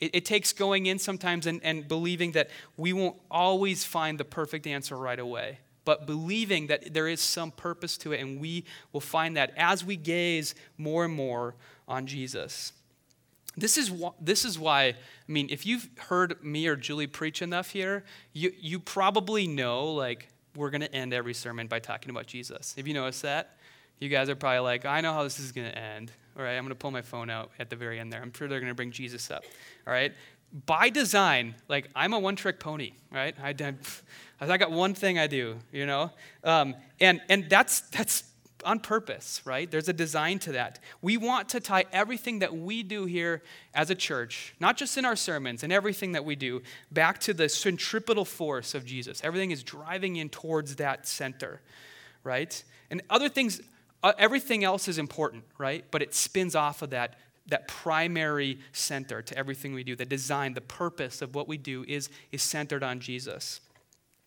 it, 0.00 0.14
it, 0.14 0.24
takes 0.24 0.52
going 0.52 0.86
in 0.86 0.98
sometimes 0.98 1.46
and, 1.46 1.60
and 1.62 1.86
believing 1.88 2.32
that 2.32 2.50
we 2.76 2.92
won't 2.92 3.16
always 3.30 3.84
find 3.84 4.18
the 4.18 4.24
perfect 4.24 4.66
answer 4.66 4.96
right 4.96 5.18
away, 5.18 5.58
but 5.84 6.06
believing 6.06 6.66
that 6.68 6.92
there 6.92 7.08
is 7.08 7.20
some 7.20 7.50
purpose 7.50 7.96
to 7.98 8.12
it, 8.12 8.20
and 8.20 8.40
we 8.40 8.64
will 8.92 9.00
find 9.00 9.36
that 9.36 9.52
as 9.56 9.84
we 9.84 9.96
gaze 9.96 10.54
more 10.76 11.04
and 11.04 11.14
more 11.14 11.54
on 11.86 12.06
Jesus. 12.06 12.72
This 13.56 13.78
is, 13.78 13.88
wh- 13.88 14.14
this 14.20 14.44
is 14.44 14.58
why, 14.58 14.84
I 14.84 14.96
mean, 15.28 15.48
if 15.50 15.64
you've 15.64 15.88
heard 16.08 16.42
me 16.42 16.66
or 16.66 16.76
Julie 16.76 17.06
preach 17.06 17.40
enough 17.40 17.70
here, 17.70 18.04
you, 18.32 18.52
you 18.58 18.80
probably 18.80 19.46
know, 19.46 19.92
like, 19.92 20.28
we're 20.56 20.70
going 20.70 20.80
to 20.80 20.94
end 20.94 21.12
every 21.12 21.34
sermon 21.34 21.66
by 21.66 21.78
talking 21.78 22.10
about 22.10 22.26
Jesus. 22.26 22.74
Have 22.76 22.86
you 22.86 22.94
noticed 22.94 23.22
that? 23.22 23.56
You 23.98 24.08
guys 24.08 24.28
are 24.28 24.36
probably 24.36 24.60
like, 24.60 24.84
I 24.84 25.00
know 25.00 25.12
how 25.12 25.22
this 25.22 25.38
is 25.38 25.52
going 25.52 25.70
to 25.70 25.78
end. 25.78 26.12
All 26.36 26.42
right, 26.42 26.56
I'm 26.56 26.64
going 26.64 26.70
to 26.70 26.74
pull 26.74 26.90
my 26.90 27.02
phone 27.02 27.30
out 27.30 27.50
at 27.58 27.70
the 27.70 27.76
very 27.76 28.00
end 28.00 28.12
there. 28.12 28.20
I'm 28.20 28.32
sure 28.32 28.48
they're 28.48 28.60
going 28.60 28.70
to 28.70 28.74
bring 28.74 28.90
Jesus 28.90 29.30
up. 29.30 29.44
All 29.86 29.92
right? 29.92 30.12
by 30.66 30.88
design, 30.88 31.56
like 31.68 31.90
I'm 31.96 32.12
a 32.12 32.18
one 32.18 32.36
trick 32.36 32.60
pony, 32.60 32.92
right? 33.10 33.34
I, 33.42 33.54
I, 34.40 34.56
got 34.56 34.70
one 34.70 34.94
thing 34.94 35.18
I 35.18 35.26
do, 35.26 35.56
you 35.72 35.84
know? 35.84 36.12
Um, 36.44 36.76
and 37.00 37.20
and 37.28 37.50
that's, 37.50 37.80
that's 37.80 38.24
on 38.64 38.78
purpose, 38.78 39.42
right? 39.44 39.68
There's 39.70 39.88
a 39.88 39.92
design 39.92 40.38
to 40.40 40.52
that. 40.52 40.78
We 41.02 41.16
want 41.16 41.48
to 41.50 41.60
tie 41.60 41.84
everything 41.92 42.38
that 42.38 42.56
we 42.56 42.82
do 42.82 43.04
here 43.04 43.42
as 43.74 43.90
a 43.90 43.94
church, 43.94 44.54
not 44.60 44.76
just 44.76 44.96
in 44.96 45.04
our 45.04 45.16
sermons 45.16 45.64
and 45.64 45.72
everything 45.72 46.12
that 46.12 46.24
we 46.24 46.36
do, 46.36 46.62
back 46.90 47.18
to 47.20 47.34
the 47.34 47.48
centripetal 47.48 48.24
force 48.24 48.74
of 48.74 48.86
Jesus. 48.86 49.20
Everything 49.24 49.50
is 49.50 49.62
driving 49.62 50.16
in 50.16 50.28
towards 50.28 50.76
that 50.76 51.06
center, 51.06 51.60
right? 52.22 52.62
And 52.90 53.02
other 53.10 53.28
things, 53.28 53.60
Uh, 54.04 54.12
everything 54.18 54.62
else 54.62 54.86
is 54.86 54.98
important, 54.98 55.42
right? 55.58 55.84
But 55.90 56.02
it 56.02 56.14
spins 56.14 56.54
off 56.54 56.82
of 56.82 56.90
that 56.90 57.16
that 57.46 57.68
primary 57.68 58.58
center 58.72 59.20
to 59.20 59.36
everything 59.36 59.74
we 59.74 59.84
do. 59.84 59.94
The 59.94 60.06
design, 60.06 60.54
the 60.54 60.62
purpose 60.62 61.20
of 61.20 61.34
what 61.34 61.46
we 61.46 61.58
do 61.58 61.84
is, 61.86 62.08
is 62.32 62.42
centered 62.42 62.82
on 62.82 63.00
Jesus. 63.00 63.60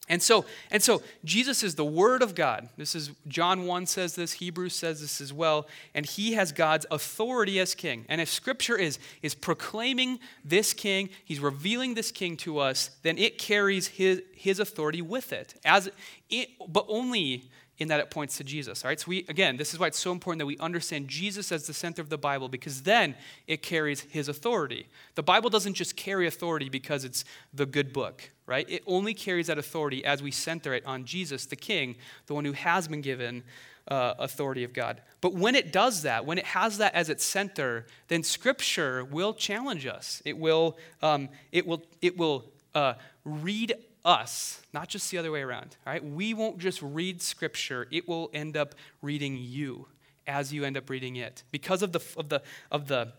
And 0.10 0.22
so, 0.22 0.46
and 0.72 0.82
so 0.82 1.02
Jesus 1.26 1.64
is 1.64 1.76
the 1.76 1.84
Word 1.84 2.22
of 2.22 2.34
God. 2.34 2.70
This 2.78 2.96
is 2.96 3.12
John 3.28 3.66
1 3.66 3.88
says 3.88 4.16
this, 4.16 4.34
Hebrews 4.34 4.74
says 4.74 5.02
this 5.02 5.20
as 5.20 5.34
well, 5.34 5.68
and 5.94 6.06
he 6.06 6.34
has 6.34 6.52
God's 6.54 6.86
authority 6.90 7.60
as 7.60 7.76
king. 7.76 8.06
And 8.08 8.22
if 8.22 8.30
scripture 8.30 8.78
is, 8.78 9.00
is 9.22 9.36
proclaiming 9.36 10.20
this 10.46 10.74
king, 10.74 11.10
he's 11.26 11.42
revealing 11.42 11.96
this 11.96 12.12
king 12.12 12.38
to 12.38 12.60
us, 12.60 12.92
then 13.04 13.18
it 13.18 13.38
carries 13.38 13.88
his, 13.88 14.22
his 14.34 14.60
authority 14.60 15.02
with 15.02 15.34
it. 15.34 15.56
As 15.66 15.90
it 16.30 16.50
but 16.70 16.86
only 16.88 17.50
in 17.78 17.90
that 17.90 18.00
it 18.00 18.10
points 18.10 18.38
to 18.38 18.44
Jesus. 18.44 18.84
All 18.84 18.90
right, 18.90 19.00
so 19.00 19.06
we 19.08 19.26
again, 19.28 19.58
this 19.58 19.74
is 19.74 19.80
why 19.80 19.88
it's 19.88 20.00
so 20.00 20.12
important 20.12 20.40
that 20.40 20.46
we 20.46 20.58
understand 20.58 21.08
Jesus 21.08 21.52
as 21.52 21.68
the 21.68 21.74
center 21.74 22.02
of 22.02 22.10
the 22.10 22.18
Bible 22.18 22.50
because 22.50 22.84
then 22.84 23.16
it 23.46 23.62
carries 23.62 24.02
his 24.02 24.28
authority. 24.28 24.88
The 25.16 25.24
Bible 25.24 25.50
doesn't 25.50 25.76
just 25.76 25.96
carry 25.96 26.28
authority 26.28 26.70
because 26.70 27.04
it's 27.06 27.24
the 27.54 27.66
good 27.66 27.94
book, 27.94 28.30
right? 28.46 28.68
It 28.70 28.84
only 28.88 29.14
carries 29.14 29.48
that 29.48 29.58
authority 29.58 30.04
as 30.04 30.24
we 30.24 30.32
center 30.32 30.74
it 30.74 30.86
on 30.86 31.06
Jesus, 31.06 31.46
the 31.46 31.56
King, 31.56 31.96
the 32.26 32.34
one 32.34 32.46
who 32.46 32.54
has 32.54 32.88
been 32.88 33.02
given 33.02 33.44
uh, 33.88 34.16
authority 34.20 34.64
of 34.64 34.74
God. 34.74 35.02
But 35.22 35.34
when 35.34 35.56
it 35.56 35.72
does 35.72 36.02
that, 36.02 36.26
when 36.26 36.38
it 36.38 36.46
has 36.46 36.78
that 36.80 36.94
as 36.94 37.10
its 37.10 37.24
center, 37.24 37.86
then 38.08 38.24
Scripture 38.24 39.06
will 39.06 39.34
challenge 39.34 39.86
us. 39.86 40.22
It 40.26 40.38
will, 40.38 40.78
um, 41.02 41.30
it 41.52 41.66
will, 41.66 41.84
it 42.02 42.18
will 42.18 42.46
uh, 42.76 42.96
read 43.24 43.74
us, 44.08 44.62
not 44.74 44.88
just 44.88 45.12
the 45.12 45.18
other 45.18 45.32
way 45.32 45.42
around. 45.42 45.76
All 45.86 45.94
right? 45.94 46.04
We 46.04 46.34
won't 46.34 46.58
just 46.58 46.82
read 46.82 47.22
scripture, 47.22 47.88
it 47.92 48.08
will 48.08 48.30
end 48.34 48.56
up 48.56 48.74
reading 49.02 49.38
you 49.38 49.88
as 50.26 50.54
you 50.54 50.64
end 50.64 50.78
up 50.78 50.90
reading 50.90 51.18
it. 51.18 51.44
Because 51.52 51.82
of 51.82 51.92
the 51.92 52.02
of 52.16 52.30
the 52.30 52.42
of 52.72 52.88
the 52.88 53.14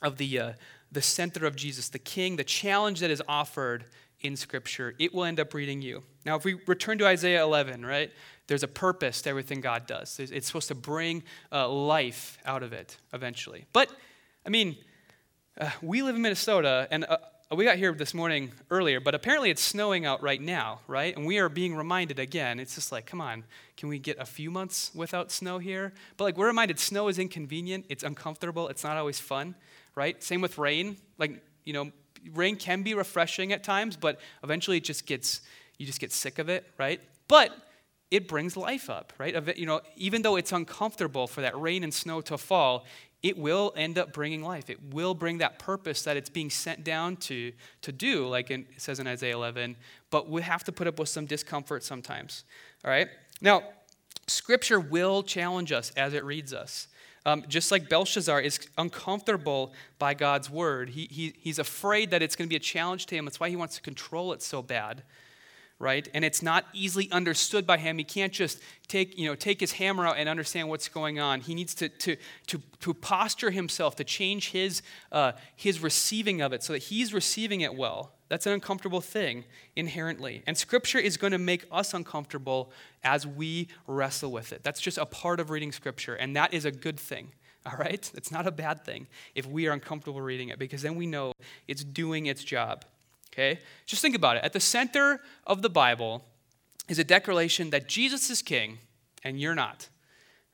of 0.00 0.16
the 0.16 0.38
uh, 0.38 0.52
the 0.92 1.02
center 1.02 1.46
of 1.46 1.56
Jesus, 1.56 1.88
the 1.88 1.98
king, 1.98 2.36
the 2.36 2.44
challenge 2.44 3.00
that 3.00 3.10
is 3.10 3.22
offered 3.28 3.84
in 4.20 4.36
scripture, 4.36 4.94
it 4.98 5.14
will 5.14 5.24
end 5.24 5.40
up 5.40 5.54
reading 5.54 5.80
you. 5.82 6.02
Now, 6.26 6.36
if 6.36 6.44
we 6.44 6.54
return 6.66 6.98
to 6.98 7.06
Isaiah 7.06 7.42
11, 7.42 7.84
right? 7.84 8.10
There's 8.48 8.62
a 8.62 8.68
purpose 8.68 9.22
to 9.22 9.30
everything 9.30 9.60
God 9.60 9.86
does. 9.86 10.18
It's 10.18 10.46
supposed 10.46 10.68
to 10.68 10.74
bring 10.74 11.22
uh, 11.52 11.68
life 11.68 12.38
out 12.44 12.62
of 12.62 12.72
it 12.72 12.96
eventually. 13.14 13.64
But, 13.72 13.90
I 14.44 14.50
mean, 14.50 14.76
uh, 15.58 15.70
we 15.80 16.02
live 16.02 16.16
in 16.16 16.22
Minnesota, 16.22 16.88
and 16.90 17.04
uh, 17.04 17.18
Uh, 17.50 17.56
we 17.56 17.64
got 17.64 17.76
here 17.76 17.92
this 17.92 18.14
morning 18.14 18.52
earlier, 18.70 19.00
but 19.00 19.12
apparently 19.14 19.50
it's 19.50 19.62
snowing 19.62 20.06
out 20.06 20.22
right 20.22 20.40
now, 20.40 20.80
right? 20.86 21.16
And 21.16 21.26
we 21.26 21.38
are 21.38 21.48
being 21.48 21.74
reminded 21.74 22.20
again. 22.20 22.60
It's 22.60 22.76
just 22.76 22.92
like, 22.92 23.06
come 23.06 23.20
on, 23.20 23.42
can 23.76 23.88
we 23.88 23.98
get 23.98 24.18
a 24.20 24.24
few 24.24 24.52
months 24.52 24.92
without 24.94 25.32
snow 25.32 25.58
here? 25.58 25.92
But 26.16 26.24
like, 26.24 26.36
we're 26.36 26.46
reminded 26.46 26.78
snow 26.78 27.08
is 27.08 27.18
inconvenient, 27.18 27.86
it's 27.88 28.04
uncomfortable, 28.04 28.68
it's 28.68 28.84
not 28.84 28.96
always 28.96 29.18
fun, 29.18 29.56
right? 29.96 30.22
Same 30.22 30.40
with 30.40 30.58
rain. 30.58 30.96
Like, 31.18 31.42
you 31.64 31.72
know, 31.72 31.90
rain 32.34 32.54
can 32.54 32.82
be 32.82 32.94
refreshing 32.94 33.52
at 33.52 33.64
times, 33.64 33.96
but 33.96 34.20
eventually 34.44 34.76
it 34.76 34.84
just 34.84 35.04
gets, 35.04 35.40
you 35.76 35.86
just 35.86 35.98
get 35.98 36.12
sick 36.12 36.38
of 36.38 36.48
it, 36.48 36.70
right? 36.78 37.00
But 37.26 37.50
it 38.12 38.28
brings 38.28 38.56
life 38.56 38.88
up, 38.88 39.12
right? 39.18 39.58
You 39.58 39.66
know, 39.66 39.80
even 39.96 40.22
though 40.22 40.36
it's 40.36 40.52
uncomfortable 40.52 41.26
for 41.26 41.40
that 41.40 41.60
rain 41.60 41.82
and 41.82 41.92
snow 41.92 42.20
to 42.22 42.38
fall, 42.38 42.86
it 43.22 43.36
will 43.36 43.72
end 43.76 43.98
up 43.98 44.12
bringing 44.12 44.42
life. 44.42 44.70
It 44.70 44.78
will 44.92 45.14
bring 45.14 45.38
that 45.38 45.58
purpose 45.58 46.02
that 46.02 46.16
it's 46.16 46.30
being 46.30 46.48
sent 46.48 46.84
down 46.84 47.16
to, 47.16 47.52
to 47.82 47.92
do, 47.92 48.26
like 48.26 48.50
in, 48.50 48.66
it 48.74 48.80
says 48.80 48.98
in 48.98 49.06
Isaiah 49.06 49.34
11. 49.34 49.76
But 50.10 50.28
we 50.28 50.42
have 50.42 50.64
to 50.64 50.72
put 50.72 50.86
up 50.86 50.98
with 50.98 51.08
some 51.08 51.26
discomfort 51.26 51.84
sometimes. 51.84 52.44
All 52.84 52.90
right? 52.90 53.08
Now, 53.42 53.62
Scripture 54.26 54.80
will 54.80 55.22
challenge 55.22 55.70
us 55.70 55.92
as 55.96 56.14
it 56.14 56.24
reads 56.24 56.54
us. 56.54 56.88
Um, 57.26 57.44
just 57.48 57.70
like 57.70 57.90
Belshazzar 57.90 58.40
is 58.40 58.66
uncomfortable 58.78 59.74
by 59.98 60.14
God's 60.14 60.48
word, 60.48 60.90
he, 60.90 61.06
he, 61.10 61.34
he's 61.38 61.58
afraid 61.58 62.10
that 62.12 62.22
it's 62.22 62.34
going 62.34 62.48
to 62.48 62.50
be 62.50 62.56
a 62.56 62.60
challenge 62.60 63.04
to 63.06 63.14
him. 63.14 63.26
That's 63.26 63.38
why 63.38 63.50
he 63.50 63.56
wants 63.56 63.74
to 63.76 63.82
control 63.82 64.32
it 64.32 64.40
so 64.42 64.62
bad 64.62 65.02
right? 65.80 66.06
And 66.12 66.24
it's 66.24 66.42
not 66.42 66.66
easily 66.74 67.10
understood 67.10 67.66
by 67.66 67.78
him. 67.78 67.96
He 67.96 68.04
can't 68.04 68.32
just 68.32 68.60
take, 68.86 69.18
you 69.18 69.26
know, 69.26 69.34
take 69.34 69.58
his 69.58 69.72
hammer 69.72 70.06
out 70.06 70.18
and 70.18 70.28
understand 70.28 70.68
what's 70.68 70.88
going 70.88 71.18
on. 71.18 71.40
He 71.40 71.54
needs 71.54 71.74
to, 71.76 71.88
to, 71.88 72.16
to, 72.48 72.62
to 72.80 72.94
posture 72.94 73.50
himself, 73.50 73.96
to 73.96 74.04
change 74.04 74.50
his, 74.50 74.82
uh, 75.10 75.32
his 75.56 75.80
receiving 75.80 76.42
of 76.42 76.52
it 76.52 76.62
so 76.62 76.74
that 76.74 76.80
he's 76.80 77.14
receiving 77.14 77.62
it 77.62 77.74
well. 77.74 78.12
That's 78.28 78.46
an 78.46 78.52
uncomfortable 78.52 79.00
thing 79.00 79.44
inherently. 79.74 80.42
And 80.46 80.56
Scripture 80.56 80.98
is 80.98 81.16
going 81.16 81.32
to 81.32 81.38
make 81.38 81.64
us 81.72 81.94
uncomfortable 81.94 82.70
as 83.02 83.26
we 83.26 83.68
wrestle 83.86 84.30
with 84.30 84.52
it. 84.52 84.62
That's 84.62 84.80
just 84.80 84.98
a 84.98 85.06
part 85.06 85.40
of 85.40 85.48
reading 85.48 85.72
Scripture, 85.72 86.14
and 86.14 86.36
that 86.36 86.52
is 86.52 86.66
a 86.66 86.70
good 86.70 87.00
thing. 87.00 87.32
All 87.66 87.76
right? 87.78 88.10
It's 88.14 88.30
not 88.30 88.46
a 88.46 88.50
bad 88.50 88.84
thing 88.84 89.06
if 89.34 89.46
we 89.46 89.66
are 89.66 89.72
uncomfortable 89.72 90.20
reading 90.20 90.50
it 90.50 90.58
because 90.58 90.82
then 90.82 90.94
we 90.96 91.06
know 91.06 91.32
it's 91.66 91.84
doing 91.84 92.26
its 92.26 92.44
job. 92.44 92.84
Okay? 93.32 93.60
Just 93.86 94.02
think 94.02 94.14
about 94.14 94.36
it. 94.36 94.44
At 94.44 94.52
the 94.52 94.60
center 94.60 95.20
of 95.46 95.62
the 95.62 95.70
Bible 95.70 96.24
is 96.88 96.98
a 96.98 97.04
declaration 97.04 97.70
that 97.70 97.88
Jesus 97.88 98.30
is 98.30 98.42
king 98.42 98.78
and 99.22 99.40
you're 99.40 99.54
not. 99.54 99.88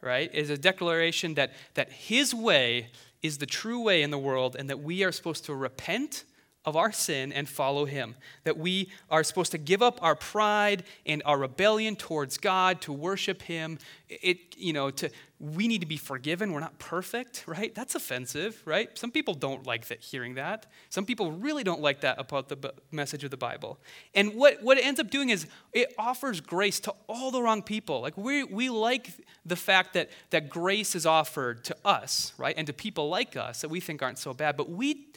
Right? 0.03 0.33
Is 0.35 0.51
a 0.51 0.59
declaration 0.59 1.35
that, 1.35 1.53
that 1.75 1.91
his 1.91 2.35
way 2.35 2.91
is 3.23 3.39
the 3.39 3.47
true 3.47 3.83
way 3.83 4.03
in 4.03 4.11
the 4.11 4.19
world 4.19 4.57
and 4.57 4.69
that 4.71 4.81
we 4.81 5.03
are 5.05 5.13
supposed 5.13 5.45
to 5.47 5.55
repent 5.55 6.25
of 6.67 6.77
our 6.77 6.93
sin 6.93 7.33
and 7.33 7.49
follow 7.49 7.85
him. 7.85 8.17
That 8.45 8.59
we 8.59 8.91
are 9.09 9.23
supposed 9.25 9.53
to 9.53 9.59
give 9.59 9.81
up 9.81 10.03
our 10.03 10.17
pride 10.17 10.83
and 11.07 11.23
our 11.25 11.39
rebellion 11.39 11.97
towards 11.97 12.37
God 12.37 12.81
to 12.83 12.93
worship 12.93 13.43
him. 13.43 13.79
It, 14.09 14.57
you 14.59 14.73
know, 14.73 14.91
to 14.91 15.11
we 15.39 15.69
need 15.69 15.83
to 15.83 15.87
be 15.87 15.99
forgiven. 15.99 16.53
We're 16.53 16.61
not 16.61 16.79
perfect, 16.79 17.45
right? 17.47 17.75
That's 17.75 17.95
offensive, 17.95 18.63
right? 18.65 18.97
Some 18.97 19.11
people 19.11 19.35
don't 19.35 19.67
like 19.67 19.89
that 19.89 20.01
hearing 20.01 20.37
that. 20.37 20.65
Some 20.89 21.05
people 21.05 21.31
really 21.31 21.63
don't 21.63 21.83
like 21.83 22.01
that 22.01 22.19
about 22.19 22.49
the 22.49 22.73
message 22.91 23.23
of 23.23 23.31
the 23.31 23.37
Bible. 23.37 23.79
And 24.15 24.35
what, 24.35 24.63
what 24.63 24.79
it 24.79 24.87
ends 24.87 24.99
up 24.99 25.11
doing 25.11 25.29
is 25.29 25.47
it 25.75 25.93
offers 25.99 26.41
grace 26.41 26.81
to 26.81 26.95
all 27.07 27.31
the 27.31 27.43
wrong 27.43 27.63
people. 27.63 28.01
Like 28.01 28.17
we, 28.17 28.45
we 28.45 28.71
like 28.71 29.11
the 29.45 29.57
fact 29.57 29.93
that, 29.93 30.09
that 30.31 30.49
grace 30.49 30.95
is 30.95 31.05
offered 31.05 31.65
to 31.65 31.77
us, 31.85 32.33
right? 32.39 32.55
And 32.57 32.67
to 32.69 32.73
people 32.73 33.11
like 33.11 33.37
us 33.37 33.61
that 33.61 33.69
we 33.69 33.81
think 33.81 34.03
aren't 34.03 34.19
so 34.19 34.33
bad. 34.33 34.57
But 34.57 34.71
we 34.71 35.09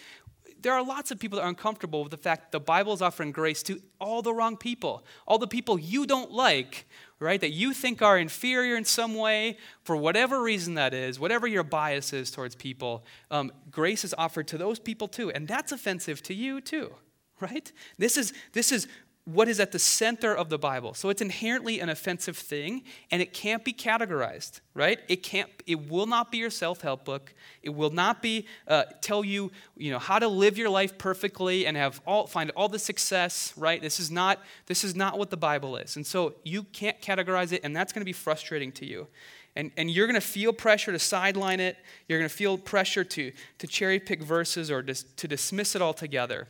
there 0.61 0.73
are 0.73 0.83
lots 0.83 1.11
of 1.11 1.19
people 1.19 1.37
that 1.37 1.45
are 1.45 1.49
uncomfortable 1.49 2.01
with 2.03 2.11
the 2.11 2.17
fact 2.17 2.51
the 2.51 2.59
Bible 2.59 2.93
is 2.93 3.01
offering 3.01 3.31
grace 3.31 3.63
to 3.63 3.81
all 3.99 4.21
the 4.21 4.33
wrong 4.33 4.57
people, 4.57 5.05
all 5.27 5.37
the 5.37 5.47
people 5.47 5.79
you 5.79 6.05
don't 6.05 6.31
like, 6.31 6.87
right? 7.19 7.39
That 7.39 7.51
you 7.51 7.73
think 7.73 8.01
are 8.01 8.17
inferior 8.17 8.75
in 8.75 8.85
some 8.85 9.15
way, 9.15 9.57
for 9.83 9.95
whatever 9.95 10.41
reason 10.41 10.75
that 10.75 10.93
is, 10.93 11.19
whatever 11.19 11.47
your 11.47 11.63
bias 11.63 12.13
is 12.13 12.31
towards 12.31 12.55
people. 12.55 13.05
Um, 13.31 13.51
grace 13.71 14.03
is 14.03 14.13
offered 14.17 14.47
to 14.49 14.57
those 14.57 14.79
people 14.79 15.07
too, 15.07 15.31
and 15.31 15.47
that's 15.47 15.71
offensive 15.71 16.21
to 16.23 16.33
you 16.33 16.61
too, 16.61 16.93
right? 17.39 17.71
This 17.97 18.17
is 18.17 18.33
this 18.53 18.71
is 18.71 18.87
what 19.33 19.47
is 19.47 19.59
at 19.59 19.71
the 19.71 19.79
center 19.79 20.33
of 20.33 20.49
the 20.49 20.57
Bible. 20.57 20.93
So 20.93 21.09
it's 21.09 21.21
inherently 21.21 21.79
an 21.79 21.89
offensive 21.89 22.37
thing 22.37 22.83
and 23.11 23.21
it 23.21 23.33
can't 23.33 23.63
be 23.63 23.73
categorized, 23.73 24.61
right? 24.73 24.99
It 25.07 25.23
can't 25.23 25.49
it 25.67 25.89
will 25.89 26.05
not 26.05 26.31
be 26.31 26.39
your 26.39 26.49
self-help 26.49 27.05
book. 27.05 27.33
It 27.61 27.69
will 27.69 27.91
not 27.91 28.21
be 28.21 28.47
uh, 28.67 28.83
tell 29.01 29.23
you, 29.23 29.51
you 29.77 29.91
know, 29.91 29.99
how 29.99 30.19
to 30.19 30.27
live 30.27 30.57
your 30.57 30.69
life 30.69 30.97
perfectly 30.97 31.67
and 31.67 31.77
have 31.77 32.01
all 32.05 32.27
find 32.27 32.51
all 32.51 32.69
the 32.69 32.79
success, 32.79 33.53
right? 33.55 33.81
This 33.81 33.99
is 33.99 34.09
not 34.09 34.39
this 34.65 34.83
is 34.83 34.95
not 34.95 35.17
what 35.17 35.29
the 35.29 35.37
Bible 35.37 35.75
is. 35.75 35.95
And 35.95 36.05
so 36.05 36.35
you 36.43 36.63
can't 36.63 36.99
categorize 37.01 37.51
it 37.51 37.61
and 37.63 37.75
that's 37.75 37.93
going 37.93 38.01
to 38.01 38.05
be 38.05 38.13
frustrating 38.13 38.71
to 38.73 38.85
you. 38.85 39.07
And, 39.55 39.71
and 39.77 39.89
you're 39.91 40.07
going 40.07 40.13
to 40.13 40.21
feel 40.21 40.53
pressure 40.53 40.91
to 40.91 40.99
sideline 40.99 41.59
it. 41.59 41.75
You're 42.07 42.19
going 42.19 42.29
to 42.29 42.35
feel 42.35 42.57
pressure 42.57 43.03
to, 43.03 43.31
to 43.57 43.67
cherry 43.67 43.99
pick 43.99 44.21
verses 44.21 44.71
or 44.71 44.81
dis, 44.81 45.03
to 45.17 45.27
dismiss 45.27 45.75
it 45.75 45.81
altogether. 45.81 46.47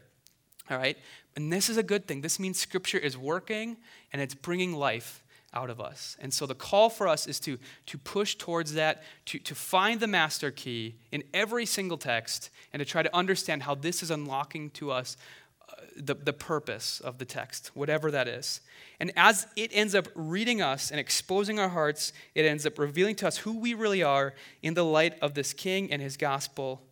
All 0.70 0.78
right? 0.78 0.98
And 1.36 1.52
this 1.52 1.70
is 1.70 1.78
a 1.78 1.84
good 1.84 2.08
thing. 2.08 2.22
This 2.22 2.40
means 2.40 2.60
Scripture 2.60 2.98
is 2.98 3.18
working 3.18 3.78
and 4.12 4.22
it's 4.22 4.36
bringing 4.36 4.74
life 4.74 5.24
out 5.54 5.70
of 5.70 5.82
us. 5.82 6.16
And 6.20 6.34
so 6.34 6.46
the 6.46 6.56
call 6.56 6.90
for 6.90 7.08
us 7.08 7.28
is 7.28 7.40
to, 7.42 7.58
to 7.88 7.98
push 7.98 8.36
towards 8.36 8.74
that, 8.74 9.04
to, 9.26 9.40
to 9.40 9.56
find 9.56 10.00
the 10.00 10.08
master 10.08 10.52
key 10.52 10.96
in 11.12 11.24
every 11.34 11.66
single 11.66 11.98
text, 11.98 12.52
and 12.72 12.80
to 12.80 12.86
try 12.86 13.02
to 13.02 13.16
understand 13.16 13.64
how 13.64 13.74
this 13.74 14.04
is 14.04 14.12
unlocking 14.12 14.70
to 14.72 14.92
us 14.92 15.18
uh, 15.68 15.74
the, 15.98 16.14
the 16.14 16.34
purpose 16.34 17.00
of 17.00 17.18
the 17.18 17.26
text, 17.26 17.72
whatever 17.74 18.12
that 18.12 18.28
is. 18.28 18.62
And 19.00 19.12
as 19.16 19.48
it 19.56 19.72
ends 19.74 19.96
up 19.96 20.08
reading 20.14 20.62
us 20.62 20.92
and 20.92 21.00
exposing 21.00 21.58
our 21.58 21.70
hearts, 21.70 22.14
it 22.36 22.46
ends 22.46 22.68
up 22.68 22.78
revealing 22.78 23.16
to 23.16 23.28
us 23.28 23.38
who 23.38 23.58
we 23.58 23.74
really 23.74 24.04
are 24.04 24.36
in 24.62 24.76
the 24.76 24.86
light 24.86 25.18
of 25.20 25.34
this 25.34 25.54
king 25.54 25.92
and 25.92 26.00
his 26.00 26.16
gospel 26.16 26.84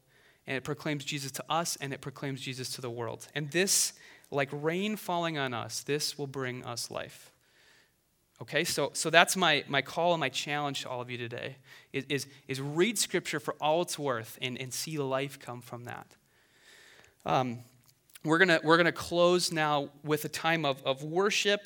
and 0.47 0.55
it 0.55 0.64
proclaims 0.64 1.03
Jesus 1.03 1.32
to 1.34 1.45
us, 1.49 1.78
and 1.82 1.93
it 1.93 1.99
proclaims 1.99 2.39
Jesus 2.39 2.70
to 2.76 2.82
the 2.82 2.89
world. 2.89 3.28
And 3.36 3.51
this, 3.51 3.93
like 4.32 4.49
rain 4.51 4.95
falling 4.95 5.38
on 5.38 5.53
us, 5.53 5.82
this 5.82 6.17
will 6.17 6.28
bring 6.28 6.63
us 6.65 6.91
life. 6.91 7.32
Okay, 8.41 8.63
so, 8.63 8.91
so 8.93 9.09
that's 9.09 9.36
my, 9.36 9.63
my 9.67 9.82
call 9.82 10.13
and 10.13 10.19
my 10.19 10.30
challenge 10.30 10.84
to 10.84 10.89
all 10.89 11.01
of 11.01 11.09
you 11.09 11.17
today 11.17 11.55
is, 11.91 12.05
is, 12.07 12.28
is 12.47 12.61
read 12.61 12.99
Scripture 12.99 13.39
for 13.39 13.55
all 13.59 13.82
it's 13.82 13.97
worth 13.97 14.38
and, 14.41 14.59
and 14.59 14.71
see 14.71 14.97
life 14.99 15.39
come 15.39 15.59
from 15.59 15.86
that. 15.86 16.07
Um, 17.25 17.59
we're 18.23 18.38
going 18.38 18.47
to 18.49 18.59
we're 18.63 18.78
gonna 18.78 18.91
close 18.91 19.51
now 19.51 19.89
with 20.03 20.25
a 20.25 20.30
time 20.30 20.65
of, 20.65 20.84
of 20.86 21.03
worship 21.03 21.65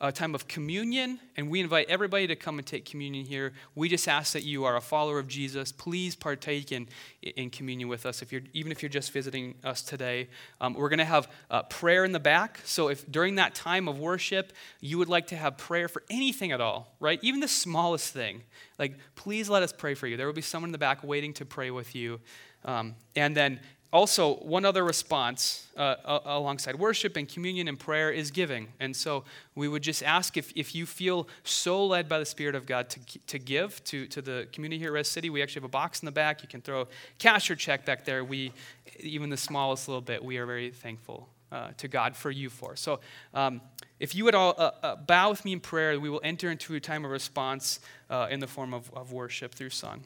a 0.00 0.12
time 0.12 0.32
of 0.32 0.46
communion, 0.46 1.18
and 1.36 1.50
we 1.50 1.58
invite 1.58 1.88
everybody 1.88 2.28
to 2.28 2.36
come 2.36 2.58
and 2.58 2.66
take 2.66 2.84
communion 2.84 3.26
here. 3.26 3.52
We 3.74 3.88
just 3.88 4.06
ask 4.06 4.32
that 4.32 4.44
you 4.44 4.64
are 4.64 4.76
a 4.76 4.80
follower 4.80 5.18
of 5.18 5.26
Jesus. 5.26 5.72
Please 5.72 6.14
partake 6.14 6.70
in, 6.70 6.88
in 7.20 7.50
communion 7.50 7.88
with 7.88 8.06
us, 8.06 8.22
if 8.22 8.30
you're, 8.30 8.42
even 8.52 8.70
if 8.70 8.80
you're 8.80 8.90
just 8.90 9.10
visiting 9.10 9.56
us 9.64 9.82
today. 9.82 10.28
Um, 10.60 10.74
we're 10.74 10.88
going 10.88 11.00
to 11.00 11.04
have 11.04 11.28
uh, 11.50 11.62
prayer 11.64 12.04
in 12.04 12.12
the 12.12 12.20
back. 12.20 12.60
So, 12.64 12.88
if 12.88 13.10
during 13.10 13.34
that 13.36 13.56
time 13.56 13.88
of 13.88 13.98
worship 13.98 14.52
you 14.80 14.98
would 14.98 15.08
like 15.08 15.26
to 15.28 15.36
have 15.36 15.58
prayer 15.58 15.88
for 15.88 16.04
anything 16.08 16.52
at 16.52 16.60
all, 16.60 16.94
right? 17.00 17.18
Even 17.22 17.40
the 17.40 17.48
smallest 17.48 18.12
thing, 18.12 18.42
like 18.78 18.96
please 19.16 19.48
let 19.48 19.64
us 19.64 19.72
pray 19.72 19.94
for 19.94 20.06
you. 20.06 20.16
There 20.16 20.26
will 20.26 20.32
be 20.32 20.42
someone 20.42 20.68
in 20.68 20.72
the 20.72 20.78
back 20.78 21.02
waiting 21.02 21.32
to 21.34 21.44
pray 21.44 21.72
with 21.72 21.96
you. 21.96 22.20
Um, 22.64 22.94
and 23.16 23.36
then 23.36 23.60
also, 23.90 24.34
one 24.36 24.66
other 24.66 24.84
response 24.84 25.66
uh, 25.74 26.20
alongside 26.26 26.74
worship 26.74 27.16
and 27.16 27.26
communion 27.26 27.68
and 27.68 27.78
prayer 27.78 28.10
is 28.10 28.30
giving. 28.30 28.68
And 28.80 28.94
so 28.94 29.24
we 29.54 29.66
would 29.66 29.82
just 29.82 30.02
ask 30.02 30.36
if, 30.36 30.52
if 30.54 30.74
you 30.74 30.84
feel 30.84 31.26
so 31.42 31.86
led 31.86 32.06
by 32.06 32.18
the 32.18 32.26
Spirit 32.26 32.54
of 32.54 32.66
God 32.66 32.90
to, 32.90 33.00
to 33.28 33.38
give 33.38 33.82
to, 33.84 34.06
to 34.08 34.20
the 34.20 34.46
community 34.52 34.78
here 34.78 34.88
at 34.88 34.92
Res 34.92 35.08
City, 35.08 35.30
we 35.30 35.42
actually 35.42 35.60
have 35.60 35.70
a 35.70 35.72
box 35.72 36.02
in 36.02 36.06
the 36.06 36.12
back. 36.12 36.42
You 36.42 36.48
can 36.48 36.60
throw 36.60 36.86
cash 37.18 37.50
or 37.50 37.56
check 37.56 37.86
back 37.86 38.04
there. 38.04 38.22
We, 38.22 38.52
even 39.00 39.30
the 39.30 39.38
smallest 39.38 39.88
little 39.88 40.02
bit, 40.02 40.22
we 40.22 40.36
are 40.36 40.44
very 40.44 40.70
thankful 40.70 41.26
uh, 41.50 41.70
to 41.78 41.88
God 41.88 42.14
for 42.14 42.30
you 42.30 42.50
for. 42.50 42.76
So 42.76 43.00
um, 43.32 43.62
if 44.00 44.14
you 44.14 44.24
would 44.24 44.34
all 44.34 44.54
uh, 44.58 44.70
uh 44.82 44.96
bow 44.96 45.30
with 45.30 45.46
me 45.46 45.54
in 45.54 45.60
prayer, 45.60 45.98
we 45.98 46.10
will 46.10 46.20
enter 46.22 46.50
into 46.50 46.74
a 46.74 46.80
time 46.80 47.06
of 47.06 47.10
response 47.10 47.80
uh, 48.10 48.26
in 48.30 48.40
the 48.40 48.46
form 48.46 48.74
of, 48.74 48.90
of 48.92 49.12
worship 49.12 49.54
through 49.54 49.70
song. 49.70 50.02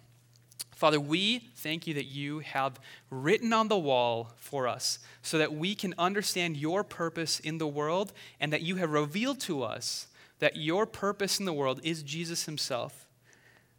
Father, 0.82 0.98
we 0.98 1.38
thank 1.54 1.86
you 1.86 1.94
that 1.94 2.06
you 2.06 2.40
have 2.40 2.80
written 3.08 3.52
on 3.52 3.68
the 3.68 3.78
wall 3.78 4.32
for 4.36 4.66
us 4.66 4.98
so 5.22 5.38
that 5.38 5.54
we 5.54 5.76
can 5.76 5.94
understand 5.96 6.56
your 6.56 6.82
purpose 6.82 7.38
in 7.38 7.58
the 7.58 7.68
world 7.68 8.12
and 8.40 8.52
that 8.52 8.62
you 8.62 8.74
have 8.74 8.90
revealed 8.90 9.38
to 9.42 9.62
us 9.62 10.08
that 10.40 10.56
your 10.56 10.84
purpose 10.84 11.38
in 11.38 11.44
the 11.44 11.52
world 11.52 11.80
is 11.84 12.02
Jesus 12.02 12.46
himself. 12.46 13.06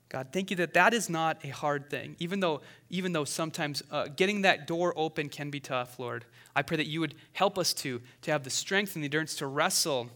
God, 0.08 0.30
thank 0.32 0.50
you 0.50 0.56
that 0.56 0.76
that 0.76 0.94
is 0.94 1.10
not 1.10 1.44
a 1.44 1.50
hard 1.50 1.90
thing, 1.90 2.16
even 2.20 2.40
though, 2.40 2.62
even 2.90 3.12
though 3.12 3.26
sometimes 3.26 3.84
uh, 3.92 4.08
getting 4.16 4.44
that 4.44 4.66
door 4.66 4.94
open 4.96 5.28
can 5.28 5.50
be 5.50 5.60
tough, 5.60 6.00
Lord. 6.00 6.24
I 6.56 6.62
pray 6.62 6.78
that 6.78 6.88
you 6.88 7.02
would 7.02 7.16
help 7.34 7.58
us 7.58 7.74
to, 7.74 8.02
to 8.22 8.32
have 8.32 8.46
the 8.46 8.50
strength 8.50 8.96
and 8.96 9.04
the 9.04 9.08
endurance 9.08 9.36
to 9.36 9.48
wrestle 9.48 10.10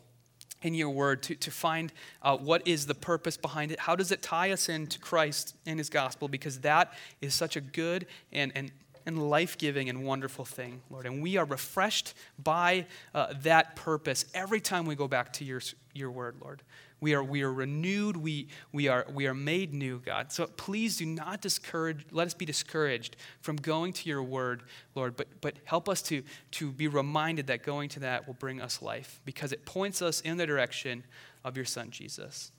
in 0.62 0.74
your 0.74 0.89
word 0.89 1.24
to, 1.24 1.36
to 1.36 1.51
find 1.51 1.91
uh, 2.22 2.38
what 2.38 2.68
is 2.68 2.86
the 2.86 2.95
purpose 2.95 3.38
behind 3.38 3.72
it. 3.72 3.80
How 3.80 3.95
does 3.95 4.12
it 4.12 4.22
tie 4.22 4.51
us 4.51 4.70
into 4.70 4.99
Christ 4.99 5.55
and 5.66 5.80
his 5.80 5.89
gospel? 5.89 6.28
Because 6.28 6.60
that 6.62 6.93
is 7.22 7.34
such 7.34 7.55
a 7.55 7.62
good 7.62 8.08
and, 8.32 8.51
and, 8.55 8.72
and 9.05 9.30
life 9.30 9.58
giving 9.58 9.89
and 9.89 10.03
wonderful 10.03 10.45
thing, 10.45 10.82
Lord. 10.89 11.05
And 11.05 11.22
we 11.22 11.38
are 11.38 11.45
refreshed 11.45 12.14
by 12.43 12.86
uh, 13.14 13.34
that 13.41 13.76
purpose 13.76 14.26
every 14.34 14.60
time 14.60 14.86
we 14.86 14.95
go 14.95 15.08
back 15.08 15.34
to 15.34 15.45
your, 15.45 15.62
your 15.93 16.12
word, 16.12 16.36
Lord. 16.41 16.64
We 17.00 17.14
are, 17.14 17.24
we 17.24 17.43
are 17.43 17.54
renewed. 17.54 18.18
We, 18.18 18.48
we, 18.72 18.88
are, 18.88 19.06
we 19.14 19.28
are 19.28 19.34
made 19.34 19.74
new, 19.74 20.00
God. 20.00 20.32
So 20.32 20.48
please 20.48 20.98
do 20.98 21.06
not 21.06 21.41
discourage, 21.41 22.06
let 22.12 22.28
us 22.28 22.34
be 22.34 22.45
discouraged 22.45 23.16
from 23.41 23.58
going 23.58 23.93
to 23.93 24.10
your 24.10 24.24
word, 24.24 24.64
Lord, 24.95 25.16
but, 25.16 25.28
but 25.41 25.56
help 25.66 25.88
us 25.88 26.02
to, 26.04 26.24
to 26.52 26.72
be 26.72 26.88
reminded 26.88 27.48
that 27.48 27.64
going 27.64 27.89
to 27.89 28.00
that 28.02 28.26
will 28.26 28.34
bring 28.34 28.62
us 28.62 28.82
life 28.82 29.22
because 29.26 29.52
it 29.52 29.66
points 29.66 30.02
us 30.02 30.22
in 30.22 30.38
the 30.38 30.45
direction 30.48 31.04
of 31.43 31.56
your 31.56 31.66
son, 31.66 31.91
Jesus. 31.91 32.52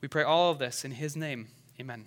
We 0.00 0.08
pray 0.08 0.22
all 0.22 0.50
of 0.50 0.58
this 0.58 0.84
in 0.84 0.92
his 0.92 1.16
name. 1.16 1.48
Amen. 1.78 2.06